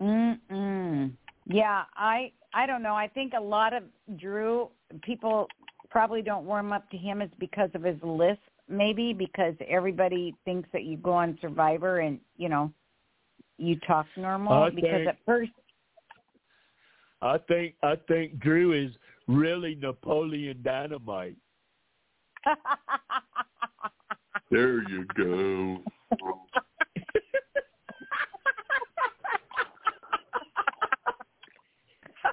[0.00, 1.12] Mm-mm.
[1.46, 2.94] Yeah, I I don't know.
[2.94, 3.82] I think a lot of
[4.18, 4.68] Drew
[5.02, 5.48] people
[5.90, 10.68] probably don't warm up to him is because of his lisp, maybe because everybody thinks
[10.72, 12.72] that you go on Survivor and you know
[13.58, 14.52] you talk normal.
[14.52, 15.52] I because think- at first,
[17.22, 18.92] I think I think Drew is
[19.26, 21.36] really Napoleon Dynamite.
[24.50, 25.78] There you go.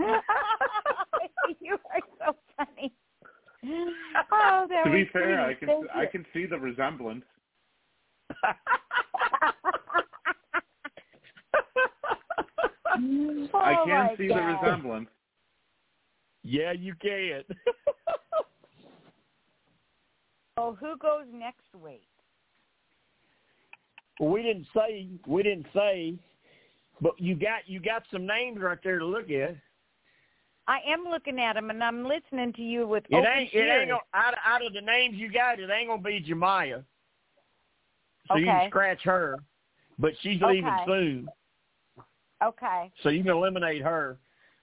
[1.61, 2.91] you are so funny.
[4.31, 5.45] Oh, that to be fair, sweet.
[5.45, 6.09] I can Thank I you.
[6.09, 7.23] can see the resemblance.
[8.43, 8.53] I
[13.53, 14.37] Oh, can my see God.
[14.37, 15.09] the resemblance.
[16.43, 17.43] yeah, you can.
[20.57, 22.07] So who goes next week?
[24.19, 26.13] well, we didn't say we didn't say,
[26.99, 29.55] but you got you got some names right there to look at.
[30.67, 33.57] I am looking at him, and I'm listening to you with It open ain't it
[33.57, 33.81] ears.
[33.81, 36.33] ain't gonna, out of, out of the names you got, it ain't gonna be J.
[36.33, 36.81] Maya.
[38.27, 39.39] So you can scratch her,
[39.99, 40.85] but she's leaving Okay.
[40.85, 41.29] soon,
[42.43, 42.91] Okay.
[43.03, 44.17] so you can eliminate her.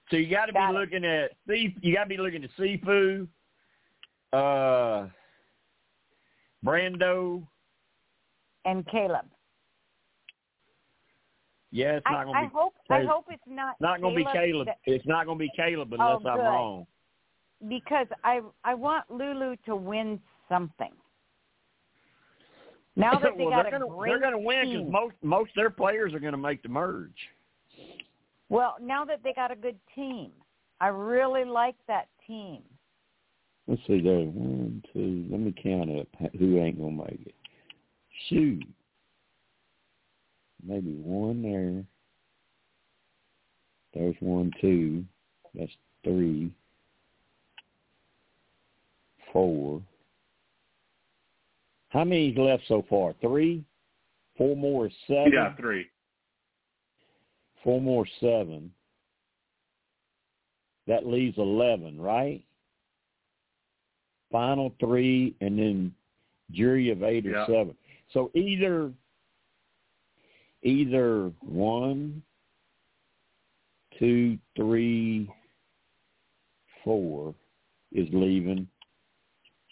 [0.09, 0.73] So you got to be it.
[0.73, 1.75] looking at sea.
[1.81, 3.27] You got to be looking at Sifu,
[4.33, 5.07] uh,
[6.65, 7.43] Brando.
[8.65, 9.25] And Kaleb.
[11.71, 14.23] Yeah, it's I, not going to I hope I hope it's not not going to
[14.23, 14.65] be Kaleb.
[14.65, 16.87] that- It's not going to be Kaleb Oh, unless I'm wrong.
[17.67, 20.91] because I I want Lulu to win something.
[22.95, 25.15] Now that they well, got they're a gonna, great they're going to win because most
[25.21, 27.11] most of their players are going to make the merge.
[28.49, 30.31] Well, now that they got a good team,
[30.81, 32.63] I really like that team.
[33.67, 34.21] Let's see there.
[34.21, 35.27] One, two.
[35.29, 36.07] Let me count up
[36.39, 37.35] who ain't gonna make it.
[38.27, 38.63] Shoot.
[40.63, 41.83] Maybe one there.
[43.93, 45.05] There's one, two.
[45.55, 45.71] That's
[46.03, 46.51] three.
[49.33, 49.81] Four.
[51.89, 53.13] How many's left so far?
[53.21, 53.63] Three?
[54.37, 55.33] Four more seven.
[55.33, 55.87] Yeah, three.
[57.63, 58.71] Four more seven.
[60.87, 62.43] That leaves eleven, right?
[64.31, 65.95] Final three and then
[66.51, 67.47] jury of eight or Yeah.
[67.47, 67.75] seven.
[68.13, 68.93] So either
[70.63, 72.21] either one,
[73.97, 75.29] two, three,
[76.83, 77.33] four
[77.91, 78.67] is leaving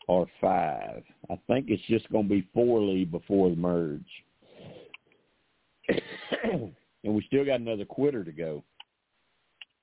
[0.07, 1.03] or five.
[1.30, 4.01] I think it's just gonna be four leave before the merge.
[6.43, 6.73] and
[7.03, 8.64] we still got another quitter to go.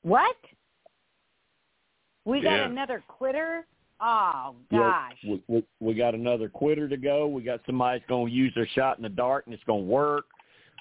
[0.02, 0.36] What?
[2.24, 2.66] We got Yeah.
[2.66, 3.66] another quitter?
[4.00, 5.18] Oh Yeah, gosh.
[5.26, 7.26] we, we, we got another quitter to go.
[7.26, 9.84] We got somebody that's going to use their shot in the dark and it's going
[9.84, 10.26] to work.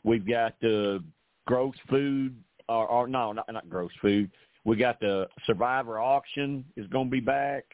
[0.03, 1.03] We've got the
[1.45, 2.35] gross food,
[2.69, 4.31] or, or no, not, not gross food.
[4.65, 7.65] We got the survivor auction is going to be back.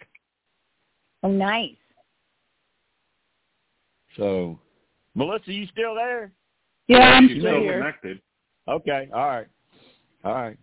[1.24, 1.76] Oh, nice.
[4.18, 4.60] So,
[5.16, 6.32] Melissa, you still there?
[6.88, 7.80] Yeah, I'm She's still still here.
[7.80, 8.22] connected.
[8.68, 9.48] Okay, all right,
[10.24, 10.58] all right.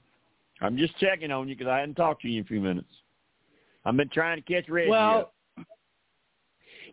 [0.60, 2.90] I'm just checking on you because I hadn't talked to you in a few minutes.
[3.84, 4.90] I've been trying to catch Reggie.
[4.90, 5.34] Well, up.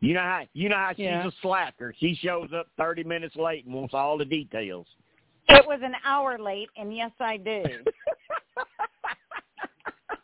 [0.03, 1.27] You know how you know how she's Yeah.
[1.27, 1.93] a slacker.
[1.97, 4.85] She shows up 30 minutes late and wants all the details.
[5.47, 7.63] It was an hour late, and yes, I do.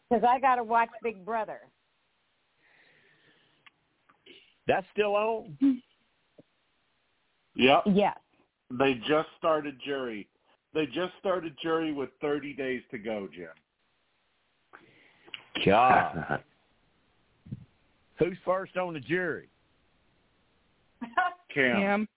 [0.09, 1.59] Because I got to watch Big Brother.
[4.65, 5.55] That's still on.
[5.61, 5.73] Mm-hmm.
[7.55, 7.83] Yep.
[7.93, 8.17] Yes.
[8.71, 10.27] They just started jury.
[10.73, 13.49] They just started jury with 30 days to go, Jim.
[15.63, 16.41] God,
[18.17, 19.47] who's first on the jury?
[21.53, 22.07] Cam, Cam,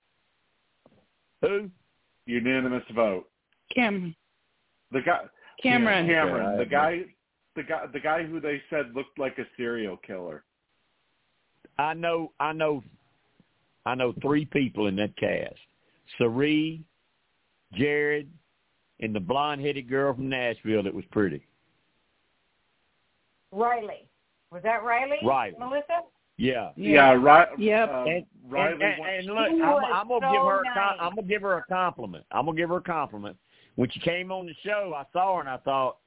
[1.42, 1.70] Who?
[2.26, 3.28] unanimous vote.
[3.74, 4.14] Cam,
[4.90, 5.20] The guy
[5.62, 6.06] Cameron.
[6.06, 7.02] Cameron, the guy
[7.54, 10.44] the guy the guy who they said looked like a serial killer.
[11.78, 12.32] I know.
[12.40, 12.82] I know.
[13.84, 15.54] I know three people in that cast:
[16.18, 16.82] Cirie,
[17.74, 18.30] Jared,
[19.00, 21.44] and the blonde-headed girl from Nashville that was pretty.
[23.50, 24.08] Riley.
[24.50, 25.18] Was that Riley?
[25.22, 25.56] Riley.
[25.58, 26.00] Melissa?
[26.42, 26.70] Yeah.
[26.76, 27.46] Yeah, right.
[27.56, 27.88] Yep.
[27.88, 30.60] Uh, And, and, and, and look, I'm, I'm gonna so give her.
[30.60, 30.74] A nice.
[30.74, 32.24] com- I'm gonna give her a compliment.
[32.32, 33.36] I'm gonna give her a compliment.
[33.76, 35.98] When she came on the show, I saw her and I thought,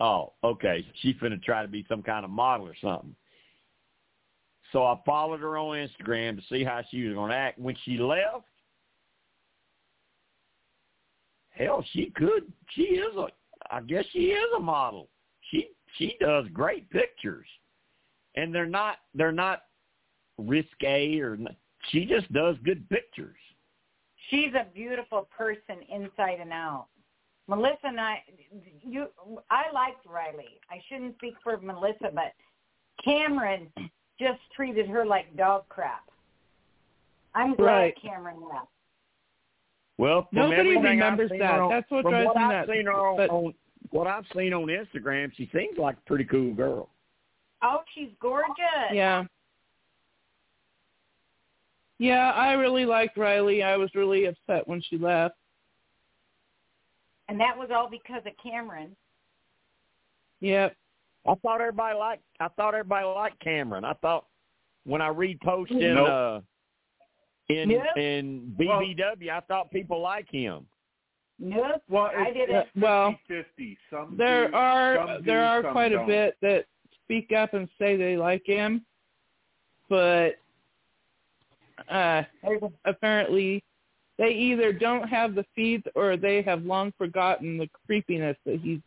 [0.00, 3.14] "Oh, okay, she's gonna try to be some kind of model or something."
[4.72, 7.58] So I followed her on Instagram to see how she was gonna act.
[7.58, 8.46] When she left,
[11.50, 12.50] hell, she could.
[12.70, 13.26] She is a.
[13.70, 15.10] I guess she is a model.
[15.50, 15.68] She
[15.98, 17.46] she does great pictures,
[18.36, 19.62] and they're not they're not
[20.38, 21.38] risque or
[21.90, 23.36] she just does good pictures.
[24.30, 26.86] She's a beautiful person inside and out.
[27.48, 28.22] Melissa and I,
[28.82, 29.06] you,
[29.50, 30.60] I liked Riley.
[30.70, 32.32] I shouldn't speak for Melissa, but
[33.04, 33.66] Cameron
[34.18, 36.04] just treated her like dog crap.
[37.34, 37.94] I'm glad Right.
[38.00, 38.68] Cameron left.
[39.98, 41.60] Well, Nobody remembers that.
[41.60, 42.70] on- That's what drives me I've nuts.
[42.78, 43.54] seen on, But- on
[43.90, 45.32] what I've seen on Instagram.
[45.34, 46.88] She seems like a pretty cool girl.
[47.62, 48.56] Oh, she's gorgeous.
[48.92, 49.24] Yeah.
[51.98, 53.62] Yeah, I really liked Riley.
[53.62, 55.36] I was really upset when she left.
[57.28, 58.96] And that was all because of Cameron.
[60.40, 60.74] Yep.
[61.28, 62.24] I thought everybody liked.
[62.40, 63.84] I thought everybody liked Cameron.
[63.84, 64.26] I thought
[64.84, 66.08] when I read posts in Nope.
[66.08, 66.40] uh,
[67.48, 67.96] in Yep.
[67.96, 70.66] in BBW, I thought people like him.
[71.38, 71.82] Nope.
[71.88, 72.66] Well, I didn't.
[72.80, 73.76] Well, 50-50.
[73.90, 76.06] Some There do, are some there do, are quite a don't.
[76.08, 76.64] bit that
[77.12, 78.84] speak up and say they like him,
[79.88, 80.36] but
[81.90, 82.22] uh
[82.84, 83.62] apparently
[84.18, 88.80] they either don't have the feeds or they have long forgotten the creepiness that he's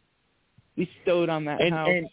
[0.77, 1.89] bestowed on that and, house.
[1.89, 2.10] and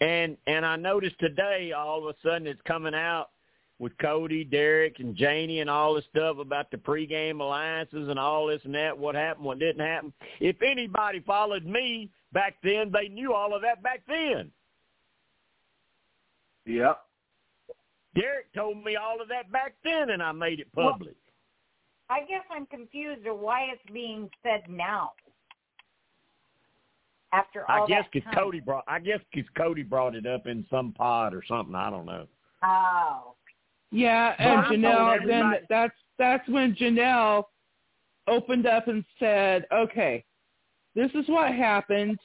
[0.00, 3.30] and and I noticed today all of a sudden it's coming out
[3.78, 8.46] with Cody, Derek, and Janelle and all this stuff about the pregame alliances and all
[8.46, 8.96] this and that.
[8.96, 9.44] What happened?
[9.44, 10.12] What didn't happen?
[10.40, 14.50] If anybody followed me back then, they knew all of that back then.
[16.66, 17.00] Yep.
[18.14, 21.14] Derek told me all of that back then, and I made it public.
[22.08, 25.12] I guess I'm confused of why it's being said now.
[27.32, 28.32] After all I guess because.
[28.34, 28.84] Cody brought.
[28.86, 31.74] I guess because Cody brought it up in some pod or something.
[31.74, 32.26] I don't know.
[32.62, 33.34] Oh.
[33.90, 35.26] Yeah, and I Janelle.
[35.26, 37.44] Then that's that's when Janelle
[38.28, 40.24] opened up and said, "Okay,
[40.94, 42.18] this is what happened,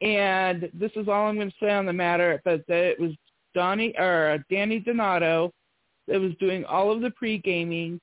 [0.00, 3.12] and this is all I'm going to say on the matter." But that it was
[3.56, 5.50] Donnie or Dani Donato
[6.06, 7.98] that was doing all of the pre gaming,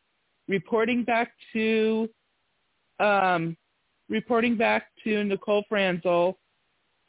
[0.47, 2.09] reporting back to,
[2.99, 3.55] um,
[4.09, 6.39] reporting back to Nicole Franzel,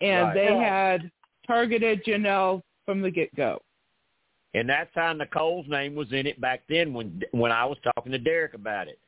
[0.03, 0.35] and Right.
[0.35, 1.11] they had
[1.47, 3.63] targeted Janelle from the get go.
[4.53, 8.13] And that's how Nicole's name was in it back then when when I was talking
[8.13, 9.01] to Derek about it.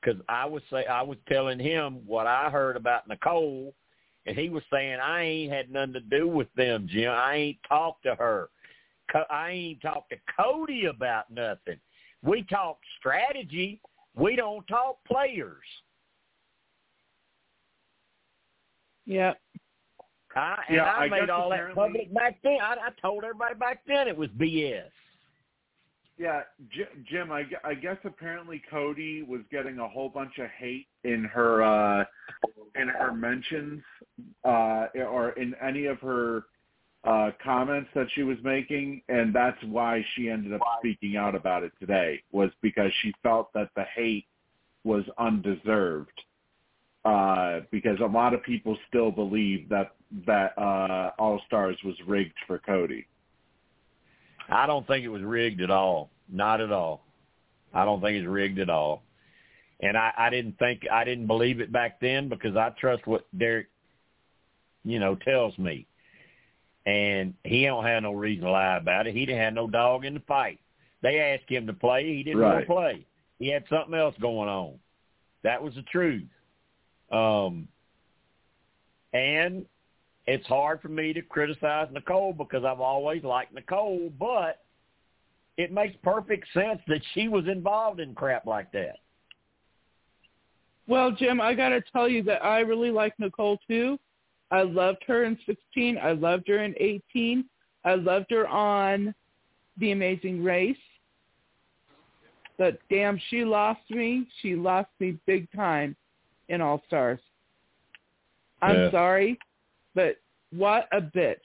[0.00, 3.74] Because I was say I was telling him what I heard about Nicole,
[4.26, 7.10] and he was saying I ain't had nothing to do with them, Jim.
[7.10, 8.48] I ain't talked to her.
[9.30, 11.78] I ain't talked to Cody about nothing.
[12.22, 13.80] We talk strategy.
[14.16, 15.62] We don't talk players.
[19.06, 19.38] Yep.
[20.34, 22.58] I, and Yeah, I, I made all that public back then.
[22.60, 24.84] I, I told everybody back then it was BS.
[26.16, 26.42] Yeah,
[26.72, 27.32] J- Jim.
[27.32, 32.04] I, I guess apparently Cody was getting a whole bunch of hate in her uh,
[32.80, 33.82] in her mentions
[34.44, 36.44] uh, or in any of her
[37.04, 41.62] uh, comments that she was making, and that's why she ended up speaking out about
[41.62, 42.22] it today.
[42.32, 44.26] Was because she felt that the hate
[44.84, 46.20] was undeserved.
[47.04, 49.94] Uh, because a lot of people still believe that
[50.26, 53.06] that uh, All Stars was rigged for Cody.
[54.48, 56.10] I don't think it was rigged at all.
[56.30, 57.04] Not at all.
[57.74, 59.02] I don't think it's rigged at all.
[59.80, 63.26] And I, I didn't think I didn't believe it back then because I trust what
[63.36, 63.66] Derek,
[64.84, 65.86] you know, tells me.
[66.86, 69.14] And he don't have no reason to lie about it.
[69.14, 70.60] He didn't have no dog in the fight.
[71.02, 72.14] They asked him to play.
[72.14, 73.06] He didn't want to play.
[73.38, 74.74] He had something else going on.
[75.42, 76.28] That was the truth.
[77.10, 77.68] Um,
[79.12, 79.64] and
[80.26, 84.64] it's hard for me to criticize Nicole because I've always liked Nicole, but
[85.56, 88.96] it makes perfect sense that she was involved in crap like that.
[90.86, 93.98] Well, Jim, I got to tell you that I really like Nicole too.
[94.54, 95.98] I loved her in 16.
[96.00, 97.44] I loved her in 18.
[97.84, 99.12] I loved her on
[99.78, 100.76] The Amazing Race.
[102.56, 104.28] But damn, she lost me.
[104.40, 105.96] She lost me big time
[106.48, 107.18] in All Stars.
[108.62, 108.90] I'm Yeah.
[108.92, 109.38] sorry,
[109.92, 110.20] but
[110.50, 111.42] what a bitch.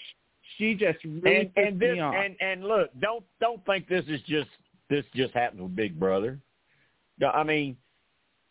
[0.58, 2.14] She just really and and this me off.
[2.14, 4.52] and and look, don't don't think this is just
[4.88, 6.40] this just happens with Big Brother.
[7.18, 7.76] No, I mean,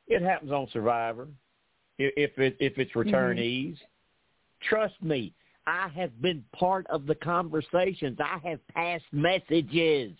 [0.09, 1.28] it happens on Survivor.
[1.98, 3.85] If if it if it's returnees, mm-hmm.
[4.62, 5.32] Trust me,
[5.66, 8.18] I have been part of the conversations.
[8.20, 10.12] I have passed messages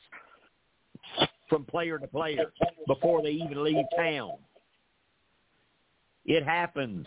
[1.49, 2.53] from player to player
[2.87, 4.33] before they even leave town.
[6.27, 7.07] It happens.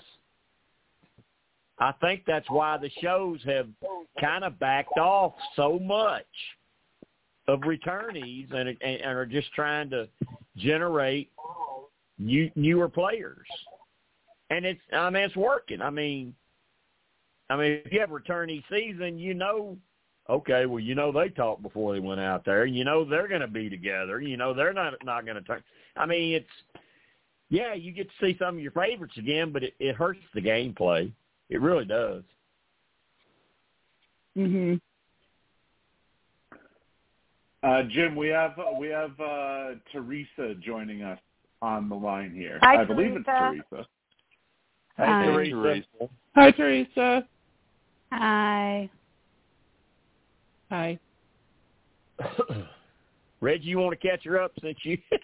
[1.78, 3.68] I think that's why the shows have
[4.20, 6.26] kind of backed off so much
[7.48, 10.08] of returnees and, and, are just trying to
[10.58, 11.32] generate
[12.20, 13.48] new, newer players.
[14.50, 15.82] And it's I mean it's working.
[15.82, 16.36] I mean
[17.52, 19.78] I mean if you have returnee season, you know
[20.30, 22.66] okay, well you know they talked before they went out there.
[22.66, 24.22] You know they're going to be together.
[24.22, 25.62] You know they're not not going to turn.
[25.98, 26.82] I mean it's
[27.50, 30.42] yeah, you get to see some of your favorites again, but it, it hurts the
[30.42, 31.12] gameplay.
[31.50, 32.24] It really does.
[34.38, 34.80] mhm.
[37.64, 41.20] Uh, Jim, we have we have uh, Teresa joining us
[41.62, 42.58] on the line here.
[42.64, 43.64] Hi, I believe it's Teresa.
[43.70, 43.88] Teresa.
[44.98, 45.26] Hey, Hi.
[45.26, 46.10] Teresa.
[46.36, 47.28] Hi, Teresa.
[48.12, 48.90] Hi.
[50.70, 51.00] Hi.
[53.42, 54.98] Reggie, you want to catch her up since you?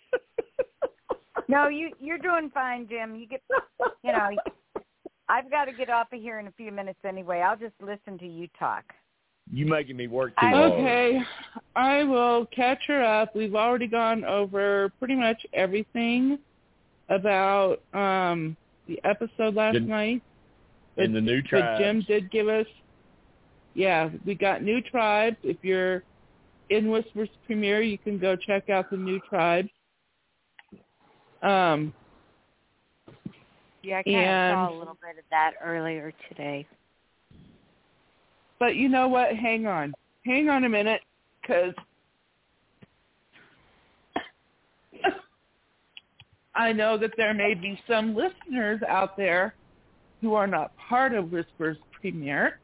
[1.50, 3.16] No, you you're doing fine, Jim.
[3.16, 3.42] You get
[4.04, 4.32] you know,
[5.30, 7.40] I've got to get off of here in a few minutes anyway.
[7.40, 8.84] I'll just listen to you talk.
[9.50, 10.72] you making me work too I- hard.
[10.74, 11.20] Okay,
[11.78, 13.34] I will catch her up.
[13.34, 16.38] We've already gone over pretty much everything
[17.08, 18.58] about um
[18.90, 20.22] the episode last Did- night.
[20.98, 21.80] In the new tribe.
[21.80, 22.66] Jim did give us,
[23.76, 25.38] yeah, we got new tribes.
[25.44, 26.04] If you're
[26.70, 29.70] in Whispers Premiere, you can go check out the new tribes.
[31.42, 31.94] Um,
[33.84, 36.66] Yeah, I kind And- of saw a little bit of that earlier today.
[38.60, 39.34] but you know what?
[39.36, 39.94] Hang on,
[40.26, 41.02] hang on a minute,
[41.42, 41.74] because
[46.56, 49.54] I know that there may be some listeners out there
[50.22, 52.60] who are not part of Whispers Premiere.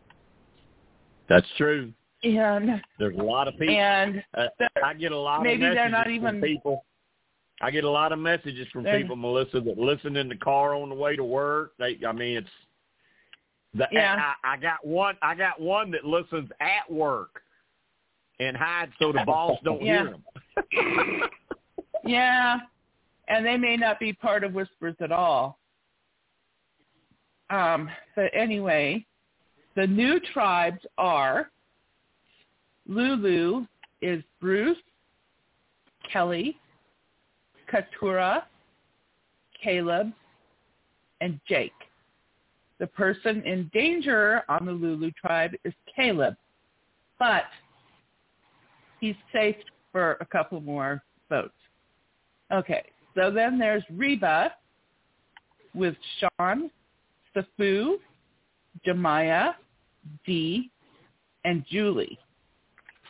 [1.29, 1.91] That's true.
[2.23, 3.75] and There's a lot of people.
[3.75, 4.47] and Uh,
[4.83, 6.85] I get a lot maybe of they're messages not from even- people.
[7.61, 10.89] I get a lot of messages from people, Melissa, that listen in the car on
[10.89, 11.73] the way to work.
[11.77, 12.49] They, I mean, it's.
[13.75, 14.33] The, Yeah.
[14.43, 15.15] I, I got one.
[15.21, 17.41] I got one that listens at work,
[18.39, 20.03] and hides so the boss don't Yeah.
[20.03, 21.29] hear them.
[22.03, 22.59] yeah,
[23.27, 25.59] and they may not be part of Whispers at all.
[27.53, 29.05] Um, but anyway,
[29.75, 31.51] the new tribes are
[32.87, 33.67] Lulu
[34.01, 34.77] is Bruce,
[36.11, 36.57] Kellie,
[37.71, 38.43] Katurah,
[39.63, 40.11] Kaleb,
[41.21, 41.71] and Jake.
[42.79, 46.35] The person in danger on the Lulu tribe is Kaleb,
[47.19, 47.43] but
[48.99, 49.55] he's safe
[49.91, 51.53] for a couple more votes.
[52.51, 54.53] Okay, so then there's Reba
[55.75, 56.71] with Sean,
[57.35, 57.95] Sifu,
[58.85, 59.53] Jemiah,
[60.25, 60.71] Dee,
[61.45, 62.17] and Julie.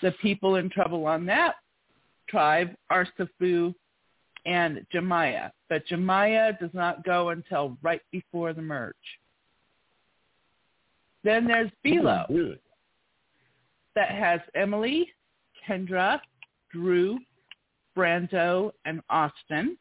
[0.02, 1.56] The people in trouble on that
[2.28, 3.74] tribe are Sifu
[4.45, 5.00] and J.
[5.00, 5.95] Maya, but J.
[5.95, 8.95] Maya does not go until right before the merge.
[11.24, 11.72] Then there's
[12.28, 12.60] Good.
[13.95, 15.10] that has Emily,
[15.68, 16.20] Kendra,
[16.72, 17.18] Drew,
[17.98, 19.78] Brando, and Austin.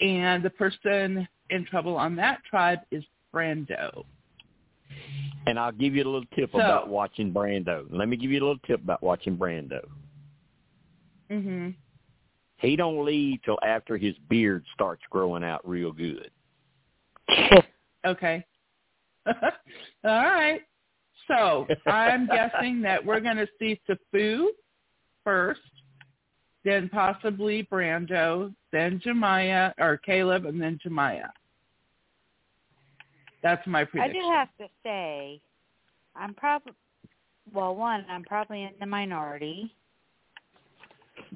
[0.00, 3.04] And the person in trouble on that tribe is
[3.34, 4.04] Brando.
[5.46, 7.86] And I'll give you a little tip So- about watching Brando.
[7.90, 9.86] Let me give you a little tip about watching Brando.
[11.30, 11.74] Mhm.
[12.58, 16.30] He don't leave till after his beard starts growing out real good.
[18.06, 18.44] Okay.
[19.26, 19.34] All
[20.04, 20.62] right.
[21.26, 24.46] So I'm guessing that we're going to see Sifu
[25.24, 25.60] first,
[26.64, 29.12] then possibly Brando, then J.
[29.12, 30.88] Maya or Kaleb, and then J.
[30.90, 31.26] Maya.
[33.42, 35.40] That's my I do have to say,
[36.16, 36.72] I'm probably
[37.52, 37.74] well.
[37.74, 39.72] One, I'm probably in the minority,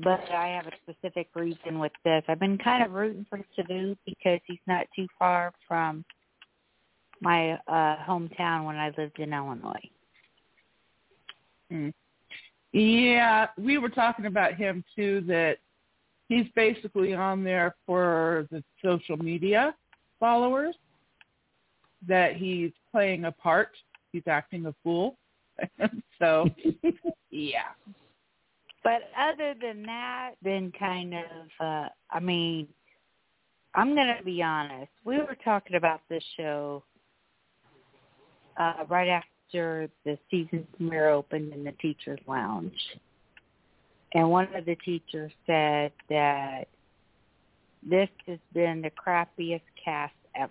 [0.02, 2.24] but I have a specific reason with this.
[2.28, 6.04] I've been kind of rooting for Sifu because he's not too far from
[7.20, 9.90] my uh hometown when I lived in Illinois.
[11.72, 11.92] Mm.
[12.72, 15.22] Yeah, we were talking about him too.
[15.26, 15.58] That
[16.28, 19.74] he's basically on there for the social media
[20.18, 20.74] followers.
[22.08, 23.70] That he's playing a part.
[24.12, 25.16] He's acting a fool.
[26.18, 26.48] so,
[27.30, 27.70] yeah.
[28.84, 31.20] But other than that, been kind of,
[31.60, 32.66] uh, I mean,
[33.74, 34.90] I'm going to be honest.
[35.04, 36.82] We were talking about this show
[38.58, 42.76] uh, right after the season premiere opened in the teacher's lounge.
[44.14, 46.64] And one of the teachers said that
[47.82, 50.50] this has been the crappiest cast ever.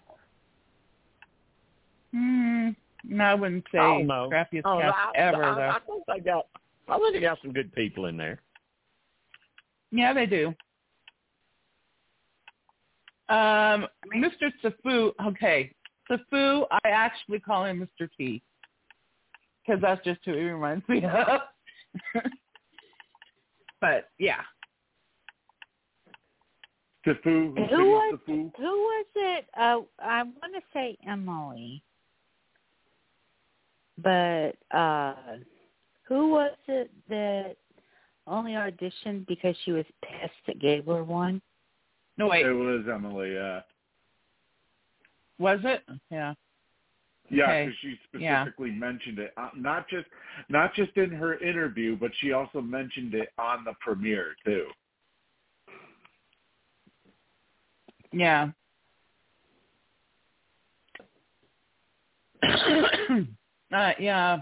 [2.13, 4.29] Mm, no, I wouldn't say Oh, no.
[4.31, 5.69] crappiest Oh, cast I, ever I, though.
[5.69, 6.47] I think they got.
[6.87, 8.39] I think they got some good people in there.
[9.91, 10.53] Yeah, they do.
[13.29, 14.51] Um, Mr.
[14.63, 15.73] Sifu, okay.
[16.09, 18.09] Sifu, I actually call him Mr.
[18.17, 18.41] T.
[19.65, 21.41] Because that's just who he reminds me of.
[23.81, 24.41] but, yeah.
[27.05, 28.51] Sifu, Who City was Sifu.
[28.57, 29.45] Who was it?
[29.57, 31.81] Uh, I want to say Emily,
[33.97, 35.15] but uh,
[36.03, 37.55] who was it that
[38.27, 41.41] only auditioned because she was pissed that Gabler won?
[42.17, 42.45] No, wait.
[42.45, 43.37] It was Emily.
[43.37, 43.61] Uh,
[45.39, 45.83] Was it?
[46.09, 46.33] Yeah.
[47.29, 47.65] yeah, Okay.
[47.65, 48.41] because she Yeah.
[48.43, 50.07] specifically mentioned it, uh, not just
[50.49, 54.67] not just in her interview, but she also mentioned it on the premiere too.
[58.11, 58.51] Yeah.
[63.73, 64.39] uh, yeah.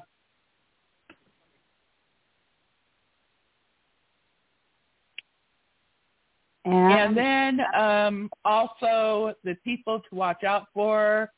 [6.66, 11.32] And then um, also the people to watch out for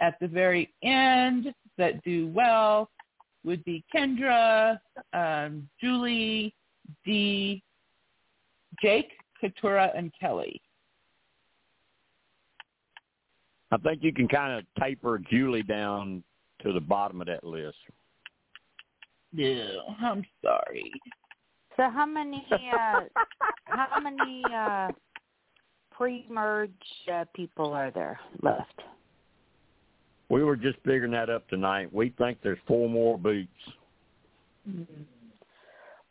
[0.00, 2.88] at the very end that do well
[3.44, 4.78] would be Kendra,
[5.12, 6.54] um, Julie,
[7.04, 7.62] Dee,
[8.80, 9.10] Jake,
[9.42, 10.60] Katurah, and Kellie.
[13.70, 16.22] I think you can kind of taper Julie down
[16.62, 17.76] to the bottom of that list.
[19.32, 19.64] Yeah,
[20.02, 20.92] I'm sorry.
[21.76, 23.00] So how many uh,
[23.64, 24.88] how many uh,
[25.90, 26.70] pre-merge
[27.12, 28.80] uh, people are there left?
[30.28, 31.92] We were just figuring that up tonight.
[31.92, 33.48] We think there's four more boots.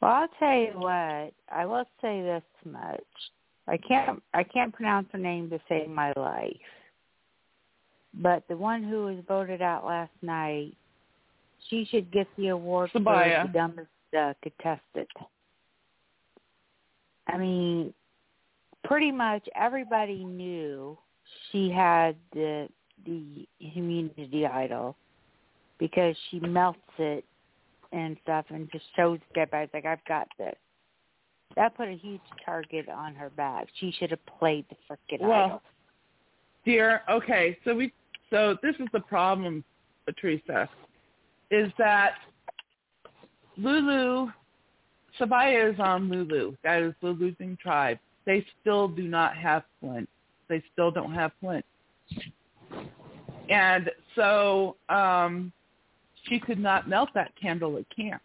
[0.01, 1.31] Well, I'll tell you what.
[1.51, 2.99] I will say this much.
[3.67, 6.55] I can't I can't pronounce her name to save my life.
[8.13, 10.75] But the one who was voted out last night,
[11.69, 13.41] She should get the award Sabiyah.
[13.43, 15.07] for the dumbest uh, contestant.
[17.27, 17.93] I mean,
[18.83, 20.97] pretty much everybody knew
[21.51, 22.67] she had the
[23.05, 24.95] the immunity idol
[25.79, 27.23] because she melts it
[27.91, 30.55] and stuff and just shows everybody like I've got this.
[31.55, 33.67] That put a huge target on her back.
[33.79, 35.61] She should have played the frickin' Well, idol.
[36.65, 37.91] Dear, okay, so we
[38.31, 39.63] so this is the problem,
[40.05, 40.67] Patricia,
[41.51, 42.13] is that
[43.57, 44.31] Lulu
[45.19, 46.55] Sabiyah is on Lulu.
[46.63, 47.99] That is the losing tribe.
[48.25, 50.07] They still do not have Flint.
[50.47, 51.65] They still don't have Flint.
[53.49, 55.51] And so um
[56.29, 58.21] she could not melt that candle at camp.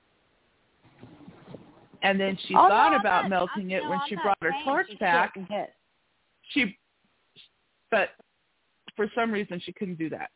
[2.02, 4.14] And then she Oh, thought no, about not- melting I'm- it no, when I'm she
[4.16, 5.34] brought her torch back.
[6.50, 6.78] She,
[7.90, 8.10] but
[8.96, 10.30] for some reason she couldn't do that.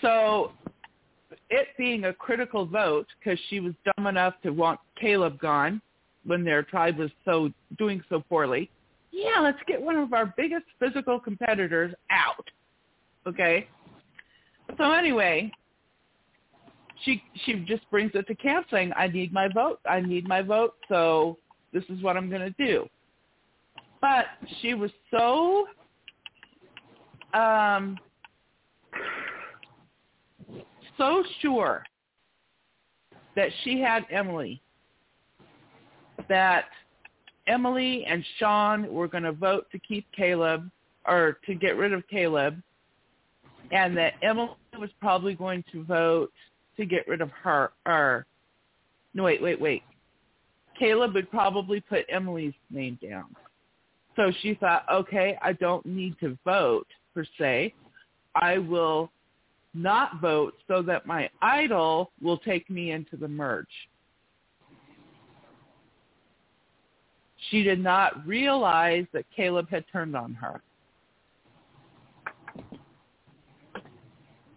[0.00, 0.52] So
[1.50, 5.80] it being a critical vote because she was dumb enough to want Kaleb gone
[6.24, 8.70] when their tribe was so doing so poorly.
[9.12, 12.48] Yeah, let's get one of our biggest physical competitors out.
[13.26, 13.68] Okay.
[14.78, 15.50] So anyway,
[17.04, 19.80] she she just brings it to camp saying, "I need my vote.
[19.88, 20.74] I need my vote.
[20.88, 21.38] So
[21.72, 22.88] this is what I'm going to do."
[24.00, 24.26] But
[24.60, 25.66] she was so
[27.34, 27.98] um
[30.98, 31.82] so sure
[33.36, 34.60] that she had Emily
[36.28, 36.66] that
[37.46, 40.70] Emily and Sean were going to vote to keep Kaleb
[41.06, 42.62] or to get rid of Kaleb
[43.72, 46.32] and that Emily was probably going to vote
[46.76, 48.26] to get rid of her or
[49.14, 49.82] no wait wait wait.
[50.80, 53.34] Kaleb would probably put Emily's name down.
[54.16, 57.74] So she thought okay I don't need to vote per se
[58.34, 59.10] I will
[59.74, 63.66] not vote so that my idol will take me into the merge
[67.50, 70.62] she did not realize that Kaleb had turned on her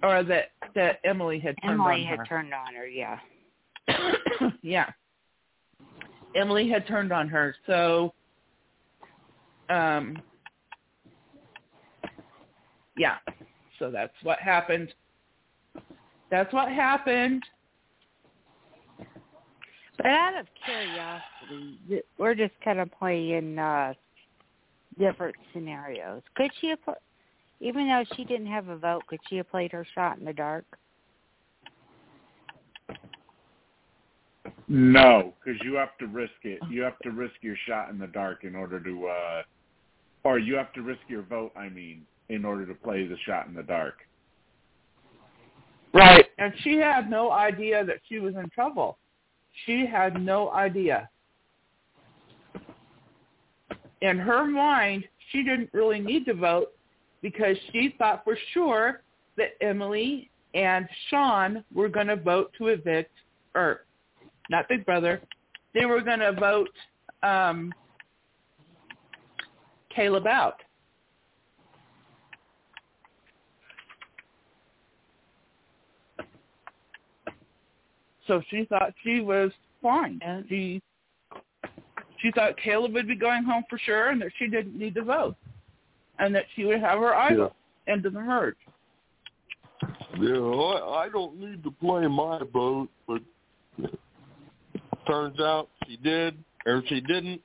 [0.03, 2.25] or that that Emily had turned Emily on had her.
[2.25, 3.19] turned on her, yeah.
[4.61, 4.89] yeah.
[6.35, 7.55] Emily had turned on her.
[7.65, 8.13] So
[9.69, 10.17] um
[12.97, 13.17] yeah.
[13.79, 14.93] So that's what happened.
[16.29, 17.43] That's what happened.
[19.97, 23.93] But out of curiosity, we're just kind of playing uh
[24.97, 26.21] different scenarios.
[26.35, 26.97] Could she have, put,
[27.59, 30.33] even though she didn't have a vote, could she have played her shot in the
[30.33, 30.65] dark?
[34.67, 36.59] No, because you have to risk it.
[36.69, 39.41] You have to risk your shot in the dark in order to, uh
[40.23, 41.51] or you have to risk your vote.
[41.55, 43.99] I mean, in order to play the shot in the dark.
[45.93, 46.25] Right.
[46.39, 48.97] And she had no idea that she was in trouble.
[49.65, 51.09] She had no idea.
[54.01, 56.69] In her mind, she didn't really need to vote
[57.21, 59.01] because she thought for sure
[59.37, 63.11] that Emily and Sean were going to vote to evict,
[63.55, 63.85] or
[64.49, 65.21] not Big Brother,
[65.73, 66.69] they were going to vote
[67.21, 67.71] um,
[69.95, 70.62] Kaleb out.
[78.27, 79.51] So she thought she was
[79.81, 80.19] fine.
[80.23, 80.81] And- She
[82.19, 85.03] she thought Kaleb would be going home for sure, and that she didn't need to
[85.03, 85.35] vote,
[86.19, 87.53] and that she would have her idol
[87.87, 88.55] into the merge.
[90.17, 93.21] Yeah, I, I don't need to play my vote, but
[95.05, 97.41] turns out she did, or she didn't,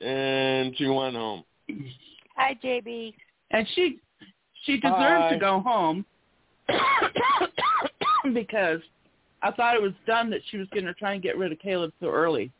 [0.00, 1.44] and she went home.
[2.36, 3.14] Hi, JB.
[3.52, 4.00] And she
[4.64, 5.30] she deserved Hi.
[5.34, 6.04] to go home
[8.34, 8.80] because
[9.42, 11.58] I thought it was dumb that she was going to try and get rid of
[11.58, 12.50] Kaleb so early.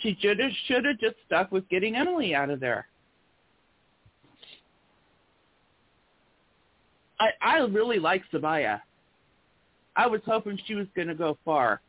[0.00, 2.88] She should have should have just stuck with getting Emily out of there.
[7.20, 8.80] I I really like Sabiyah.
[9.94, 11.80] I was hoping she was going to go far,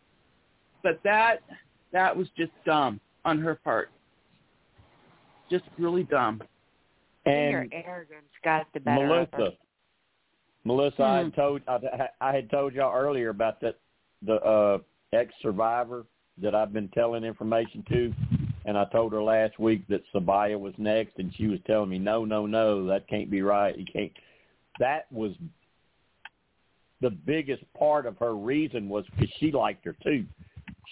[0.83, 1.41] but that
[1.91, 3.89] that was just dumb on her part.
[5.49, 6.41] Just really dumb.
[7.25, 9.49] Your And arrogance got the better of her.
[10.65, 13.79] Melissa, Melissa, I had told I, I had told y'all earlier about that
[14.25, 14.77] the uh,
[15.13, 16.05] ex survivor
[16.41, 18.13] that I've been telling information to,
[18.65, 21.99] and I told her last week that Sabiyah was next, and she was telling me,
[21.99, 23.77] no, no, no, that can't be right.
[23.77, 24.11] You can't.
[24.79, 25.33] That was
[27.01, 30.25] the biggest part of her reason was because she liked her too.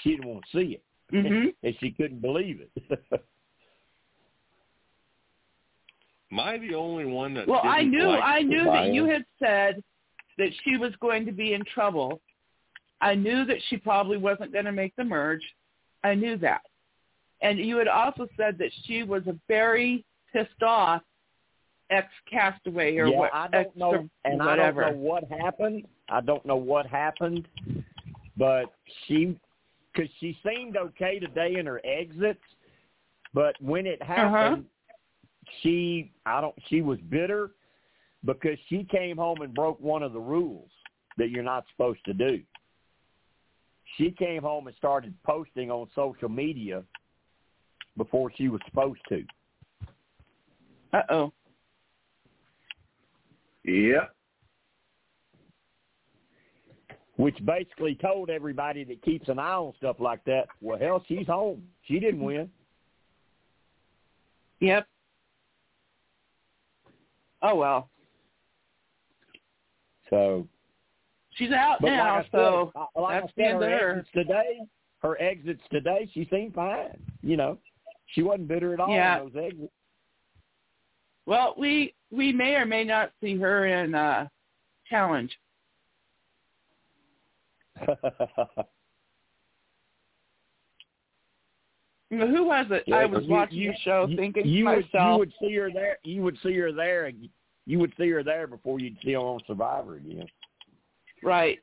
[0.03, 3.01] She didn't want to see it, hmm and she couldn't believe it.
[6.31, 7.47] Am I the only one that?
[7.47, 9.83] Well, I didn't knew like I knew that you had said
[10.37, 12.21] that she was going to be in trouble.
[13.01, 15.43] I knew that she probably wasn't going to make the merge.
[16.03, 16.61] I knew that.
[17.41, 21.01] And you had also said that she was a very pissed off
[21.89, 24.85] ex-castaway or yeah, what, I don't know, and whatever.
[24.85, 25.87] I don't know what happened.
[26.09, 27.47] I don't know what happened,
[28.37, 28.65] but
[29.05, 29.37] she,
[29.93, 32.39] because she seemed okay today in her exits,
[33.33, 34.13] but when it uh-huh.
[34.13, 34.65] happened,
[35.61, 37.51] she, I don't, she was bitter
[38.25, 40.69] because she came home and broke one of the rules
[41.17, 42.41] that you're not supposed to do.
[43.97, 46.83] She came home and started posting on social media
[47.97, 49.23] before she was supposed to.
[50.93, 51.33] Uh-oh.
[53.63, 54.15] Yep.
[57.17, 61.27] Which basically told everybody that keeps an eye on stuff like that, well, hell, she's
[61.27, 61.63] home.
[61.83, 62.49] She didn't win.
[64.59, 64.87] Yep.
[67.41, 67.89] Oh well.
[70.09, 70.47] So,
[71.35, 74.05] She's out now, like so said, like that's I the said, end her of her.
[74.13, 74.59] today,
[75.01, 77.01] her exits today, she seemed fine.
[77.21, 77.57] You know,
[78.07, 79.19] she wasn't bitter at all Yeah.
[79.21, 79.73] on those exits.
[81.25, 84.27] Well, we we may or may not see her in uh
[84.89, 85.31] challenge.
[92.11, 92.91] Who was it?
[92.93, 95.33] I was You- watching you- the show you- thinking you to would, myself, you would
[95.39, 95.97] see her there.
[96.03, 97.09] You would see her there.
[97.65, 100.27] You would see her there before you'd see her on Survivor again.
[101.23, 101.59] right.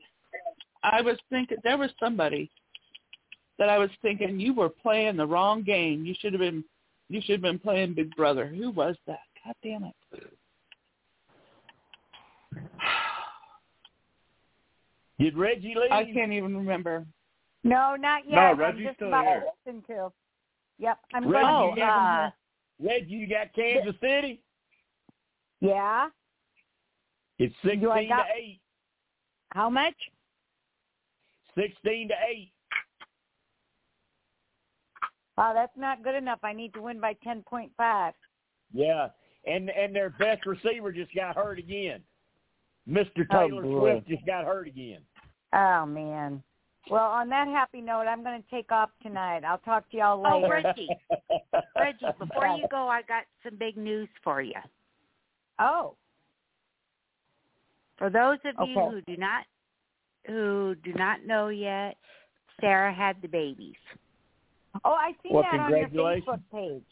[0.83, 2.51] I was thinking there was somebody
[3.59, 6.07] that I was thinking you were playing the wrong game.
[6.07, 6.65] You should have been
[7.11, 8.47] you should have been playing Big Brother.
[8.47, 9.21] Who was that?
[9.45, 9.95] God damn it.
[15.19, 15.91] Did Reggie leave?
[15.91, 17.05] I can't even remember.
[17.65, 18.35] No, not yet.
[18.37, 19.41] No, I'm Reggie's just still about here.
[19.41, 20.13] to listen to.
[20.79, 21.77] Yep, I'm Reggie, going.
[21.77, 22.33] you Uh, got,
[22.81, 24.43] Reggie, you got Kansas City.
[25.61, 26.09] yeah.
[27.39, 28.61] It's sixteen got- to eight.
[29.53, 29.95] How much?
[31.57, 32.53] Sixteen to eight.
[35.37, 36.41] Wow, that's not good enough.
[36.43, 38.15] I need to win by ten point five.
[38.73, 39.09] Yeah,
[39.47, 42.03] and and their best receiver just got hurt again.
[42.89, 43.25] Mr.
[43.31, 43.81] Oh, Taylor boy.
[43.93, 45.01] Swift just got hurt again.
[45.53, 46.43] Oh man.
[46.91, 49.45] Well, on that happy note, I'm going to take off tonight.
[49.45, 50.37] I'll talk to y'all later.
[50.37, 50.65] Oh, later.
[50.69, 50.89] Reggie.
[51.77, 54.55] Reggie, before you go, I got some big news for you.
[55.59, 55.97] Oh,
[57.99, 59.45] For those of you who do not
[60.27, 61.97] who do not know yet,
[62.61, 63.75] Sarah had the babies.
[64.85, 65.89] oh, I see Well, that on your.
[65.89, 66.83] Facebook page.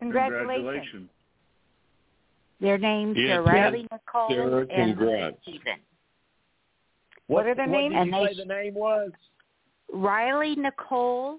[0.00, 1.08] Congratulations.
[2.60, 5.36] Their names Yes, are Riley Nicole Sarah, and congrats.
[5.42, 5.80] Stephen.
[7.26, 7.92] What are their what names?
[7.94, 9.10] Did And you they- say the name was?
[9.92, 11.38] Riley Nicole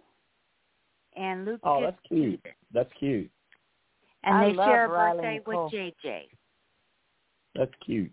[1.16, 2.44] and Lucas Oh, that's cute.
[2.72, 3.30] That's cute.
[4.24, 5.64] And I they share a Riley birthday Nicole.
[5.66, 6.30] with JJ.
[7.56, 8.12] That's cute.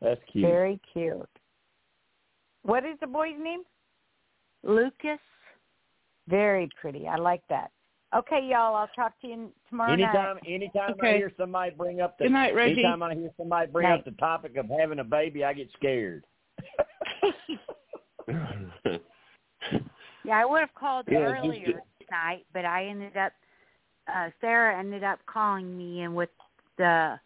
[0.00, 0.44] That's cute.
[0.46, 1.28] Very cute.
[2.62, 3.62] What is the boy's name?
[4.62, 5.18] Lucas.
[6.28, 7.06] Very pretty.
[7.08, 7.70] I like that.
[8.14, 8.74] Okay, y'all.
[8.74, 10.44] I'll talk to you tomorrow Anytime, night.
[10.46, 11.16] anytime I Okay.
[11.18, 12.80] hear somebody bring up the Good night, Reggie.
[12.82, 14.00] anytime I hear somebody bring Night.
[14.00, 16.24] up the topic of having a baby, I get scared.
[20.24, 23.32] Yeah, I would have called Yeah, just- earlier tonight, but I ended up
[24.12, 26.28] uh Sarah ended up calling me and with
[26.76, 27.18] the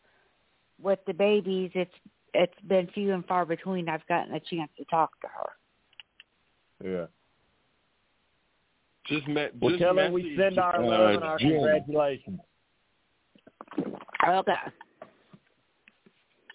[0.81, 1.95] with the babies it's
[2.35, 5.51] it's been few and far between I've gotten a chance to talk to her.
[6.89, 7.07] Yeah.
[9.07, 9.53] Just met.
[9.61, 11.51] Well, just tell them we send our uh, love and our Jim.
[11.51, 12.41] congratulations.
[14.27, 14.53] Okay.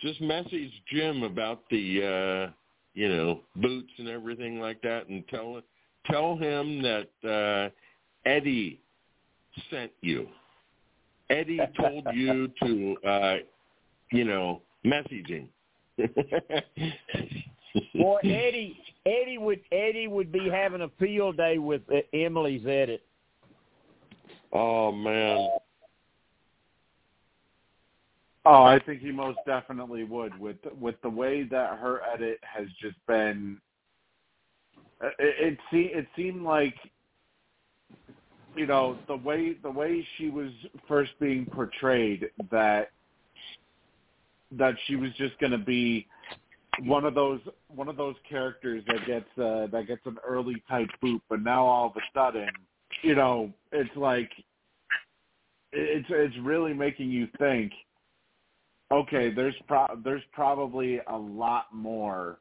[0.01, 2.51] Just message Jim about the uh,
[2.93, 5.61] you know boots and everything like that, and tell
[6.09, 7.69] tell him that uh,
[8.29, 8.79] Eddie
[9.69, 10.27] sent you.
[11.29, 13.35] Eddie told you to uh,
[14.11, 15.49] you know message him.
[17.95, 23.03] Boy, Eddie, Eddie would Eddie would be having a field day with uh, Emily's edit.
[24.51, 25.49] Oh man.
[28.45, 32.67] Oh, I think he most definitely would with with the way that her edit has
[32.81, 33.59] just been.
[35.01, 36.75] It it, se- it seemed like,
[38.55, 40.49] you know, the way the way she was
[40.87, 42.89] first being portrayed that
[44.57, 46.07] that she was just going to be
[46.83, 50.89] one of those one of those characters that gets uh, that gets an early type
[51.01, 52.49] boot, but now all of a sudden,
[53.01, 54.29] you know, it's like
[55.71, 57.71] it's it's really making you think
[58.91, 62.39] okay, there's pro- there's probably a lot more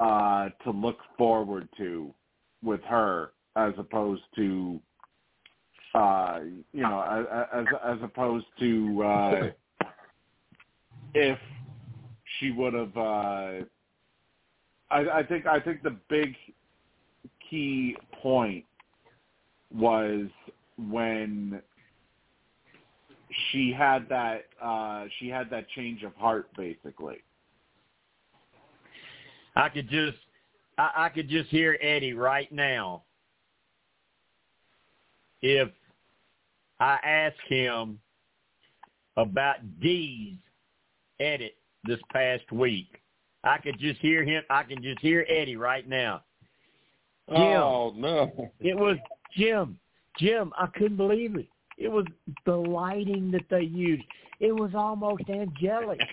[0.00, 2.12] uh, to look forward to
[2.62, 4.80] with her as opposed to
[5.94, 6.40] uh,
[6.72, 9.50] you know as as, as opposed to uh,
[11.14, 11.38] if
[12.38, 12.96] she would have.
[12.96, 13.64] Uh,
[14.90, 16.34] I, I think I think the big
[17.50, 18.64] key point
[19.74, 20.26] was
[20.78, 21.60] when
[23.50, 27.22] she had that uh she had that change of heart basically.
[29.56, 30.16] I could just
[30.78, 33.02] I, I could just hear Eddie right now.
[35.42, 35.68] If
[36.80, 37.98] I ask him
[39.16, 40.36] about Dee's
[41.20, 41.57] edit
[41.88, 43.00] this past week,
[43.44, 44.42] I could just hear him.
[44.50, 46.22] I can just hear Eddie right now.
[47.28, 48.50] Jim, Oh no!
[48.60, 48.96] it was
[49.36, 49.78] Jim.
[50.18, 51.46] Jim, I couldn't believe it.
[51.76, 52.06] It was
[52.46, 54.04] the lighting that they used.
[54.40, 56.00] It was almost angelic.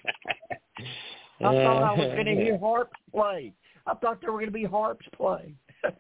[1.39, 3.53] I thought I was going to hear harps play.
[3.88, 5.53] I thought there were going to be harps play.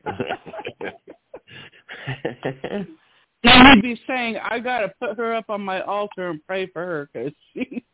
[3.41, 6.67] He would be saying, "I got to put her up on my altar and pray
[6.67, 7.85] for her because she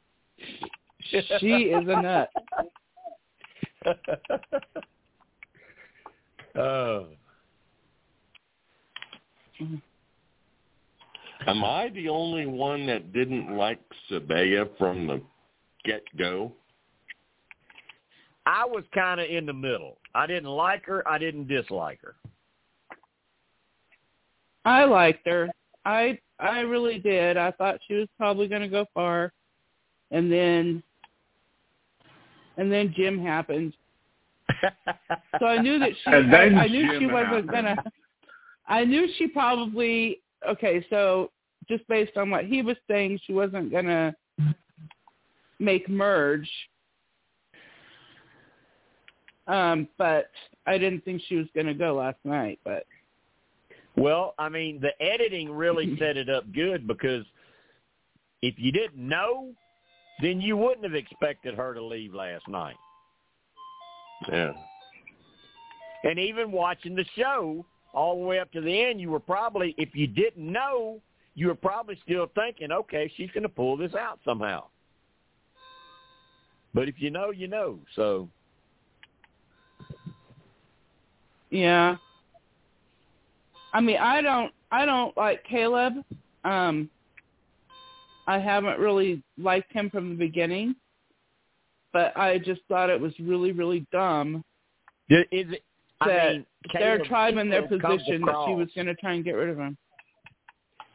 [1.10, 2.30] she is a nut."
[6.56, 7.08] oh.
[11.48, 13.80] Am I the only one that didn't like
[14.10, 15.22] Sabiyah from the
[15.84, 16.54] get-go?
[18.46, 19.98] I was kind of in the middle.
[20.14, 21.08] I didn't like her.
[21.08, 22.16] I didn't dislike her.
[24.66, 25.50] I liked her.
[25.86, 27.38] I I really did.
[27.38, 29.32] I thought she was probably going to go far,
[30.12, 30.84] and then
[32.62, 33.74] and then Jim happened.
[35.40, 36.12] So I knew that she.
[36.12, 37.52] And then I, I knew Jim she wasn't happened.
[37.52, 37.84] gonna.
[38.68, 40.22] I knew she probably.
[40.48, 41.32] Okay, so
[41.68, 44.14] just based on what he was saying, she wasn't gonna
[45.60, 46.50] make merge.
[49.48, 50.30] Um, but
[50.68, 52.60] I didn't think she was gonna go last night.
[52.64, 52.86] But
[53.96, 57.26] Well, I mean, the editing really set it up good because
[58.44, 59.54] if you didn't know,
[60.22, 62.76] then you wouldn't have expected her to leave last night.
[64.30, 64.52] Yeah.
[66.04, 69.76] And even watching the show all the way up to the end, you were probably,
[69.78, 71.02] if you didn't know,
[71.36, 74.66] you were probably still thinking, okay, she's going to pull this out somehow.
[76.74, 77.80] But if you know, you know.
[77.96, 78.30] So
[81.52, 81.98] Yeah.
[83.74, 86.04] I mean, I don't I don't like Kaleb.
[86.44, 86.90] Um
[88.28, 90.76] I haven't really liked him from the beginning.
[91.94, 94.44] But I just thought it was really really dumb
[95.10, 95.64] is it?
[96.00, 99.24] I that mean, their tribe in their position that she was going to try and
[99.24, 99.78] get rid of him.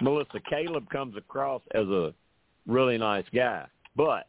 [0.01, 2.13] Melissa, Kaleb comes across as a
[2.67, 3.67] really nice guy.
[3.95, 4.27] But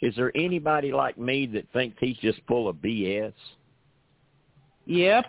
[0.00, 3.32] is there anybody like me that thinks he's just full of BS?
[4.86, 5.26] Yep.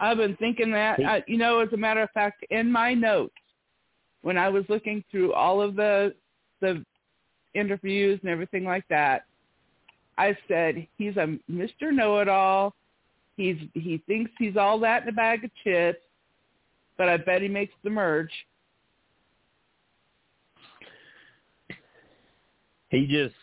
[0.00, 0.98] I've been thinking that.
[0.98, 3.34] He- I, you know, as a matter of fact, in my notes,
[4.22, 6.14] when I was looking through all of the
[6.60, 6.84] the
[7.54, 9.24] interviews and everything like that,
[10.18, 11.90] I said he's a Mr.
[11.92, 12.74] Know-it-all.
[13.36, 16.00] He's he thinks he's all that in a bag of chips,
[16.98, 18.32] but I bet he makes the merge.
[22.90, 23.36] He just,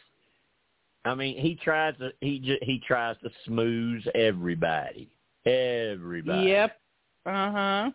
[1.05, 5.09] I mean, he tries to he just, he tries to smooth everybody,
[5.45, 6.49] everybody.
[6.49, 6.79] Yep.
[7.25, 7.91] Uh huh.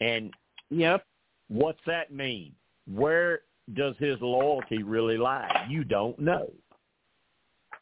[0.00, 0.32] And
[0.70, 1.04] Yep.
[1.48, 2.52] what's that mean?
[2.92, 3.40] Where
[3.74, 5.66] does his loyalty really lie?
[5.68, 6.52] You don't know.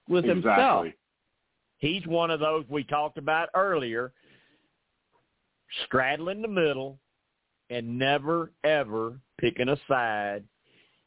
[0.09, 0.86] With himself.
[1.78, 4.12] He's one of those we talked about earlier,
[5.85, 6.98] straddling the middle
[7.70, 10.44] and never ever picking a side.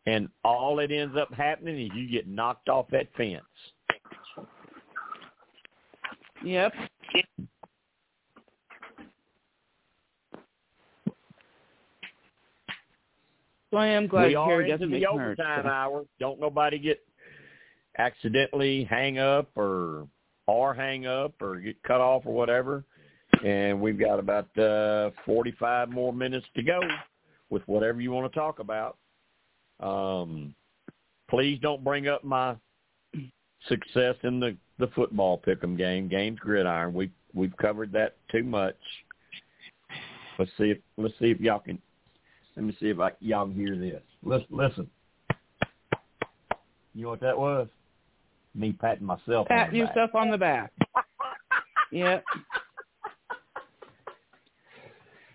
[0.05, 3.43] And all that ends up happening is you get knocked off that fence.
[6.43, 6.73] Yep.
[13.71, 15.69] So I am glad we are Carrie doesn't the make overtime so.
[15.69, 16.05] hour.
[16.19, 17.01] Don't nobody get
[17.97, 20.07] accidentally hang up or
[20.47, 22.85] or hang up or get cut off or whatever.
[23.43, 26.79] And we've got about uh, 45 more minutes to go
[27.49, 28.97] with whatever you want to talk about.
[29.79, 30.55] Um,
[31.29, 32.55] please don't bring up my
[33.67, 36.93] success in the the football pick'em game, games gridiron.
[36.93, 38.77] We we've covered that too much.
[40.39, 41.81] Let's see if let's see if y'all can.
[42.57, 44.01] Let me see if I y'all can hear this.
[44.23, 44.89] Listen, listen.
[46.95, 47.67] You know what that was?
[48.55, 49.45] Me patting myself.
[49.51, 49.95] on Pat the back.
[49.95, 50.73] yourself on the back.
[51.91, 52.23] yep.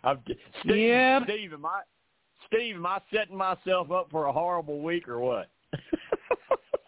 [0.03, 0.19] I'm,
[0.65, 1.23] Steve, Yep.
[1.27, 1.83] Steve, am I
[2.49, 5.49] Steve, am I setting myself up for a horrible week or what?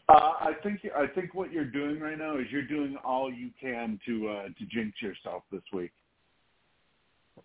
[0.07, 3.49] Uh, I think I think what you're doing right now is you're doing all you
[3.59, 5.93] can to uh, to jinx yourself this week.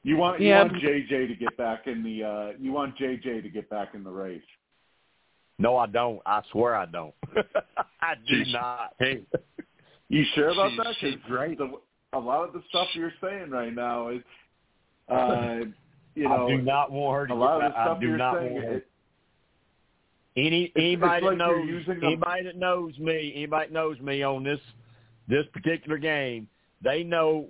[0.04, 0.64] You want you Yeah.
[0.64, 4.04] want JJ to get back in the uh, you want JJ to get back in
[4.04, 4.42] the race.
[5.58, 6.22] No, I don't.
[6.26, 7.14] I swear I don't.
[8.02, 8.94] I do She's- not.
[9.00, 9.24] Hey,
[10.08, 10.86] You sure about She's- that?
[10.86, 11.58] 'Cause she's great.
[11.58, 11.72] The,
[12.14, 14.26] a lot of the stuff you're saying right now, it's,
[15.10, 15.60] uh,
[16.16, 18.00] you know, I do not want her to a lot get of the I stuff
[18.00, 18.74] do you're not saying, want her.
[18.78, 18.88] it,
[20.38, 24.44] Any anybody like that knows using anybody that knows me, anybody that knows me on
[24.44, 24.60] this
[25.28, 26.48] this particular game,
[26.82, 27.48] they know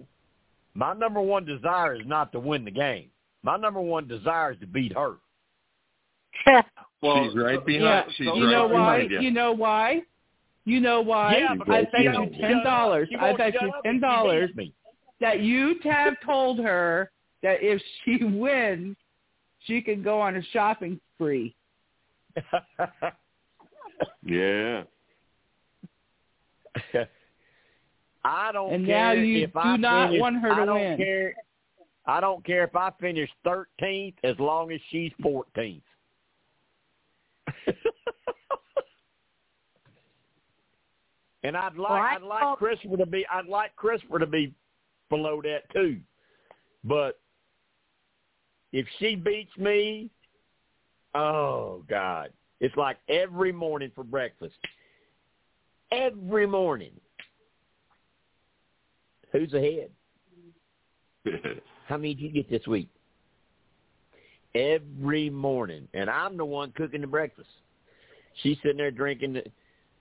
[0.80, 3.10] my number one desire is not to win the game.
[3.44, 5.16] My number one desire is to beat her.
[7.02, 7.84] well, she's right so- behind.
[7.84, 8.98] Yeah, she's you right know why?
[9.00, 9.20] you.
[9.20, 10.02] You know why?
[10.64, 11.38] You know why?
[11.38, 12.42] Yeah, I bet you you.
[12.42, 13.10] ten dollars.
[13.20, 14.52] I bet you ten dollars
[15.20, 17.12] that you have told her
[17.44, 18.96] that if she wins,
[19.66, 21.56] she can go on a shopping spree.
[24.24, 24.84] Yeah.
[28.24, 30.66] I don't And care now you if do I not finish, want her to I
[30.66, 30.98] don't win.
[30.98, 31.34] Care,
[32.06, 35.82] I don't care if I finish 13th as long as she's 14th.
[41.44, 44.26] and I'd like Well, I I'd like thought- Christopher to be I'd like Christopher to
[44.28, 44.54] be
[45.10, 45.98] below that too.
[46.84, 47.20] But
[48.72, 50.10] if she beats me,
[51.16, 52.32] oh God.
[52.62, 54.56] It's like every morning for breakfast.
[55.94, 56.92] Every morning.
[59.32, 59.90] Who's ahead?
[61.88, 62.90] How many did you get this week?
[64.56, 65.88] Every morning.
[65.94, 67.50] And I'm the one cooking the breakfast.
[68.42, 69.44] She's sitting there drinking the,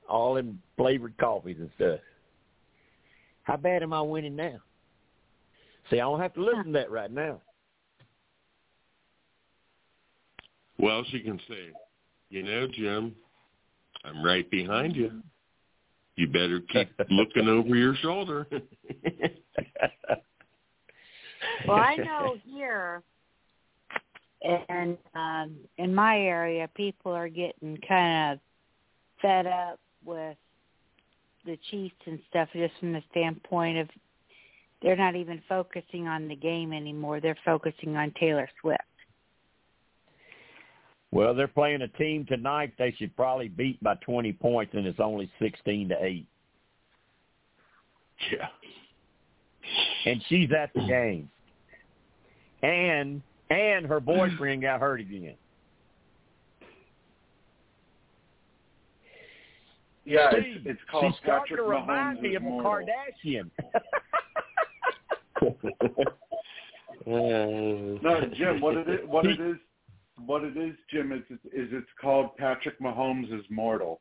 [0.08, 2.00] all them flavored coffees and stuff.
[3.42, 4.58] How bad am I winning now?
[5.90, 7.40] See, I don't have to listen to that right now.
[10.78, 11.70] well, she can say,
[12.30, 13.14] you know, Jim,
[14.04, 15.22] I'm right behind you.
[16.18, 18.48] You better keep looking over your shoulder.
[21.66, 23.04] well, I know here,
[24.68, 28.40] and um, in my area, people are getting kind of
[29.22, 30.36] fed up with
[31.46, 33.88] the Chiefs and stuff, just from the standpoint of
[34.82, 37.20] they're not even focusing on the game anymore.
[37.20, 38.82] They're focusing on Taylor Swift.
[41.10, 45.00] Well, they're playing a team tonight they should probably beat by 20 points, and it's
[45.00, 46.26] only 16 to 8.
[48.30, 48.48] yeah.
[50.06, 51.28] And she's at the game.
[52.62, 55.34] And and her boyfriend got hurt again.
[60.04, 62.46] yeah, See, it's, it's called she's starting Patrick to remind Mahomes me is of a.
[63.26, 63.50] Kardashian.
[67.06, 69.56] No, Jim, what it is, what it is,
[70.24, 71.22] what it is, Jim, is
[71.52, 74.00] is it's called Patrick Mahomes is mortal.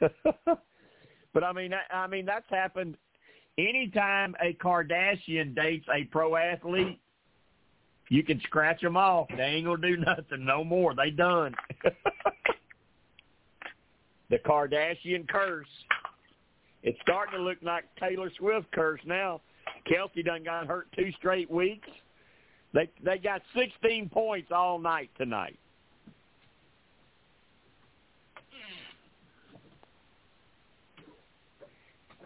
[0.00, 2.96] but I mean, that- I mean that's happened.
[3.58, 6.98] Anytime a Kardashian dates a pro athlete,
[8.08, 9.28] you can scratch them off.
[9.36, 10.94] They ain't gonna do nothing no more.
[10.94, 11.54] They done.
[14.30, 15.68] the Kardashian curse.
[16.82, 19.40] It's starting to look like Taylor Swift curse now.
[19.88, 21.88] Kelce done got hurt two straight weeks.
[22.74, 25.58] They they got 16 points all night tonight.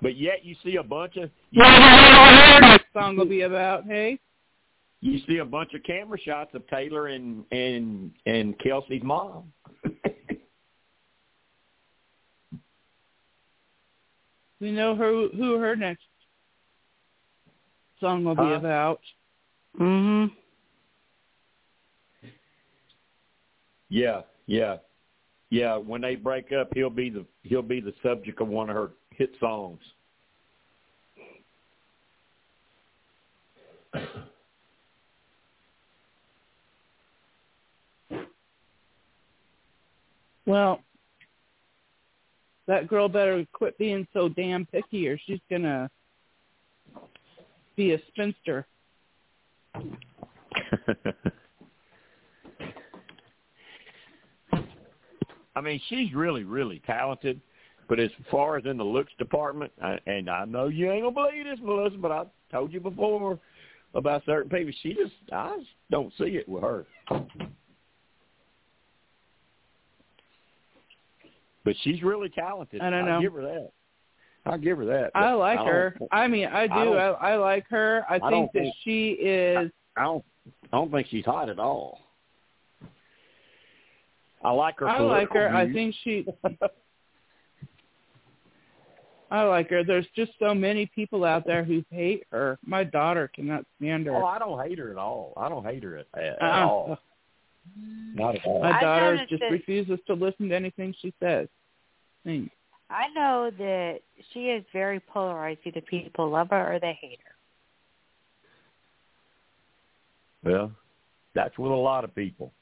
[0.02, 4.20] But yet you see a bunch of you, That song will be about, hey?
[5.01, 9.52] you see a bunch of camera shots of Taylor and and and Kelce's mom.
[14.60, 16.05] We know her, who her next
[18.01, 19.01] song will be about.
[19.78, 20.31] Mhm.
[23.89, 24.78] Yeah, yeah,
[25.51, 25.77] yeah.
[25.77, 28.90] When they break up, he'll be the he'll be the subject of one of her
[29.11, 29.81] hit songs.
[40.47, 40.81] Well,
[42.66, 45.90] that girl better quit being so damn picky or she's going to
[47.77, 48.66] be a spinster.
[55.57, 57.40] I mean, she's really, really talented.
[57.89, 61.15] But as far as in the looks department, I, and I know you ain't gonna
[61.15, 63.39] believe this, Melissa, but I told you before
[63.94, 64.73] about certain people.
[64.82, 66.85] She just, I just don't see it with her.
[71.65, 72.81] But she's really talented.
[72.81, 73.70] I don't I'll give her that.
[74.47, 75.10] I'll give her that.
[75.14, 75.97] I like don't- her.
[76.12, 76.73] I mean, I do.
[76.94, 78.05] I I, I, like her.
[78.09, 79.70] I, I think that think- she is.
[79.97, 80.24] I don't.
[80.73, 82.01] I don't think she's hot at all.
[84.44, 84.89] I like her.
[84.89, 85.56] I like political her.
[85.56, 86.27] I think she.
[89.31, 89.82] I like her.
[89.82, 92.59] There's just so many people out there who hate her.
[92.64, 94.14] My daughter cannot stand her.
[94.14, 95.32] Oh, I don't hate her at all.
[95.36, 96.66] I don't hate her at, at, at Uh-uh.
[96.66, 96.98] all.
[98.14, 98.62] Not at all.
[98.62, 101.48] My daughter just that- refuses to listen to anything she says.
[102.24, 102.55] Thanks.
[102.89, 104.01] I know that
[104.33, 105.61] she is very polarized.
[105.65, 107.33] Either people love her or they hate her.
[110.51, 110.73] Well,
[111.35, 112.53] that's with a lot of people.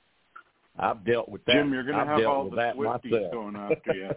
[0.79, 1.53] I've dealt with that.
[1.53, 3.33] Jim, you're going to I've all the Swifties myself.
[3.33, 4.11] going after you.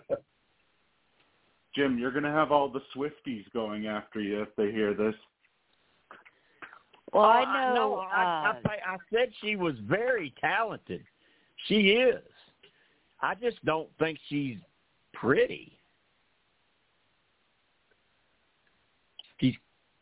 [1.75, 5.13] Jim, you're going to have all the Swifties going after you if they hear this.
[7.13, 7.75] Well, Oh, I know.
[7.75, 11.03] no, I, uh, I, I said she was very talented.
[11.67, 12.21] She is.
[13.21, 14.57] I just don't think she's
[15.13, 15.73] pretty.
[19.39, 19.55] She's.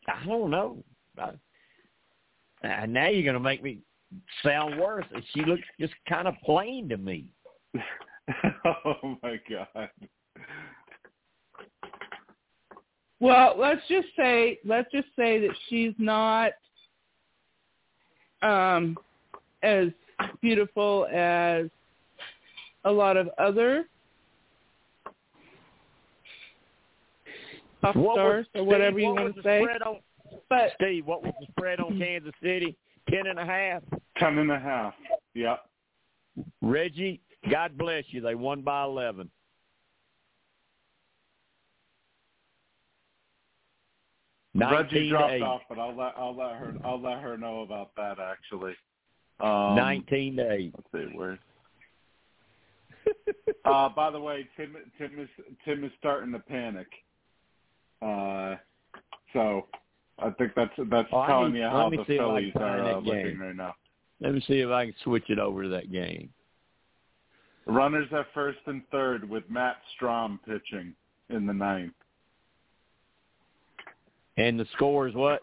[0.08, 0.82] I don't know.
[1.18, 1.30] I,
[2.62, 3.80] and now you're going to make me
[4.42, 5.04] sound worse.
[5.34, 7.26] She looks just kind of plain to me.
[8.64, 9.90] oh my god.
[13.18, 16.52] Well, let's just say let's just say that she's not
[18.42, 18.96] um
[19.62, 19.88] as
[20.42, 21.66] beautiful as
[22.84, 23.86] a lot of other
[27.86, 29.62] pop What was- stars or whatever Steve, you what want to the say.
[29.62, 30.00] spread on-
[30.48, 32.76] But Steve, what was the spread on Kansas City?
[33.08, 33.82] Ten and a half.
[34.18, 34.94] Ten and a half.
[35.34, 35.64] Yep.
[36.62, 38.20] Reggie, God bless you.
[38.20, 39.30] They won by eleven.
[44.54, 48.18] Reggie dropped off, but I'll let I'll let her I'll let her know about that
[48.18, 48.74] actually.
[49.40, 50.74] Um, Nineteen to eight.
[50.74, 51.38] Let's see where.
[53.66, 55.28] uh, by the way, Tim Tim is
[55.64, 56.86] Tim is starting to panic.
[58.02, 58.56] Uh,
[59.32, 59.66] so
[60.18, 62.52] I think that's that's Oh, telling need- you how me the see if I Phillies
[62.52, 63.40] can find are that uh, looking game.
[63.40, 63.74] right now.
[64.20, 66.30] Let me see if I can switch it over to that game.
[67.66, 70.94] Runners at first and third with Matt Strahm pitching
[71.30, 71.92] in the ninth.
[74.36, 75.42] And the score is what?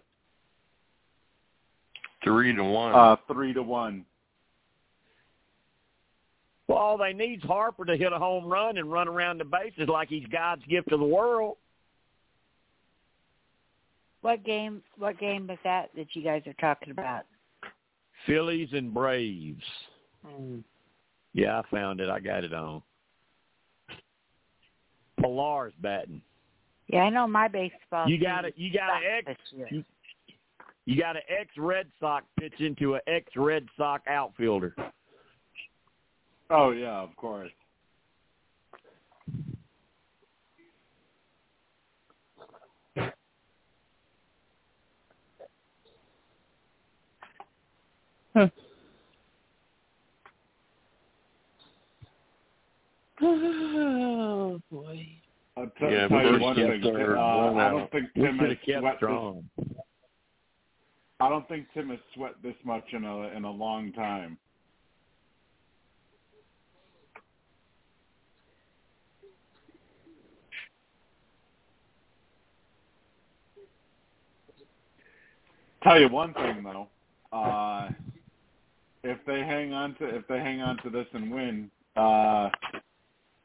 [2.23, 2.95] Three to one.
[2.95, 4.05] Uh, three to one.
[6.67, 9.45] Well, all they need is Harper to hit a home run and run around the
[9.45, 11.57] bases like he's God's gift to the world.
[14.23, 14.81] What game?
[14.97, 17.25] What game was that that you guys are talking about?
[18.25, 19.61] Phillies and Braves.
[20.25, 20.63] Mm.
[21.33, 22.09] Yeah, I found it.
[22.09, 22.81] I got it on.
[25.19, 26.21] Pillar's batting.
[26.87, 28.07] Yeah, I know my baseball.
[28.07, 28.53] You got it.
[28.55, 29.71] You got sucks an ex.
[29.71, 29.83] You,
[30.85, 34.73] you got an ex Red Sox pitch into an ex Red Sox outfielder.
[36.49, 37.51] Oh yeah, of course.
[53.22, 55.07] oh boy.
[55.55, 56.84] I'll t- Yeah, tell you one thing.
[56.84, 58.93] Uh, I don't think Tim has have kept this.
[58.97, 59.43] strong.
[61.19, 64.38] I don't think Tim has sweat this much in a in a long time.
[75.84, 76.88] Tell you one thing though,
[77.31, 77.89] uh,
[79.03, 82.49] if they hang on to if they hang on to this and win, uh,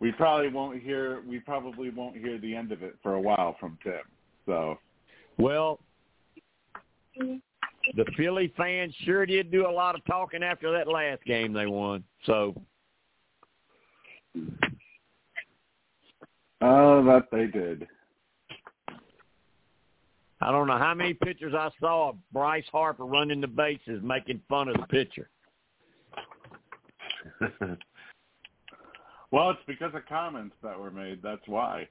[0.01, 3.57] we probably won't hear we probably won't hear the end of it for a while
[3.59, 4.01] from Tim.
[4.47, 4.79] So
[5.37, 5.81] Well,
[7.17, 11.67] the Philly fans sure did do a lot of talking after that last game they
[11.67, 12.05] won.
[12.25, 12.55] So
[16.61, 17.87] Oh, that they did.
[20.41, 24.41] I don't know how many pictures I saw of Bryce Harper running the bases making
[24.49, 25.29] fun of the pitcher.
[29.31, 31.21] Well, it's because of comments that were made.
[31.23, 31.87] That's why.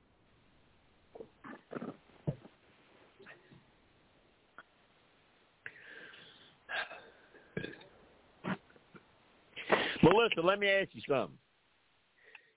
[10.01, 11.37] Melissa, let me ask you something.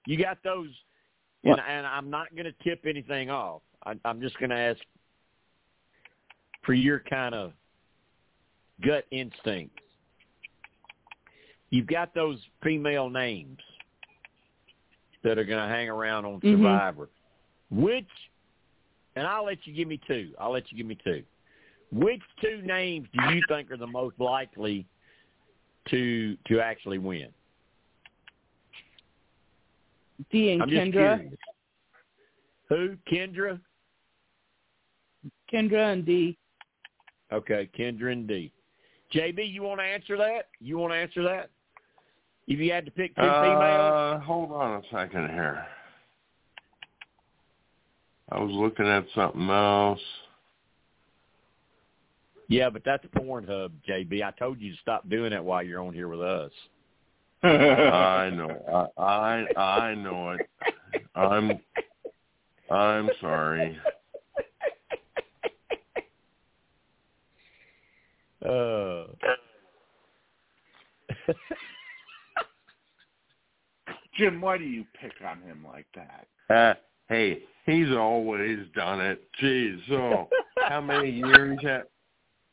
[0.07, 0.69] You got those,
[1.45, 3.63] and, and I'm not going to tip anything off.
[3.85, 4.81] I, I'm just going to ask
[6.63, 7.53] for your kind of
[8.83, 9.79] gut instinct.
[11.71, 13.59] You've got those female names
[15.23, 16.57] that are going to hang around on Mhm.
[16.57, 17.09] Survivor.
[17.71, 18.09] Which,
[19.15, 20.35] and I'll let you give me two.
[20.39, 21.25] I'll let you give me two.
[21.93, 24.87] Which two names do you think are the most likely
[25.87, 27.33] to to actually win?
[30.31, 31.37] Dee and I'm Kendra.
[32.69, 32.97] Who?
[33.11, 33.61] Kendra?
[35.53, 36.37] Kendra and Dee.
[37.33, 38.53] Okay, Kendra and Dee.
[39.13, 40.49] JB, you want to answer that?
[40.61, 41.51] You want to answer that?
[42.51, 43.93] If you had to pick two females?
[43.95, 45.65] Uh, hold on a second here.
[48.33, 50.01] I was looking at something else.
[52.49, 54.25] Yeah, but that's Pornhub, JB.
[54.25, 56.51] I told you to stop doing that while you're on here with us.
[57.45, 58.89] I know.
[58.99, 60.41] I, I I know it.
[61.15, 61.53] I'm
[62.69, 63.79] I'm sorry.
[68.45, 69.05] Uh.
[74.21, 76.27] Jim, why do you pick on him like that?
[76.55, 76.75] Uh,
[77.09, 79.27] hey, he's always done it.
[79.43, 80.29] Jeez, so
[80.69, 81.85] how many years have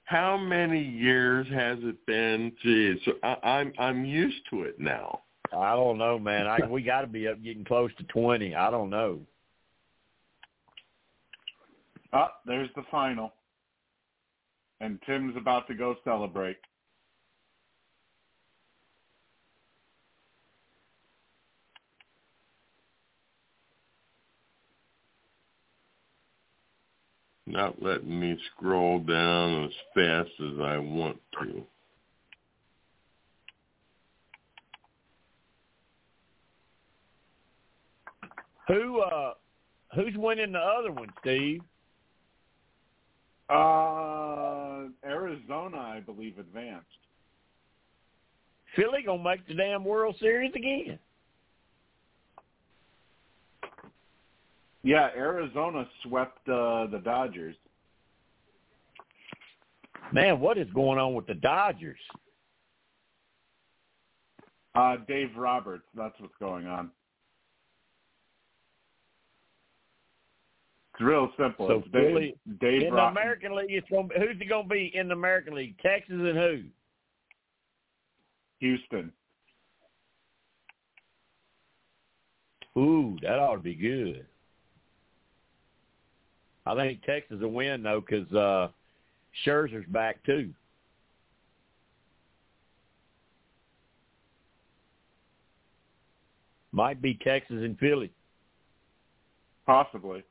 [0.05, 2.53] how many years has it been?
[2.65, 5.23] Jeez, so I, I'm I'm used to it now.
[5.51, 6.47] I don't know, man.
[6.47, 8.55] I we got to be up getting close to twenty.
[8.55, 9.19] I don't know.
[12.13, 13.33] Ah, there's the final.
[14.79, 16.57] And Tim's about to go celebrate.
[27.47, 31.63] Not letting me scroll down as fast as I want to.
[38.67, 39.33] Who uh
[39.95, 41.61] who's winning the other one, Steve?
[43.49, 46.85] Uh, Arizona, I believe, advanced.
[48.75, 50.99] Philly gonna make the damn World Series again.
[54.87, 57.57] Yeah, Arizona swept uh, the Dodgers.
[60.13, 61.99] Man, what is going on with the Dodgers?
[64.75, 66.89] Uh, Dave Roberts, that's what's going on.
[70.93, 71.67] It's real simple.
[71.67, 74.69] So it's Dave, Philly Dave in Ro- the American League, it's gonna who's it gonna
[74.69, 75.77] be in the American League?
[75.79, 76.61] Texas and who?
[78.61, 79.11] Houston.
[82.77, 84.25] Ooh, that ought to be good.
[86.67, 88.69] I think Texas will win though, because uh,
[89.45, 90.53] Scherzer's back too.
[96.71, 98.11] Might be Texas and Philly.
[99.65, 100.23] Possibly.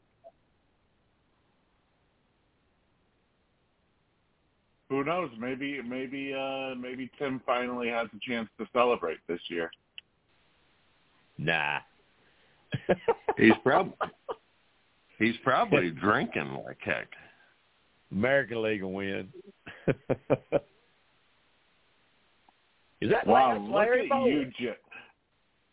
[4.89, 5.31] Who knows?
[5.39, 9.71] Maybe, maybe, uh, maybe Tim finally has a chance to celebrate this year.
[11.39, 11.81] Nah.
[13.37, 13.95] He's probably
[15.19, 17.09] he's probably drinking like heck.
[18.13, 19.29] American League will win.
[23.01, 24.29] Is that Wow, that's look Larry at Bowa?
[24.29, 24.75] you, Jim.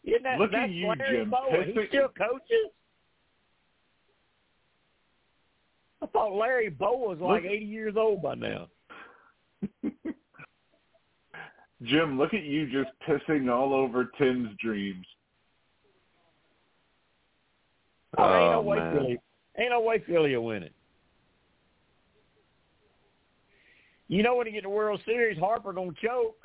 [0.06, 1.64] Isn't that, look at you, Larry Jim, Bowa.
[1.66, 2.72] He still coaches.
[6.02, 8.68] I thought Larry Bowa was like Look- 80 years old by now.
[11.84, 15.06] Jim, look at you just pissing all over Tim's dreams.
[18.18, 18.96] Oh, ain't no Oh, way man.
[18.96, 19.20] Philly.
[19.58, 20.74] Ain't no way Philly will win it.
[24.08, 26.38] You know when you get the World Series, Harper gonna choke.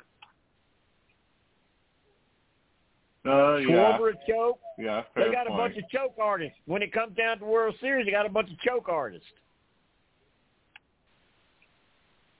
[3.25, 4.59] Uh, yeah, Schwarber choke.
[4.77, 5.73] yeah, They got a point.
[5.73, 6.57] bunch of choke artists.
[6.65, 9.27] When it comes down to World Series, they got a bunch of choke artists.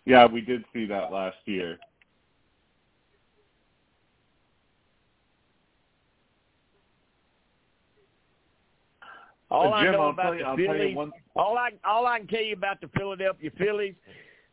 [0.06, 1.78] Yeah, we did see that last year.
[9.52, 11.12] All Uh, I know about you, the Phillies, one.
[11.36, 13.96] all I all I can tell you about the Philadelphia Phillies,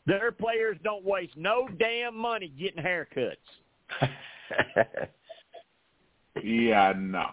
[0.06, 3.36] their players don't waste no damn money getting haircuts.
[6.42, 7.26] Yeah, no.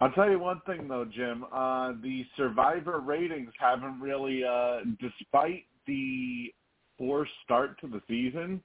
[0.00, 1.44] I'll tell you one thing though, Jim.
[1.52, 6.52] Uh, the survivor ratings haven't really, uh, despite the
[6.98, 8.62] poor start to the season,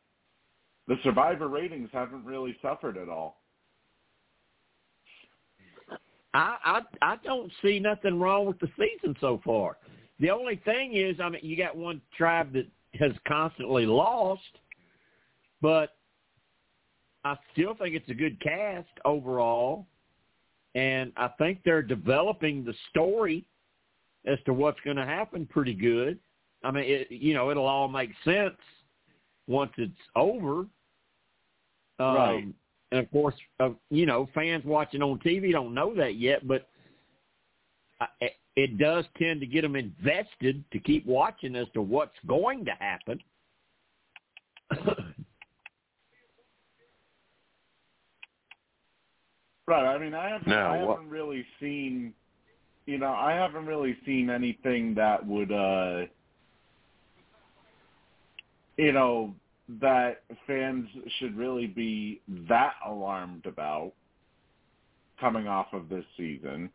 [0.87, 3.36] the survivor ratings haven't really suffered at all.
[6.37, 9.77] I, I I don't see nothing wrong with the season so far.
[10.19, 12.67] The only thing is, I mean, you got one tribe that
[12.99, 14.41] has constantly lost,
[15.61, 15.95] but
[17.23, 19.87] I still think it's a good cast overall,
[20.75, 23.45] and I think they're developing the story
[24.25, 26.19] as to what's going to happen pretty good.
[26.63, 28.57] I mean, it, you know, it'll all make sense
[29.47, 30.67] once it's over.
[31.99, 32.47] Um, Right.
[32.91, 36.69] And of course, uh, you know, fans watching on TV don't know that yet, but
[37.99, 42.65] I- it does tend to get them invested to keep watching as to what's going
[42.65, 43.21] to happen.
[49.67, 49.85] Right.
[49.85, 52.13] I mean, I haven't, Now, I haven't really seen,
[52.85, 56.05] you know, I haven't really seen anything that would, uh,
[58.77, 59.35] you know,
[59.81, 60.87] that fans
[61.19, 63.93] should really be that alarmed about
[65.19, 66.69] coming off of this season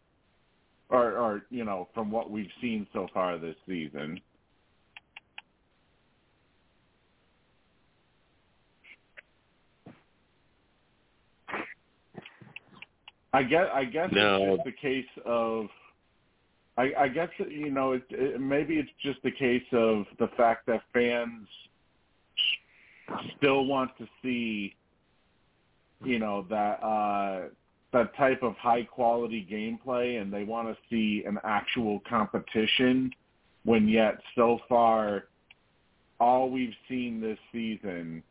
[0.91, 4.21] or or you know from what we've seen so far this season
[13.33, 14.55] I guess I guess no.
[14.55, 15.67] it's just a case of
[16.77, 20.67] I, I guess you know it, it, maybe it's just a case of the fact
[20.67, 21.49] that fans
[23.37, 24.75] still want to see
[26.05, 27.49] you know that uh
[27.93, 33.11] that type of high quality gameplay and they want to see an actual competition
[33.65, 35.25] when yet so far
[36.19, 38.23] all we've seen this season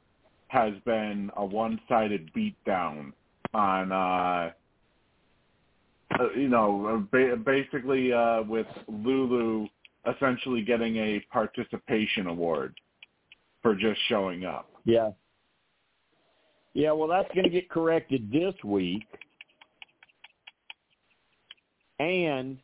[0.48, 3.14] has been a one-sided beatdown
[3.54, 4.52] on uh
[6.20, 9.68] uh, you know, uh, ba- basically uh, with Lulu
[10.14, 12.74] essentially getting a participation award
[13.62, 14.70] for just showing up.
[14.86, 15.12] Yeah.
[16.74, 19.04] Yeah, well, that's going to get corrected this week.
[22.00, 22.58] And,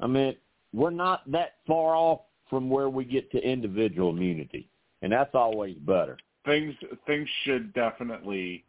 [0.00, 0.36] I mean,
[0.72, 4.68] we're not that far off from where we get to individual immunity,
[5.02, 6.16] and that's always better.
[6.46, 6.74] Things
[7.06, 8.64] things should definitely,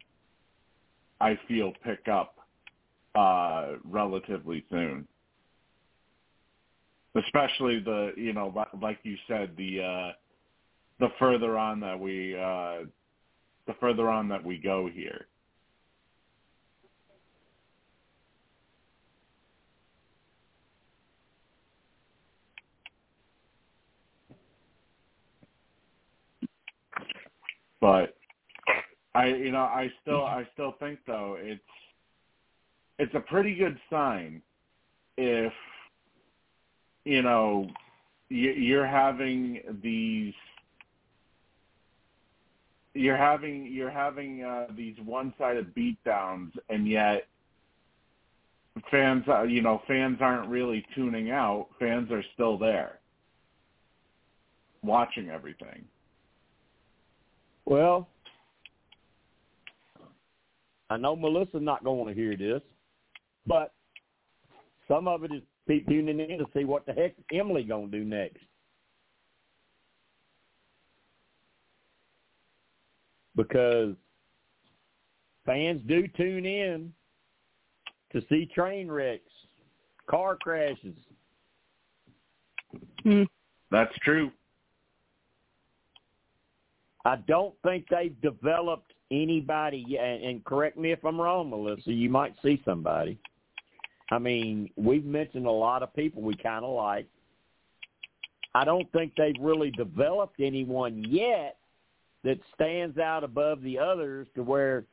[1.20, 2.36] I feel, pick up
[3.14, 5.08] uh, relatively soon.
[7.14, 10.12] Especially the you know like you said the uh,
[10.98, 12.84] the further on that we uh,
[13.66, 15.26] the further on that we go here.
[27.80, 28.16] But
[29.14, 31.60] I you know I still I still think though it's
[32.98, 34.40] it's a pretty good sign
[35.16, 35.52] if
[37.04, 37.68] you know
[38.28, 40.34] you- you're having these
[42.94, 47.26] you're having you're having uh, these one-sided beatdowns and yet
[48.90, 51.68] fans uh, you know fans aren't really tuning out.
[51.78, 52.98] Fans are still there
[54.82, 55.84] watching everything.
[57.64, 58.08] Well,
[60.90, 62.60] I know Melissa's not going to hear this,
[63.46, 63.72] but
[64.88, 67.98] some of it is people tuning in to see what the heck Emily going to
[67.98, 68.42] do next.
[73.34, 73.94] Because
[75.46, 76.92] fans do tune in
[78.12, 79.32] to see train wrecks,
[80.08, 80.96] car crashes.
[83.02, 83.24] Hmm.
[83.70, 84.32] that's true
[87.04, 90.04] I don't think they've developed anybody yet.
[90.04, 91.92] And, and correct me if I'm wrong, Melissa.
[91.92, 93.18] You might see somebody.
[94.12, 97.06] I mean, we've mentioned a lot of people we kind of like.
[98.54, 101.56] I don't think they've really developed anyone yet
[102.22, 104.84] that stands out above the others to where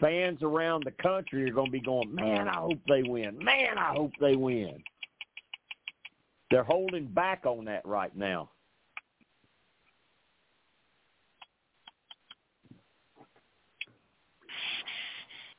[0.00, 3.38] fans around the country are going to be going, man, I hope they win.
[3.38, 4.82] Man, I hope they win.
[6.50, 8.50] They're holding back on that right now.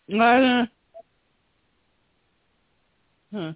[0.14, 0.68] I
[3.34, 3.54] Huh.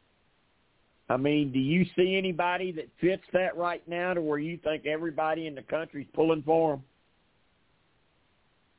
[1.09, 4.85] I mean, do you see anybody that fits that right now to where you think
[4.85, 6.83] everybody in the country's pulling for him?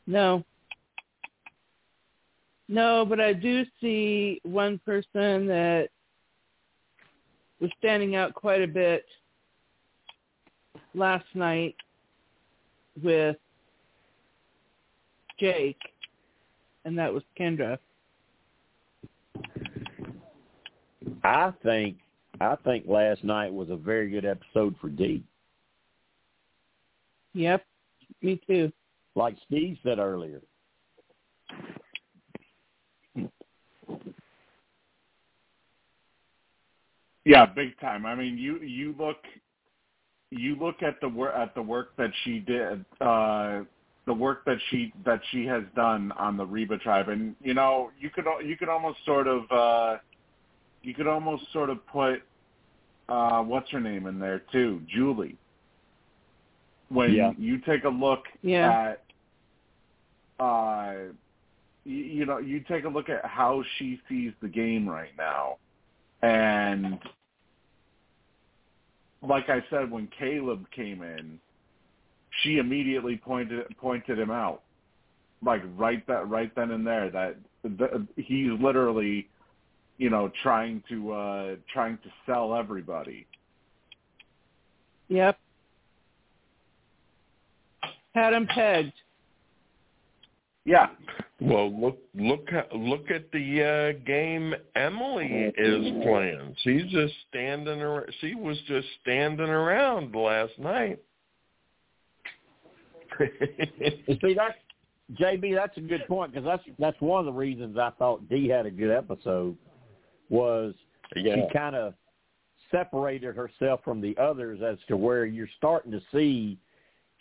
[0.06, 0.44] No.
[2.68, 5.88] No, but I do see one person that
[7.60, 9.04] was standing out quite a bit
[10.94, 11.76] last night
[13.02, 13.36] with
[15.38, 15.80] Jake,
[16.84, 17.78] and that was Kendra.
[21.24, 21.96] I think
[22.40, 25.22] I think last night was a very good episode for Dee.
[27.34, 27.64] Yep,
[28.22, 28.72] me too.
[29.14, 30.40] Like Steve said earlier.
[37.24, 38.04] Yeah, big time.
[38.04, 39.18] I mean, you you look
[40.30, 43.60] you look at the work at the work that she did, uh,
[44.06, 47.90] the work that she that she has done on the Reba tribe, and you know,
[48.00, 49.96] you could al- you could almost sort of uh,
[50.82, 52.22] you could almost sort of put
[53.08, 55.36] uh, what's her name in there too, Julie.
[56.88, 57.32] When Yeah.
[57.38, 58.94] you take a look Yeah.
[60.38, 60.94] at uh,
[61.84, 65.58] you, you know, you take a look at how she sees the game right now,
[66.22, 66.98] and
[69.22, 71.38] like I said, when Kaleb came in,
[72.42, 74.62] she immediately pointed pointed him out,
[75.44, 77.10] like right that right then and there.
[77.10, 79.28] That the, he's literally,
[80.02, 83.24] you know, trying to uh trying to sell everybody.
[85.08, 85.38] Yep.
[88.12, 88.92] Had him pegged.
[90.64, 90.88] Yeah,
[91.40, 96.56] Well, look look at look at the uh, game Emily is playing.
[96.64, 98.06] She's just standing around.
[98.20, 101.00] She was just standing around last night.
[103.20, 104.58] See, that's
[105.20, 108.48] JB, that's a good point because that's that's one of the reasons I thought Dee
[108.48, 109.56] had a good episode
[110.32, 110.74] was
[111.14, 111.34] Yeah.
[111.36, 111.94] she kind of
[112.70, 116.58] separated herself from the others as to where you're starting to see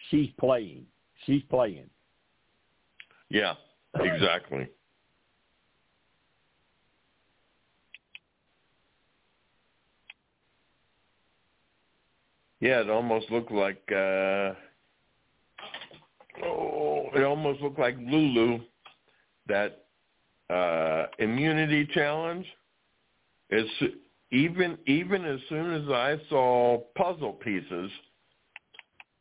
[0.10, 0.88] she's playing.
[1.26, 1.90] She's playing.
[3.30, 3.56] Yeah,
[4.00, 4.68] exactly.
[12.62, 14.54] Yeah, it almost looked like uh
[16.44, 18.60] oh, it almost looked like Lulu
[19.48, 19.86] that
[20.52, 22.46] uh immunity challenge
[23.52, 23.70] is
[24.32, 27.92] even even as soon as I saw puzzle pieces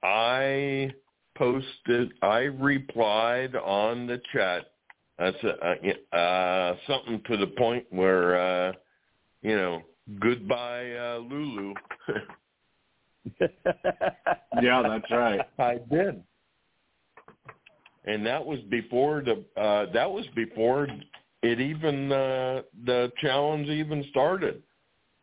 [0.02, 0.92] I
[1.36, 4.72] posted I replied on the chat
[5.18, 8.72] that's uh, uh something to the point where uh
[9.42, 9.82] you know
[10.20, 11.74] goodbye uh Lulu
[14.60, 15.40] Yeah, that's right.
[15.58, 16.22] I did.
[18.04, 20.88] And that was before the uh that was before
[21.42, 24.62] it even uh the challenge even started.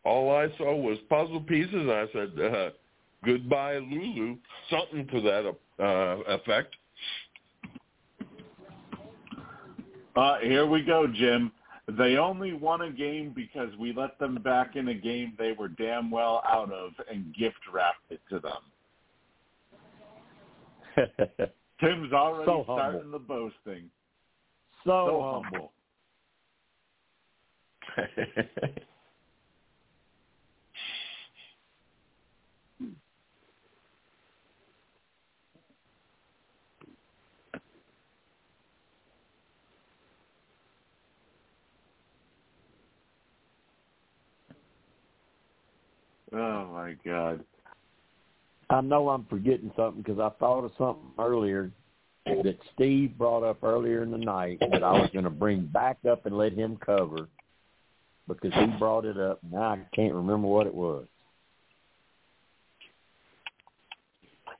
[0.03, 1.89] All I saw was puzzle pieces.
[1.89, 2.69] I said, uh,
[3.25, 4.37] "Goodbye, Lulu,"
[4.69, 6.75] something to that uh, effect.
[10.15, 11.51] Uh, here we go, Jim.
[11.97, 15.69] They only won a game because we let them back in a game they were
[15.69, 18.51] damn well out of and gift wrapped it to them.
[21.79, 23.89] Tim's already So starting the boasting.
[24.83, 25.71] so, So humble.
[46.33, 47.43] Oh my God.
[48.69, 51.71] I know I'm forgetting something because I thought of something earlier
[52.25, 55.97] that Steve brought up earlier in the night that I was going to bring back
[56.09, 57.29] up and let him cover
[58.27, 59.39] because he brought it up.
[59.49, 61.05] Now I can't remember what it was.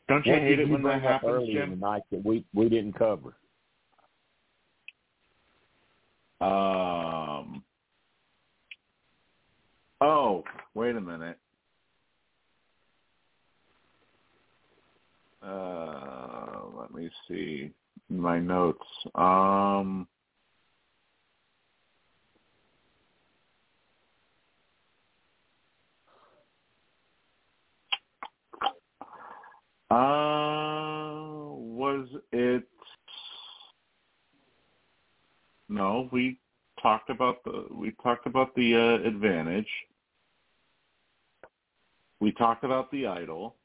[0.08, 1.80] Don't you What hate it you when that up happens, earlier in the Jim?
[1.82, 3.36] night that we we didn't cover?
[6.40, 7.64] Um.
[10.00, 10.44] Oh,
[10.76, 11.38] wait a minute.
[15.44, 17.72] Uh, let me see
[18.10, 18.86] my notes.
[19.16, 20.08] Um.
[29.90, 32.64] Uh, was it?
[35.70, 36.40] No, we
[36.82, 39.70] talked about the we talked about the uh, advantage.
[42.20, 43.56] We talked about the idol.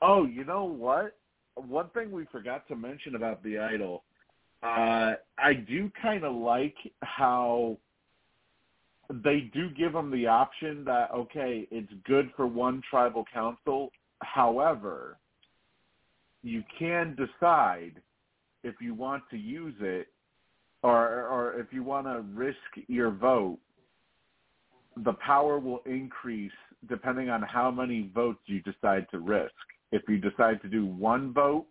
[0.00, 1.16] Oh, you know what?
[1.56, 4.04] One thing we forgot to mention about the idol,
[4.62, 7.76] uh, I do kind of like how
[9.10, 13.90] they do give them the option that okay, it's good for one tribal council.
[14.20, 15.16] However,
[16.42, 17.94] you can decide
[18.64, 20.08] if you want to use it
[20.82, 23.58] or or if you want to risk your vote.
[25.04, 26.52] The power will increase
[26.88, 29.54] depending on how many votes you decide to risk.
[29.90, 31.66] If you decide to do one vote,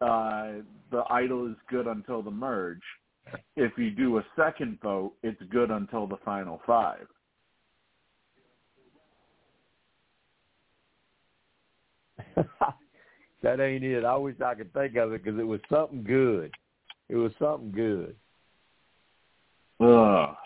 [0.00, 2.82] uh, the idol is good until the merge
[3.56, 7.06] if you do a second vote, it's good until the final five.
[13.42, 14.04] that ain't it.
[14.04, 16.52] I wish I could think of it because it was something good.
[17.08, 18.16] It was something good.
[19.80, 20.36] Ugh.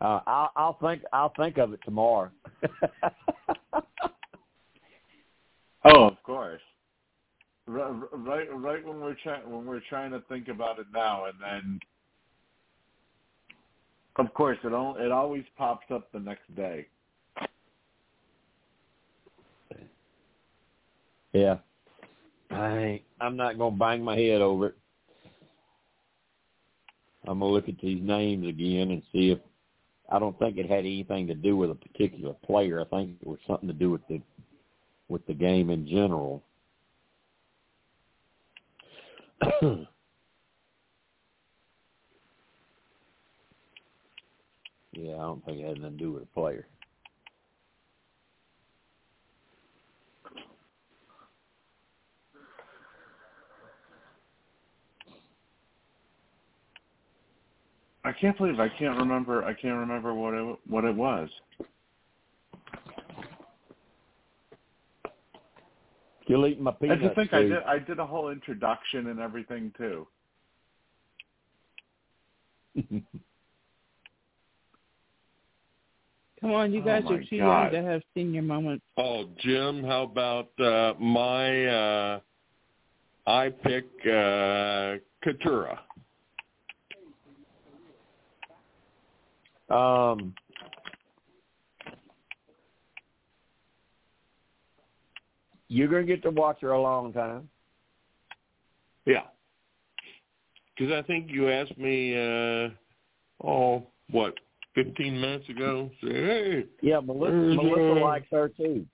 [0.00, 1.02] Uh, I'll, I'll think.
[1.12, 2.30] I'll think of it tomorrow.
[5.88, 6.60] Oh, of course.
[7.68, 11.80] Right, right, when we're trying when we're trying to think about it now, and then,
[14.24, 16.86] of course, it all it always pops up the next day.
[21.32, 21.56] yeah.
[22.50, 24.76] i i'm not gonna bang my head over it.
[27.26, 29.40] I'm gonna look at these names again and see if
[30.08, 32.80] I don't think it had anything to do with a particular player.
[32.80, 34.22] I think it was something to do with the
[35.08, 36.42] with the game in general.
[39.62, 39.76] yeah,
[45.14, 46.66] I don't think it had nothing to do with a player.
[58.04, 59.44] I can't believe I can't remember.
[59.44, 61.28] I can't remember what it what it was.
[66.26, 67.02] Still eating my I peanuts.
[67.02, 67.62] just think I did.
[67.62, 70.06] I did a whole introduction and everything too.
[76.40, 77.72] Come on, you Oh guys my are too God.
[77.72, 78.84] young to have senior moments.
[78.98, 82.20] Oh, Jim, how about uh, my uh,
[83.26, 85.78] I pick uh, Katurah.
[89.68, 90.34] Um,
[95.68, 97.48] you're gonna get to watch her a long time.
[99.04, 99.22] Yeah.
[100.76, 102.68] Because I think you asked me, uh,
[103.46, 104.34] oh, what,
[104.74, 105.90] 15 minutes ago?
[106.02, 108.86] Say, hey, Yeah, Melissa, There's, Melissa uh, likes her too.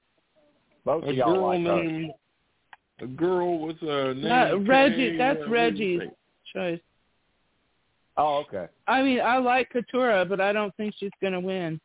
[0.85, 1.83] Both a of y'all girl like her.
[1.83, 2.13] named,
[3.01, 4.29] a girl with a name.
[4.29, 5.11] Not Reggie.
[5.13, 6.11] Kay, That's uh, what do you Reggie's
[6.55, 6.81] choice.
[8.17, 8.67] Oh, okay.
[8.87, 11.81] I mean, I like Katurah, but I don't think she's going to win.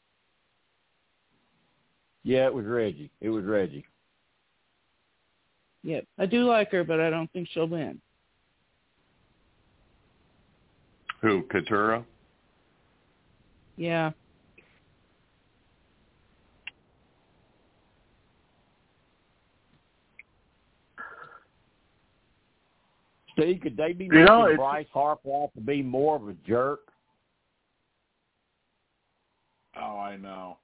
[2.24, 3.10] Yeah, it was Reggie.
[3.22, 3.86] It was Reggie.
[5.84, 8.02] Yep, I do like her, but I don't think she'll win.
[11.22, 12.04] Who, Katurah?
[13.78, 14.12] Yeah.
[23.34, 26.28] Steve, could they be You making know, it's- Bryce Harper out to be more of
[26.28, 26.92] a jerk?
[29.76, 30.58] Oh, I know.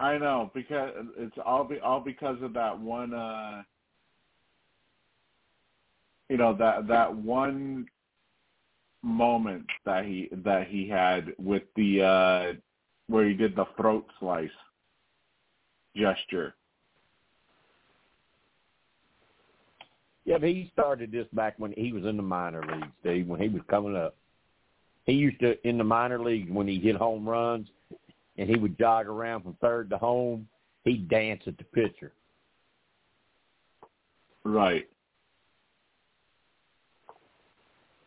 [0.00, 3.12] I know because it's all be all because of that one.
[3.14, 3.62] uh
[6.30, 7.86] You know that that one
[9.02, 12.52] moment that he that he had with the uh
[13.08, 14.48] where he did the throat slice
[15.94, 16.54] gesture.
[20.24, 23.48] Yeah, he started this back when he was in the minor leagues, Steve, when he
[23.48, 24.16] was coming up.
[25.04, 27.68] He used to in the minor leagues when he hit home runs
[28.38, 30.48] and he would jog around from third to home,
[30.84, 32.12] he'd dance at the pitcher.
[34.44, 34.88] Right.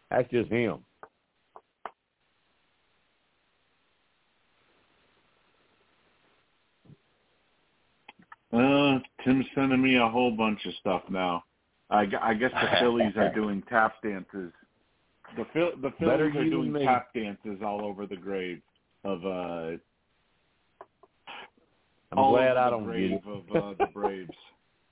[0.10, 0.80] That's just him.
[8.52, 11.44] Uh, Tim's sending me a whole bunch of stuff now.
[11.90, 14.52] I, I guess the Phillies are doing tap dances.
[15.36, 18.62] The Phil, the Better Phillies are doing tap dances all over the grave
[19.04, 19.78] of uh
[22.14, 23.24] I'm all glad I don't grave get it.
[23.28, 24.32] of uh, the Braves.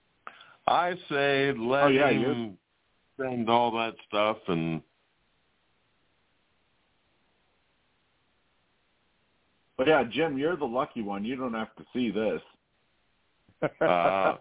[0.68, 2.58] I say let Oh, yeah, him
[3.20, 4.82] send all that stuff and
[9.78, 11.26] But yeah, Jim, you're the lucky one.
[11.26, 12.42] You don't have to see this.
[13.82, 14.36] Uh,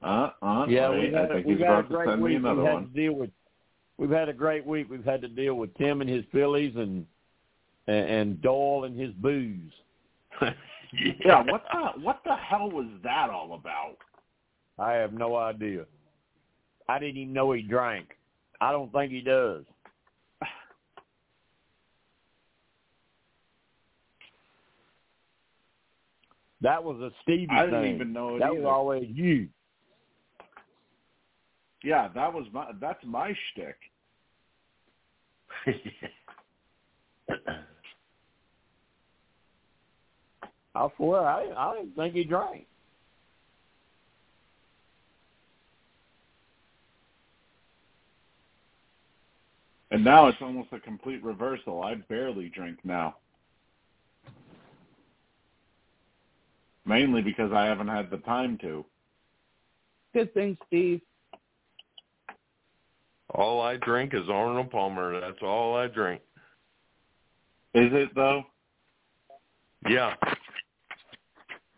[0.00, 2.08] Uh, uh, yeah, wait, we've had, I think we've he's had a about to great
[2.08, 2.38] send me week.
[2.38, 2.86] another one.
[2.86, 3.30] to deal with.
[3.98, 4.88] We've had a great week.
[4.88, 7.04] We've had to deal with Tim and his Phillies and
[7.88, 9.72] and, and Doyle and his booze.
[11.22, 13.98] Yeah, what the what the hell was that all about?
[14.78, 15.84] I have no idea.
[16.88, 18.16] I didn't even know he drank.
[18.62, 19.64] I don't think he does.
[26.62, 27.94] That was a Stevie I didn't thing.
[27.96, 28.60] even know it that either.
[28.62, 29.48] was always you.
[31.84, 33.76] Yeah, that was my that's my shtick.
[40.74, 42.66] I swear, I I didn't think he drank.
[49.90, 51.82] And now it's almost a complete reversal.
[51.82, 53.16] I barely drink now.
[56.84, 58.84] Mainly because I haven't had the time to.
[60.12, 61.00] Good thing, Steve.
[63.34, 65.20] All I drink is Arnold Palmer.
[65.20, 66.20] That's all I drink.
[67.74, 68.42] Is it though?
[69.88, 70.14] Yeah.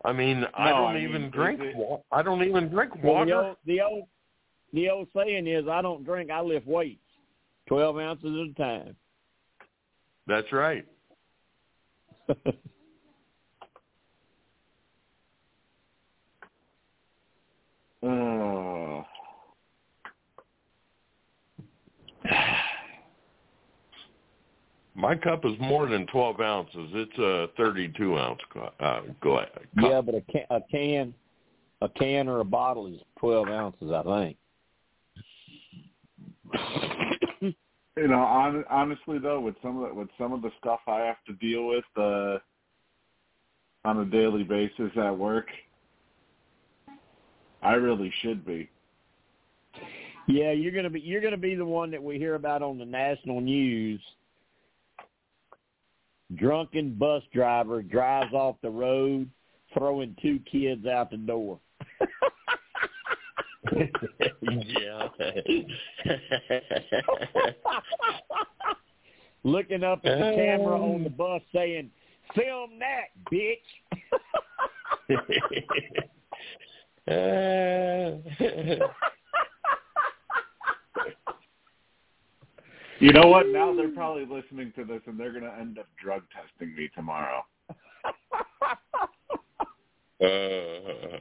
[0.05, 1.61] I mean, I don't I mean, even drink.
[1.61, 3.45] it- wa- I don't even drink Well, the water.
[3.45, 4.05] old, the old
[4.73, 7.03] the old saying is, I don't drink, I lift weights,
[7.67, 8.97] twelve ounces at a time.
[10.27, 10.87] That's right.
[18.03, 19.03] Uh,
[25.01, 26.91] My cup is more than twelve ounces.
[26.93, 29.65] It's a thirty-two ounce cu- uh, gla- cup.
[29.81, 31.15] yeah, but a can, a can,
[31.81, 34.37] a can or a bottle is twelve ounces, I think.
[37.97, 41.01] you know, on, honestly though, with some of the, with some of the stuff I
[41.01, 42.39] have to deal with, uh,
[43.87, 45.47] on a daily basis at work.
[47.63, 48.69] I really should be.
[50.27, 52.85] Yeah, you're gonna be you're gonna be the one that we hear about on the
[52.85, 54.01] national news.
[56.37, 59.29] Drunken bus driver drives off the road,
[59.75, 61.59] throwing two kids out the door.
[63.77, 65.09] yeah.
[69.43, 71.91] Looking up at the camera on the bus saying,
[72.35, 73.57] Film that, bitch.
[77.09, 78.19] Uh,
[83.01, 83.49] You know what?
[83.49, 86.89] Now they're probably listening to this and they're going to end up drug testing me
[86.95, 87.43] tomorrow.
[90.23, 91.19] Uh,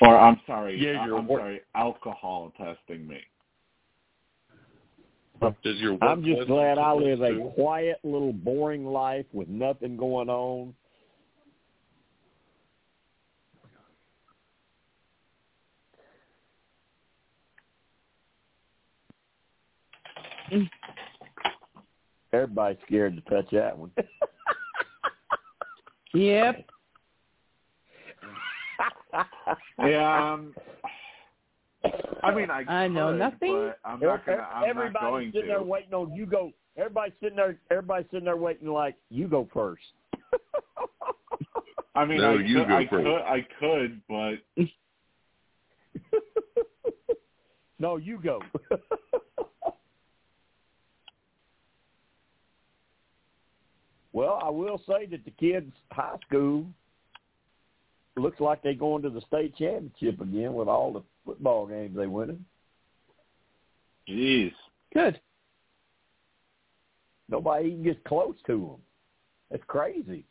[0.00, 3.18] Or I'm sorry, Yeah, uh, you're I'm wor- sorry, alcohol testing me.
[5.62, 10.30] does your I'm just glad I live a quiet little boring life with nothing going
[10.30, 10.74] on.
[22.32, 23.90] Everybody's scared to touch that one.
[26.14, 26.66] Yep.
[29.78, 30.54] Yeah, um,
[32.22, 33.52] I mean, I I know could, nothing.
[33.52, 34.38] but I'm not gonna.
[34.52, 36.52] I'm not everybody's going sitting there waiting on you go.
[36.76, 37.58] Everybody's sitting there.
[37.70, 39.82] Everybody's sitting there waiting like you go first.
[41.94, 43.04] I mean, No, I you could, go I first.
[43.04, 44.66] could, I could, but
[47.78, 48.40] no, you go.
[54.12, 56.66] Well, I will say that the kids' high school
[58.16, 62.06] looks like they're going to the state championship again with all the football games they
[62.06, 62.44] winning.
[64.08, 64.52] jeez,
[64.92, 65.20] Good.
[67.28, 68.76] Nobody even gets close to them.
[69.50, 70.24] It's crazy.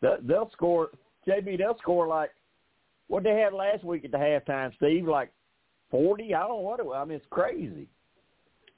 [0.00, 0.90] They- They'll score,
[1.26, 1.58] JB.
[1.58, 2.30] They'll score like
[3.06, 5.06] what they had last week at the halftime, Steve.
[5.06, 5.30] Like
[5.90, 6.34] forty.
[6.34, 6.96] I don't know what it was.
[6.96, 7.86] I mean, it's crazy.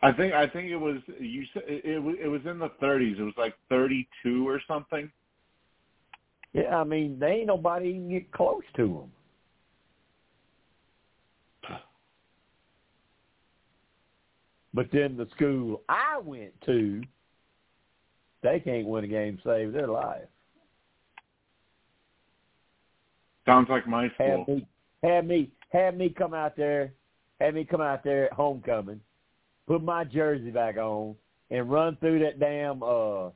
[0.02, 2.70] I think I think it was you said it, it was it was in the
[2.82, 3.18] 30s.
[3.18, 5.10] It was like 32 or something.
[6.52, 9.10] Yeah, I mean, they ain't nobody even get close to them.
[14.72, 17.02] But then the school I went to,
[18.42, 20.28] they can't win a game save their life.
[23.46, 24.44] Sounds like my school.
[24.46, 24.66] me,
[25.02, 26.92] have me, have me come out there,
[27.40, 29.00] have me come out there at homecoming,
[29.70, 31.14] put my jersey back on,
[31.52, 33.30] and run through that damn uh,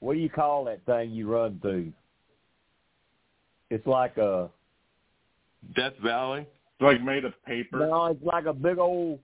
[0.00, 1.90] what do you call that thing you run through?
[3.70, 4.50] It's like a
[5.74, 6.40] Death Valley.
[6.40, 7.78] It's like made of paper.
[7.78, 9.20] No, it's like a big old,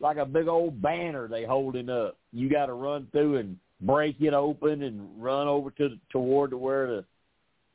[0.00, 2.16] like a big old banner they holding up.
[2.32, 6.50] You got to run through and break it open and run over to the, toward
[6.50, 7.04] to where the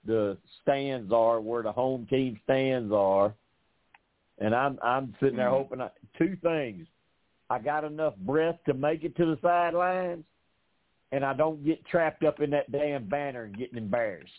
[0.06, 3.33] the stands are, where the home team stands are.
[4.40, 5.51] And I'm I'm sitting there Mhm.
[5.51, 6.85] hoping I, two things.
[7.50, 10.24] I got enough breath to make it to the sidelines,
[11.11, 14.32] and I don't get trapped up in that damn banner and getting embarrassed.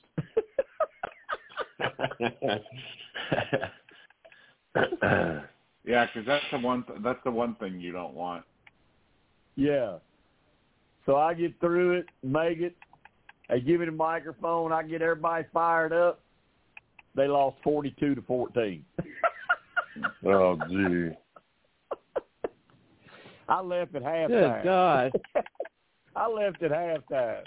[5.89, 6.85] Yeah, because that's the one.
[6.85, 8.45] Th- that's the one thing you don't want.
[9.57, 9.97] Yeah.
[11.07, 12.77] So I get through it, make it.
[13.49, 14.70] They give me the microphone.
[14.70, 16.20] I get everybody fired up.
[17.15, 18.85] They lost forty-two to fourteen.
[20.27, 21.17] oh, gee.
[23.51, 24.28] I left at halftime.
[24.28, 25.12] Good God.
[26.17, 27.43] I left at halftime.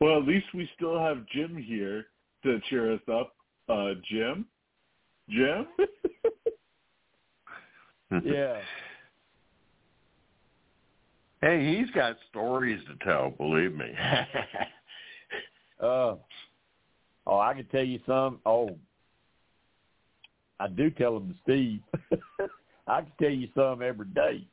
[0.00, 2.06] Well, at least we still have Jim here
[2.42, 3.34] to cheer us up.
[3.68, 4.46] Uh, Jim,
[5.28, 5.66] Jim.
[8.24, 8.56] Yeah.
[11.42, 13.30] Hey, he's got stories to tell.
[13.30, 13.92] Believe me.
[15.80, 16.16] Uh,
[17.26, 18.40] oh, I can tell you some.
[18.44, 18.76] Oh,
[20.58, 21.80] I do tell them to Steve.
[22.88, 24.46] I can tell you some every day.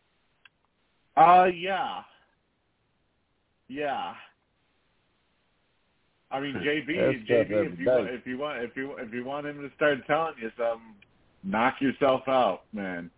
[1.15, 2.01] Uh, yeah,
[3.67, 4.13] yeah.
[6.31, 9.45] I mean, JB, JB, if you want, if you want, if you if you want
[9.45, 10.95] him to start telling you something,
[11.43, 13.09] knock yourself out, man.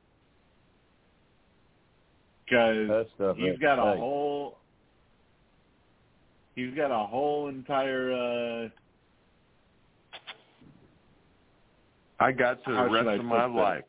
[2.46, 4.58] Because That stuff he's every got a whole,
[6.56, 8.14] he's got a whole entire.
[8.14, 8.70] uh
[12.20, 13.84] I got to the rest of my life.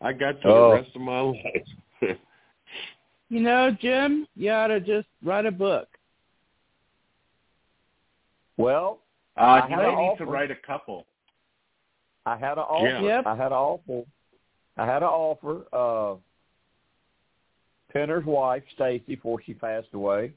[0.00, 0.70] I got to Oh.
[0.70, 1.66] the rest of my life.
[3.32, 5.86] You know, Jim, you ought to just write a book.
[8.56, 8.98] Well,
[9.36, 11.06] Uh, I he had need to write a couple.
[12.26, 12.86] I had an offer.
[12.88, 13.00] Yeah.
[13.02, 13.26] Yep.
[13.26, 14.02] I had an offer.
[14.76, 15.64] I had an offer.
[15.72, 16.16] Uh,
[17.94, 20.32] Penner's wife, Stacy, before she passed away,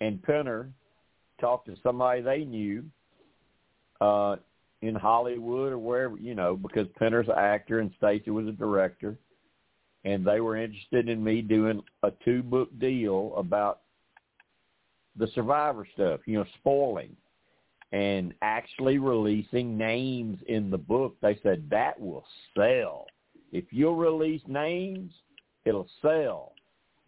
[0.00, 0.70] and Penner
[1.40, 2.84] talked to somebody they knew
[4.00, 4.36] uh,
[4.82, 9.16] in Hollywood or wherever, you know, because Penner's an actor and Stacy was a director,
[10.04, 13.80] and they were interested in me doing a two-book deal about
[15.16, 17.16] the Survivor stuff, you know, spoiling
[17.92, 21.16] and actually releasing names in the book.
[21.22, 22.24] They said that will
[22.54, 23.06] sell.
[23.50, 25.10] If you'll release names,
[25.64, 26.52] it'll sell.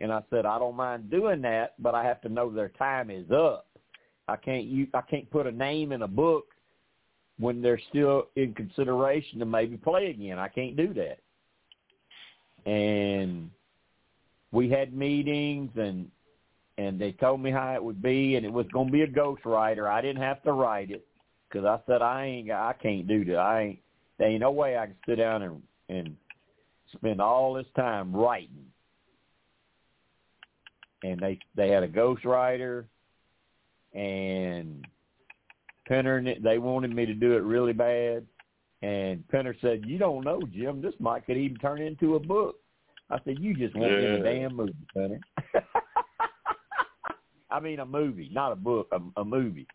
[0.01, 3.11] And I said, I don't mind doing that, but I have to know their time
[3.11, 3.67] is up.
[4.27, 6.47] I can't you I can't put a name in a book
[7.41, 10.39] when they're still in consideration to maybe play again.
[10.39, 11.19] I can't do that.
[12.71, 13.51] And
[14.53, 16.11] we had meetings and
[16.77, 19.07] and they told me how it would be and it was going to be a
[19.07, 19.89] ghostwriter.
[19.89, 21.07] I didn't have to write it
[21.49, 23.39] because I said I ain't I can't do that.
[23.39, 23.79] I ain't
[24.19, 26.17] there ain't no way I can sit down and and
[26.93, 28.67] spend all this time writing.
[31.03, 32.85] And they they had a ghostwriter
[33.95, 34.87] and
[35.91, 38.27] Penner they wanted me to do it really bad
[38.83, 42.57] and Penner said, You don't know, Jim, this might could even turn into a book.
[43.11, 43.99] I said, You just want yeah.
[43.99, 45.21] in a damn movie, Penner.
[47.51, 49.67] I mean a movie, not a book, a, a movie.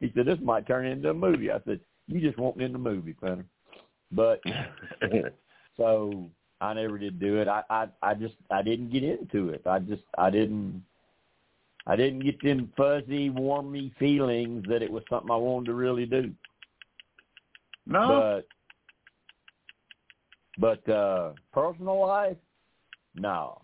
[0.00, 1.50] He said, This might turn into a movie.
[1.50, 3.44] I said, You just want in the movie, Penner.
[4.12, 4.40] But
[5.76, 6.30] so
[6.60, 7.48] I never did do it.
[7.48, 9.66] I, I I just I didn't get into it.
[9.66, 10.82] I just I didn't
[11.88, 16.04] I didn't get them fuzzy, warmy feelings that it was something I wanted to really
[16.04, 16.30] do.
[17.86, 18.42] No.
[20.60, 22.36] But but uh personal life,
[23.14, 23.62] no.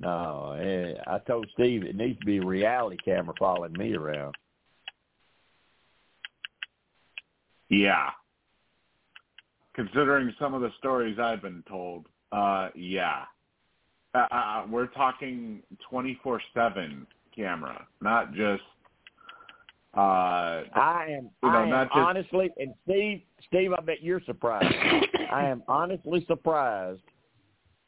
[0.00, 0.52] No.
[0.52, 4.34] Eh, I told Steve it needs to be a reality camera following me around.
[7.68, 8.10] Yeah.
[9.74, 13.24] Considering some of the stories I've been told, uh, yeah.
[14.14, 18.62] Uh, uh, we're talking 24-7 camera, not just.
[19.96, 21.30] Uh, I am.
[21.42, 24.74] You know, I am not just, honestly, and Steve, Steve, I bet you're surprised.
[25.32, 27.00] I am honestly surprised.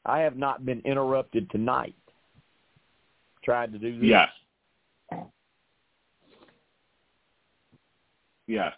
[0.04, 1.96] I have not been interrupted tonight.
[3.42, 4.08] Tried to do this.
[4.08, 4.28] Yes.
[8.46, 8.72] Yes.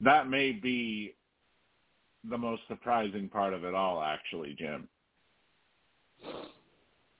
[0.00, 1.14] That may be
[2.28, 4.88] the most surprising part of it all, actually, Jim.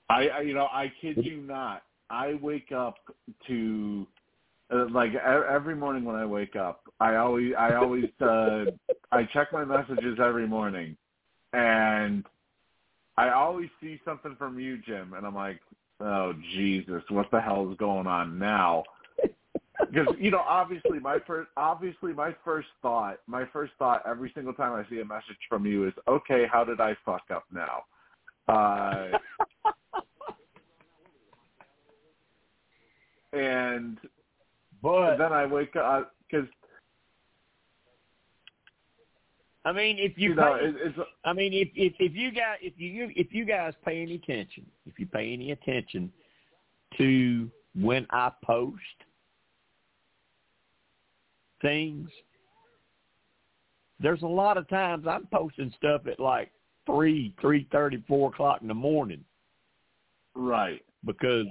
[0.09, 1.83] I, I you know, I kid you not.
[2.11, 2.97] I wake up
[3.47, 4.07] to
[4.73, 8.67] uh, like every morning when I wake up, I always I always uh
[9.13, 10.97] I check my messages every morning
[11.53, 12.25] and
[13.17, 15.61] I always see something from you, Jim, and I'm like,
[16.01, 18.85] "Oh Jesus, what the hell is going on now?"
[19.91, 24.53] Because you know, obviously, my first, obviously, my first thought, my first thought every single
[24.55, 27.85] time I see a message from you is, "Okay, how did I fuck up now?"
[28.49, 29.09] Uh,
[33.33, 33.99] and
[34.83, 36.47] but then I wake up because
[39.65, 42.31] I mean, if you, you know, pay, it, it's I mean, if if if you
[42.31, 46.13] guys if you if you guys pay any attention, if you pay any attention
[46.99, 48.77] to when I post
[51.63, 52.11] things,
[54.01, 56.51] there's a lot of times I'm posting stuff at like
[56.87, 59.25] three, three thirty, four o'clock in the morning.
[60.35, 60.83] Right.
[61.05, 61.47] Because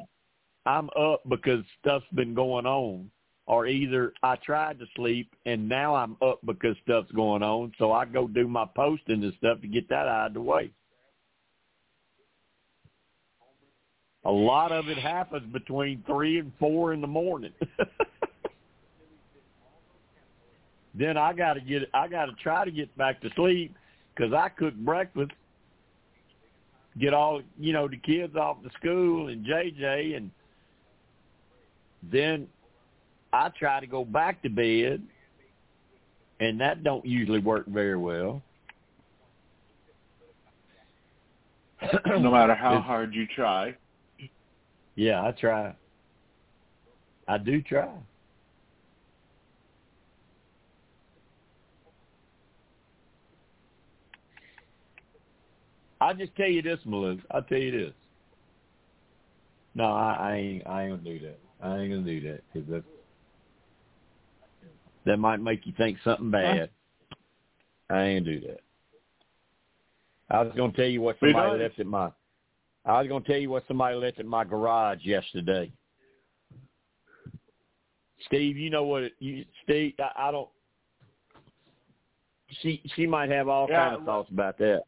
[0.66, 3.10] I'm up because stuff's been going on.
[3.45, 7.92] Or either I tried to sleep and now I'm up because stuff's going on, so
[7.92, 10.72] I go do my posting and stuff to get that out of the way.
[14.24, 17.52] A lot of it happens between three and four in the morning.
[20.95, 23.76] then I got to get I got to try to get back to sleep
[24.16, 25.32] because I cook breakfast,
[27.00, 30.32] get all you know the kids off to school and JJ, and
[32.11, 32.48] then
[33.32, 35.01] I try to go back to bed,
[36.40, 38.42] and that don't usually work very well.
[42.06, 43.75] no matter how hard you try.
[44.95, 45.75] Yeah, I try.
[47.27, 47.90] I do try.
[56.03, 57.22] I'll just tell you this, Malou.
[57.32, 57.93] I'll tell you this.
[59.73, 60.67] No, I, I ain't.
[60.67, 61.40] I ain't gonna do that.
[61.61, 62.83] I ain't gonna do that because that
[65.06, 66.69] that might make you think something bad.
[67.90, 68.59] I ain't gonna do that.
[70.30, 72.11] I was gonna tell you what somebody left at my.
[72.85, 75.72] I was gonna tell you what somebody left at my garage yesterday.
[78.25, 79.03] Steve, you know what?
[79.03, 80.49] It, you, Steve, I, I don't.
[82.61, 84.83] She she might have all yeah, kind of thoughts about that.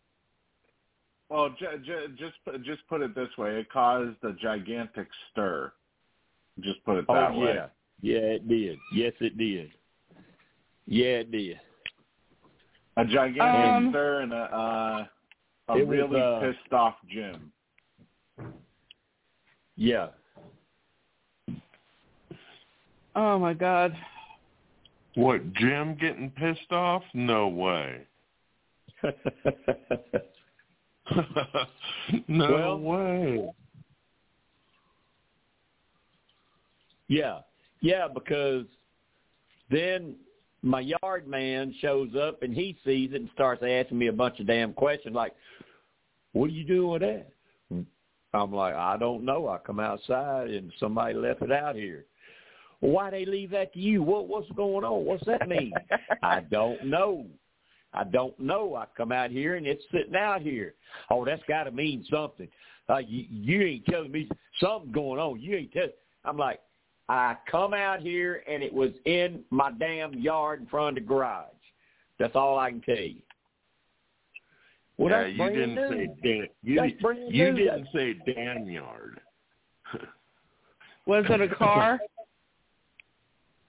[1.30, 5.72] Well, j- j- just just put it this way: it caused a gigantic stir.
[6.60, 7.56] Just put it that oh way.
[7.56, 7.68] yeah,
[8.02, 8.78] yeah, it did.
[8.94, 9.72] Yes, it did.
[10.86, 11.60] Yeah, it did.
[12.98, 15.06] A gigantic Um, stir and a uh,
[15.70, 17.52] a It was, really uh, pissed off Jim.
[19.76, 20.10] Yeah.
[23.16, 23.98] Oh my God.
[25.16, 27.04] What, Jim getting pissed off?
[27.14, 28.06] No way.
[32.28, 33.50] no Well- way.
[37.08, 37.40] Yeah,
[37.82, 38.66] yeah, because
[39.70, 40.16] then
[40.64, 44.40] my yard man shows up and he sees it and starts asking me a bunch
[44.40, 45.36] of damn questions like,
[46.34, 47.32] "What are you doing with that?"
[48.34, 49.48] I'm like, "I don't know.
[49.48, 52.06] I come outside and somebody left it out here."
[52.80, 54.02] Why they leave that to you?
[54.02, 55.06] What what's going on?
[55.06, 55.74] What's that mean?
[56.24, 57.28] I don't know.
[57.96, 58.76] I don't know.
[58.76, 60.74] I come out here and it's sitting out here.
[61.10, 62.48] Oh, that's got to mean something.
[62.90, 65.40] Uh, you, you ain't telling me something's going on.
[65.40, 65.90] You ain't telling.
[66.24, 66.60] I'm like,
[67.08, 71.08] I come out here and it was in my damn yard in front of the
[71.08, 71.48] garage.
[72.20, 73.22] That's all I can tell you.
[74.98, 75.90] Well, yeah, you didn't new.
[75.90, 76.48] say Dan.
[76.64, 79.20] You, That's you didn't say Dan yard.
[81.06, 82.00] Was it a car?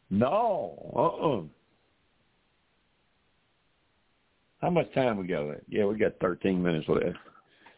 [0.09, 1.43] No, uh-uh.
[4.67, 5.61] How much time we got left?
[5.69, 7.17] Yeah, we got 13 minutes left.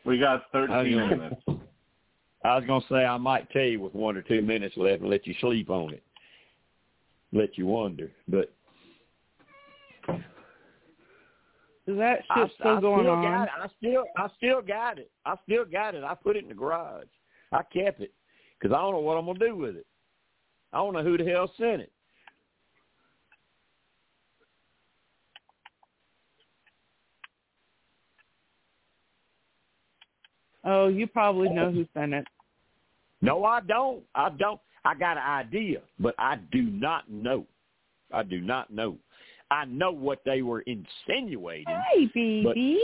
[0.06, 1.06] We got 13 I know.
[1.06, 1.42] minutes.
[2.42, 5.02] I was going to say I might tell you with one or two minutes left
[5.02, 6.02] and let you sleep on it.
[7.30, 8.10] Let you wonder.
[8.26, 8.50] But
[11.86, 13.22] Is that I, still I going still on?
[13.22, 13.50] Got it.
[13.60, 15.10] I still, I still got it.
[15.26, 16.04] I still got it.
[16.04, 17.04] I put it in the garage.
[17.52, 18.14] I kept it
[18.58, 19.86] because I don't know what I'm gonna do with it.
[20.72, 21.92] I don't know who the hell sent it.
[30.70, 32.26] Oh, you probably know who sent it.
[33.22, 34.02] No, I don't.
[34.14, 34.60] I don't.
[34.84, 37.46] I got an idea, but I do not know.
[38.12, 38.96] I do not know.
[39.50, 41.74] I know what they were insinuating.
[41.90, 42.82] Hey, baby.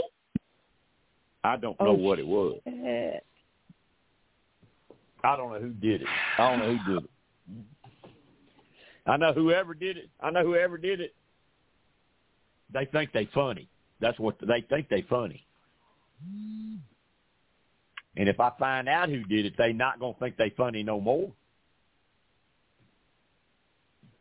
[1.43, 2.59] I don't know Oh, what it was.
[2.63, 3.23] shit.
[5.23, 6.07] I don't know who did it.
[6.39, 7.09] I don't know who did it.
[9.05, 10.09] I know whoever did it.
[10.19, 11.13] I know whoever did it.
[12.73, 13.69] They think they funny.
[14.01, 15.45] That's what they think they funny.
[18.17, 21.01] And if I find out who did it, they not gonna think they funny no
[21.01, 21.31] more.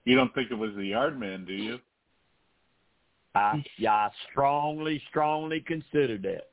[0.05, 1.79] You don't think it was the yard man, do you?
[3.35, 6.49] I yeah, I strongly, strongly consider that.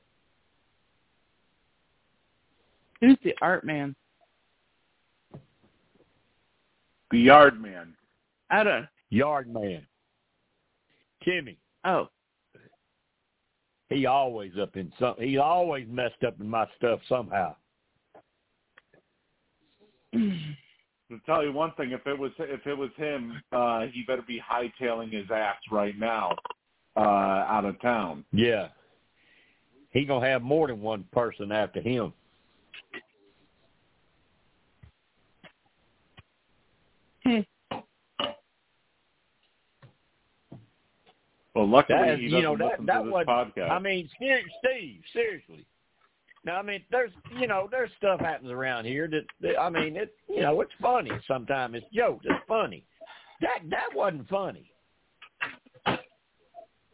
[3.01, 3.95] Who's the art man?
[7.11, 7.95] The yard man.
[8.49, 8.87] I don't.
[9.09, 9.85] Yard man.
[11.23, 11.57] Timmy.
[11.83, 12.09] Oh,
[13.91, 17.55] He always up in some he always messed up in my stuff somehow.
[20.13, 24.21] To tell you one thing, if it was if it was him, uh, he better
[24.25, 26.37] be hightailing his ass right now
[26.95, 28.23] uh, out of town.
[28.31, 28.69] Yeah.
[29.89, 32.13] He gonna have more than one person after him.
[41.53, 43.69] Well, luckily That he you know, that- that was- podcast.
[43.69, 45.65] I mean, Steve, seriously.
[46.43, 49.95] Now, I mean, there's you know, there's stuff happens around here that, that I mean,
[49.95, 51.11] it you know, it's funny.
[51.27, 52.25] Sometimes it's jokes.
[52.27, 52.83] It's funny.
[53.41, 54.71] That that wasn't funny.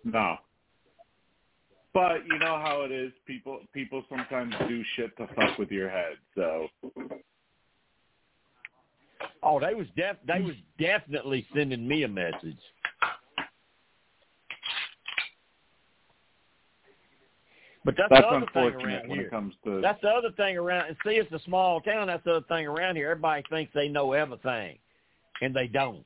[0.03, 0.37] no.
[1.93, 3.11] But you know how it is.
[3.25, 6.17] People people sometimes do shit to fuck with your head.
[6.35, 6.67] So
[9.43, 12.59] Oh, they was def they was definitely sending me a message.
[17.88, 19.27] But that's, that's the other thing around when here.
[19.27, 19.80] it comes to.
[19.80, 20.88] That's the other thing around.
[20.90, 22.07] And see, it's a small town.
[22.07, 23.09] That's the other thing around here.
[23.11, 24.77] Everybody thinks they know everything,
[25.41, 26.03] and they don't.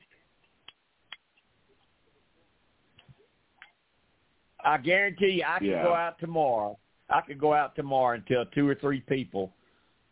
[4.64, 5.82] I guarantee you, I could Yeah.
[5.82, 6.78] go out tomorrow.
[7.10, 9.52] I could go out tomorrow and tell two or three people,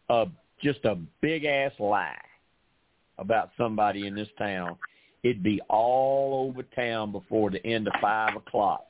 [0.09, 0.27] uh,
[0.61, 2.21] just a big ass lie
[3.19, 4.77] about somebody in this town.
[5.23, 8.89] It'd be all over town before the end of five o'clock.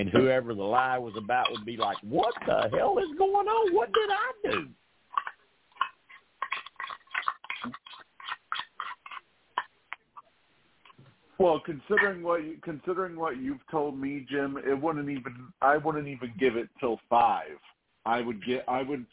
[0.00, 3.74] And whoever the lie was about would be like, "What the hell is going on?
[3.74, 4.68] What did I do?"
[11.36, 16.08] Well, considering what you, considering what you've told me, Jim, it wouldn't even I wouldn't
[16.08, 17.58] even give it till five.
[18.06, 19.04] I would get I would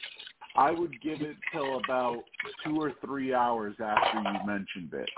[0.55, 2.23] I would give it till about
[2.63, 5.09] two or three hours after you mentioned it.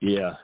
[0.00, 0.34] Yeah.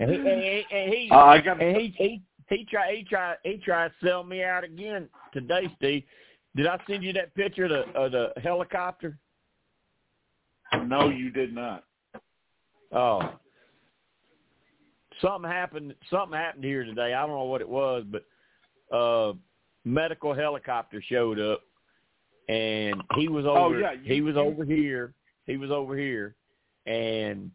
[0.00, 1.60] And he, and he, and he, Uh, I got.
[1.62, 5.68] and he, he, he tried, he tried, he tried to sell me out again today,
[5.76, 6.04] Steve.
[6.56, 9.18] Did I send you that picture of the, of the helicopter?
[10.86, 11.84] No, you did not.
[12.92, 13.32] Oh,
[15.20, 15.94] something happened.
[16.10, 17.14] Something happened here today.
[17.14, 18.24] I don't know what it was, but
[18.96, 19.34] uh,
[19.84, 21.62] medical helicopter showed up,
[22.48, 23.58] and he was over.
[23.58, 25.12] Oh, yeah, you- he was you- over here.
[25.46, 26.34] He was over here,
[26.86, 27.50] and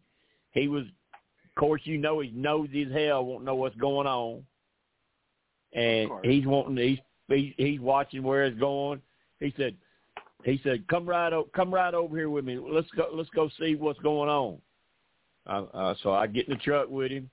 [0.52, 0.84] he was.
[1.56, 3.24] Of course, you know he's nosy as hell.
[3.24, 4.44] Won't know what's going on,
[5.72, 6.76] and he's wanting.
[6.76, 9.00] He's he's, he's watching where it's going.
[9.40, 9.76] He said.
[10.44, 12.58] He said, "Come right, o- come right over here with me.
[12.58, 13.08] Let's go.
[13.14, 14.58] Let's go see what's going on."
[15.46, 17.30] Uh, uh, so I get in the truck with him,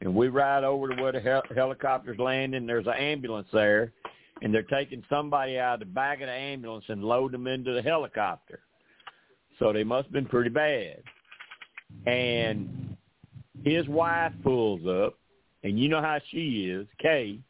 [0.00, 2.66] and we ride over to where the hel- helicopter's landing.
[2.66, 3.92] There's an ambulance there,
[4.42, 7.72] and they're taking somebody out of the back of the ambulance and load them into
[7.72, 8.60] the helicopter.
[9.58, 11.02] So they must have been pretty bad.
[12.06, 12.85] And
[13.66, 15.18] his wife pulls up,
[15.64, 17.40] and you know how she is, Kay.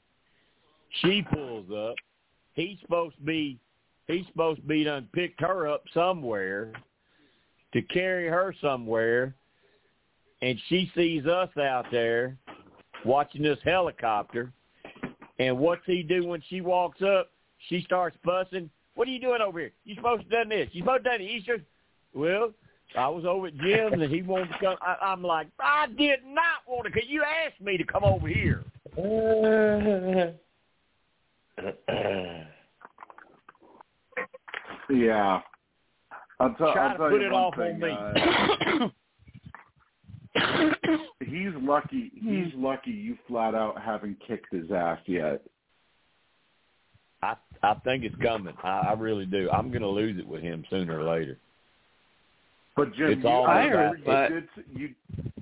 [1.02, 1.94] She pulls up.
[2.54, 3.58] He's supposed to be
[4.06, 6.72] he's supposed to be done picked her up somewhere
[7.74, 9.34] to carry her somewhere
[10.40, 12.38] and she sees us out there
[13.04, 14.52] watching this helicopter.
[15.38, 17.30] And what's he do when she walks up?
[17.68, 18.70] She starts fussing.
[18.94, 19.72] What are you doing over here?
[19.84, 20.68] You supposed to done this.
[20.72, 21.60] You supposed to done it Easter
[22.14, 22.52] well
[22.96, 26.20] I was over at Jim's and he wanted to come I, I'm like I did
[26.26, 28.64] not want to because you asked me to come over here
[34.88, 35.40] Yeah.
[36.38, 37.82] I'll, Try I'll to put you it off thing.
[37.82, 38.92] on
[40.36, 42.12] Uh, he's lucky.
[42.14, 45.42] He's lucky you flat out haven't kicked his ass yet.
[47.22, 48.54] I I think it's coming.
[48.62, 49.48] I, I really do.
[49.50, 51.38] I'm going to lose it with him sooner or later.
[52.76, 54.42] But Jim, It's you, all I about- but- you,
[54.74, 54.94] you,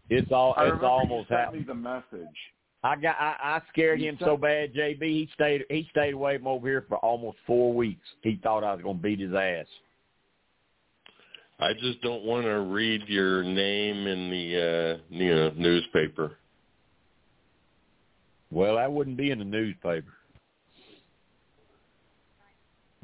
[0.08, 0.54] It's all.
[0.56, 1.60] I It's almost you sent happened.
[1.62, 2.36] me the message.
[2.84, 3.16] I got.
[3.18, 5.00] I, I scared You him said- so bad, JB.
[5.02, 5.64] He stayed.
[5.68, 8.06] He stayed away from over here for almost four weeks.
[8.22, 9.66] He thought I was going to beat his ass.
[11.58, 16.36] I just don't want to read your name in the uh, you know newspaper.
[18.50, 20.12] Well, I wouldn't be in the newspaper.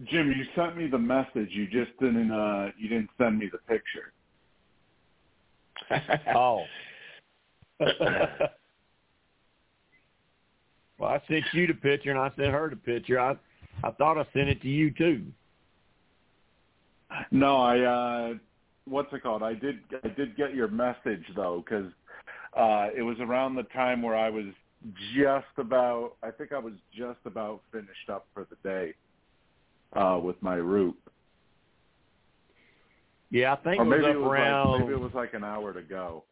[0.05, 1.49] Jim, you sent me the message.
[1.50, 2.31] You just didn't.
[2.31, 4.12] uh You didn't send me the picture.
[6.34, 6.65] Oh.
[7.81, 8.50] well,
[11.00, 13.18] I sent you the picture and I sent her the picture.
[13.18, 13.34] I
[13.83, 15.25] I thought I sent it to you too.
[17.31, 17.81] No, I.
[17.81, 18.34] uh
[18.86, 19.42] What's it called?
[19.42, 19.78] I did.
[20.02, 21.91] I did get your message though, because
[22.57, 24.47] uh it was around the time where I was
[25.15, 26.12] just about.
[26.23, 28.94] I think I was just about finished up for the day
[29.94, 30.99] uh with my route.
[33.31, 34.70] Yeah, I think or it was maybe up it was around.
[34.73, 36.25] like maybe it was like an hour to go.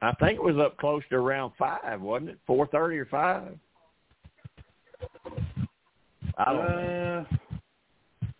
[0.00, 2.38] I think it was up close to around five, wasn't it?
[2.46, 3.58] Four thirty or five?
[6.36, 7.26] I don't know.
[7.30, 7.36] Uh,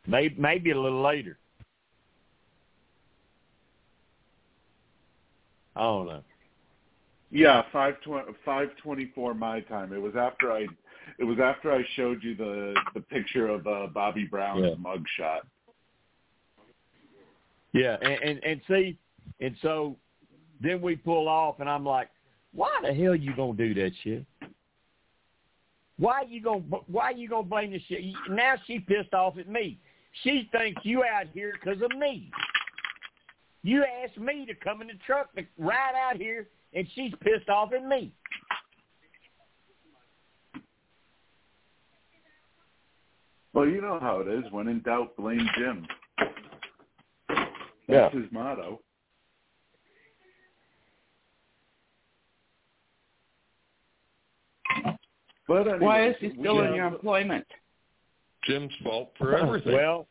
[0.06, 1.36] Maybe maybe a little later.
[5.76, 6.22] I don't know.
[7.30, 9.92] Yeah, five twenty five twenty four my time.
[9.92, 10.66] It was after I
[11.18, 14.74] it was after I showed you the the picture of uh, Bobby Brown's Yeah.
[14.76, 15.40] mugshot.
[17.72, 18.98] Yeah, and, and and see,
[19.40, 19.96] and so
[20.60, 22.08] then we pull off, and I'm like,
[22.52, 24.24] why the hell you gonna do that shit?
[25.98, 28.00] Why you gonna Why you gonna blame this shit?
[28.30, 29.78] Now she pissed off at me.
[30.22, 32.30] She thinks you out here because of me.
[33.62, 37.48] You asked me to come in the truck to ride out here, and she's pissed
[37.48, 38.12] off at me.
[43.52, 44.44] Well, you know how it is.
[44.52, 45.86] When in doubt, blame Jim.
[47.88, 48.10] Yeah.
[48.10, 48.80] His motto.
[55.46, 57.46] But anyway, Why is he still in your employment?
[58.44, 59.72] Jim's fault for everything.
[59.72, 60.06] Well,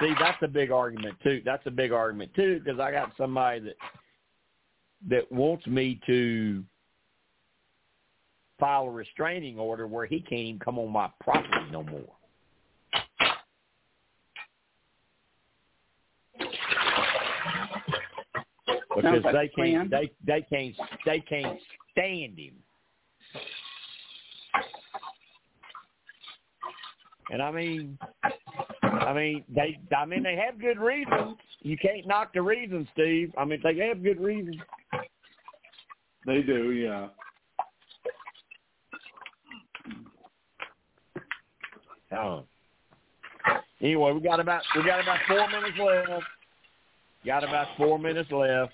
[0.00, 1.40] see, that's a big argument too.
[1.44, 3.76] That's a big argument too because I got somebody that
[5.08, 6.62] that wants me to
[8.58, 12.12] file a restraining order where he can't even come on my property no more.
[19.02, 21.58] Because like they can't, they they can't, they can't
[21.92, 22.54] stand him.
[27.30, 27.98] And I mean,
[28.82, 31.36] I mean, they, I mean, they have good reasons.
[31.60, 33.32] You can't knock the reasons, Steve.
[33.36, 34.56] I mean, they have good reasons.
[36.26, 37.08] They do, yeah.
[42.16, 42.44] Oh.
[43.80, 46.24] Anyway, we got about we got about four minutes left.
[47.24, 48.72] Got about four minutes left.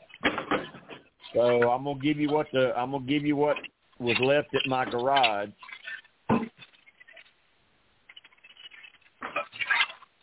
[1.35, 3.57] So I'm gonna give you what the I'm gonna give you what
[3.99, 5.51] was left at my garage.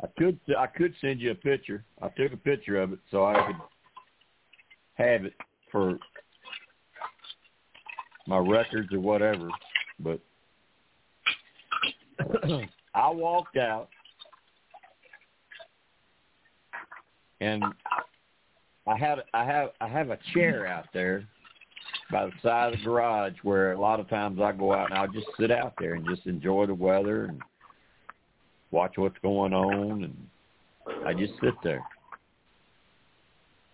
[0.03, 1.83] I could I could send you a picture.
[2.01, 3.57] I took a picture of it so I could
[4.95, 5.33] have it
[5.72, 5.98] for
[8.25, 9.49] my records or whatever.
[9.99, 10.22] But
[12.95, 13.90] I walked out
[17.41, 17.64] and
[18.87, 21.23] I had I have I have a chair out there
[22.11, 24.99] by the side of the garage where a lot of times I go out and
[24.99, 27.41] I'll just sit out there and just enjoy the weather and
[28.71, 31.83] watch what's going on and I just sit there.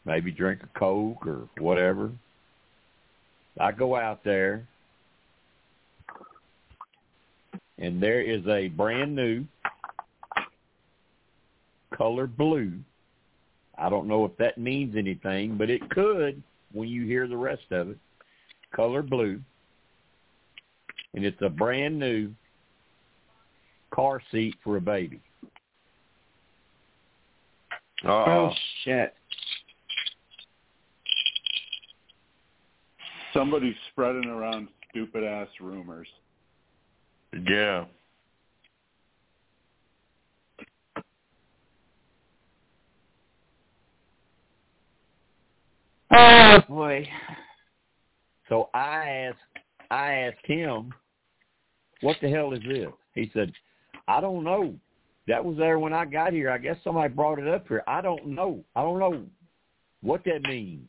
[0.06, 2.12] Maybe drink a Coke or whatever.
[3.60, 4.68] I go out there
[7.80, 9.46] and there is a brand new
[11.96, 12.74] color blue.
[13.78, 16.42] I don't know if that means anything, but it could
[16.74, 17.98] when you hear the rest of it.
[18.76, 19.40] Color blue.
[21.14, 22.32] And it's a brand new
[23.92, 25.22] car seat for a baby.
[28.06, 28.52] Oh
[28.84, 29.14] shit.
[33.34, 36.08] Somebody's spreading around stupid ass rumors.
[37.48, 37.86] Yeah.
[46.48, 47.08] Oh boy.
[48.48, 49.38] So I asked
[49.92, 50.94] I asked him,
[52.02, 52.88] What the hell is this?
[53.16, 53.52] He said,
[54.08, 54.74] I don't know.
[55.28, 56.50] That was there when I got here.
[56.50, 57.84] I guess somebody brought it up here.
[57.86, 58.64] I don't know.
[58.76, 59.24] I don't know
[60.02, 60.88] what that means.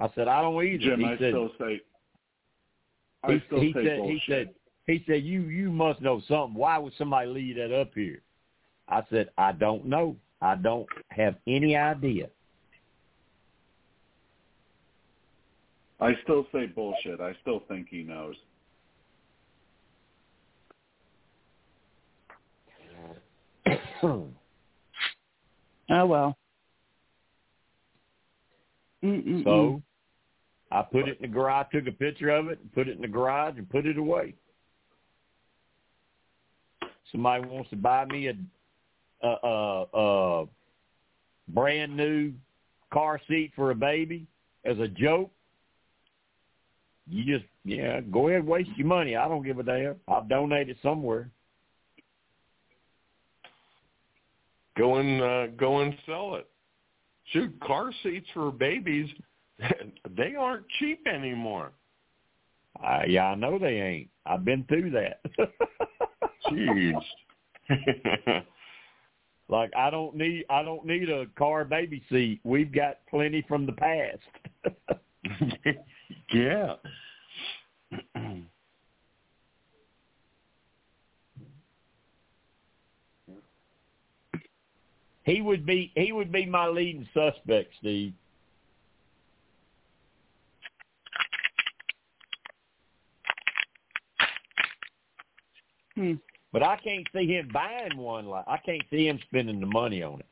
[0.00, 0.78] I said, I don't either.
[0.78, 1.80] Jim, he I said, still say
[3.22, 4.18] I he, still he say said, bullshit.
[4.18, 4.54] he said,
[4.86, 6.54] he said, you you must know something.
[6.54, 8.22] Why would somebody leave that up here?
[8.88, 10.16] I said, I don't know.
[10.40, 12.28] I don't have any idea.
[16.02, 17.20] I still say bullshit.
[17.20, 18.34] I still think he knows.
[25.90, 26.38] Oh well.
[29.04, 29.44] Mm-mm-mm.
[29.44, 29.82] So
[30.70, 33.02] I put it in the garage, took a picture of it, and put it in
[33.02, 34.34] the garage, and put it away.
[37.10, 38.34] Somebody wants to buy me a
[39.22, 40.46] a, a, a
[41.48, 42.32] brand new
[42.92, 44.26] car seat for a baby
[44.64, 45.30] as a joke.
[47.08, 49.16] You just yeah, go ahead waste your money.
[49.16, 49.96] I don't give a damn.
[50.08, 51.28] I'll donate it somewhere.
[54.76, 56.46] Go and uh, go and sell it.
[57.32, 59.08] Shoot, car seats for babies,
[60.16, 61.72] they aren't cheap anymore.
[62.82, 64.08] Uh, yeah, I know they ain't.
[64.26, 65.20] I've been through that.
[66.50, 66.94] Jeez.
[69.48, 72.40] like I don't need I don't need a car baby seat.
[72.44, 74.18] We've got plenty from the past.
[76.32, 76.74] Yeah.
[85.24, 88.12] he would be he would be my leading suspect, Steve.
[95.94, 96.14] Hmm.
[96.52, 98.26] But I can't see him buying one.
[98.26, 100.26] Like I can't see him spending the money on it.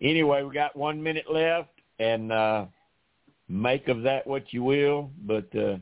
[0.00, 2.66] Anyway, we got one minute left, and uh,
[3.48, 5.10] make of that what you will.
[5.24, 5.76] But uh,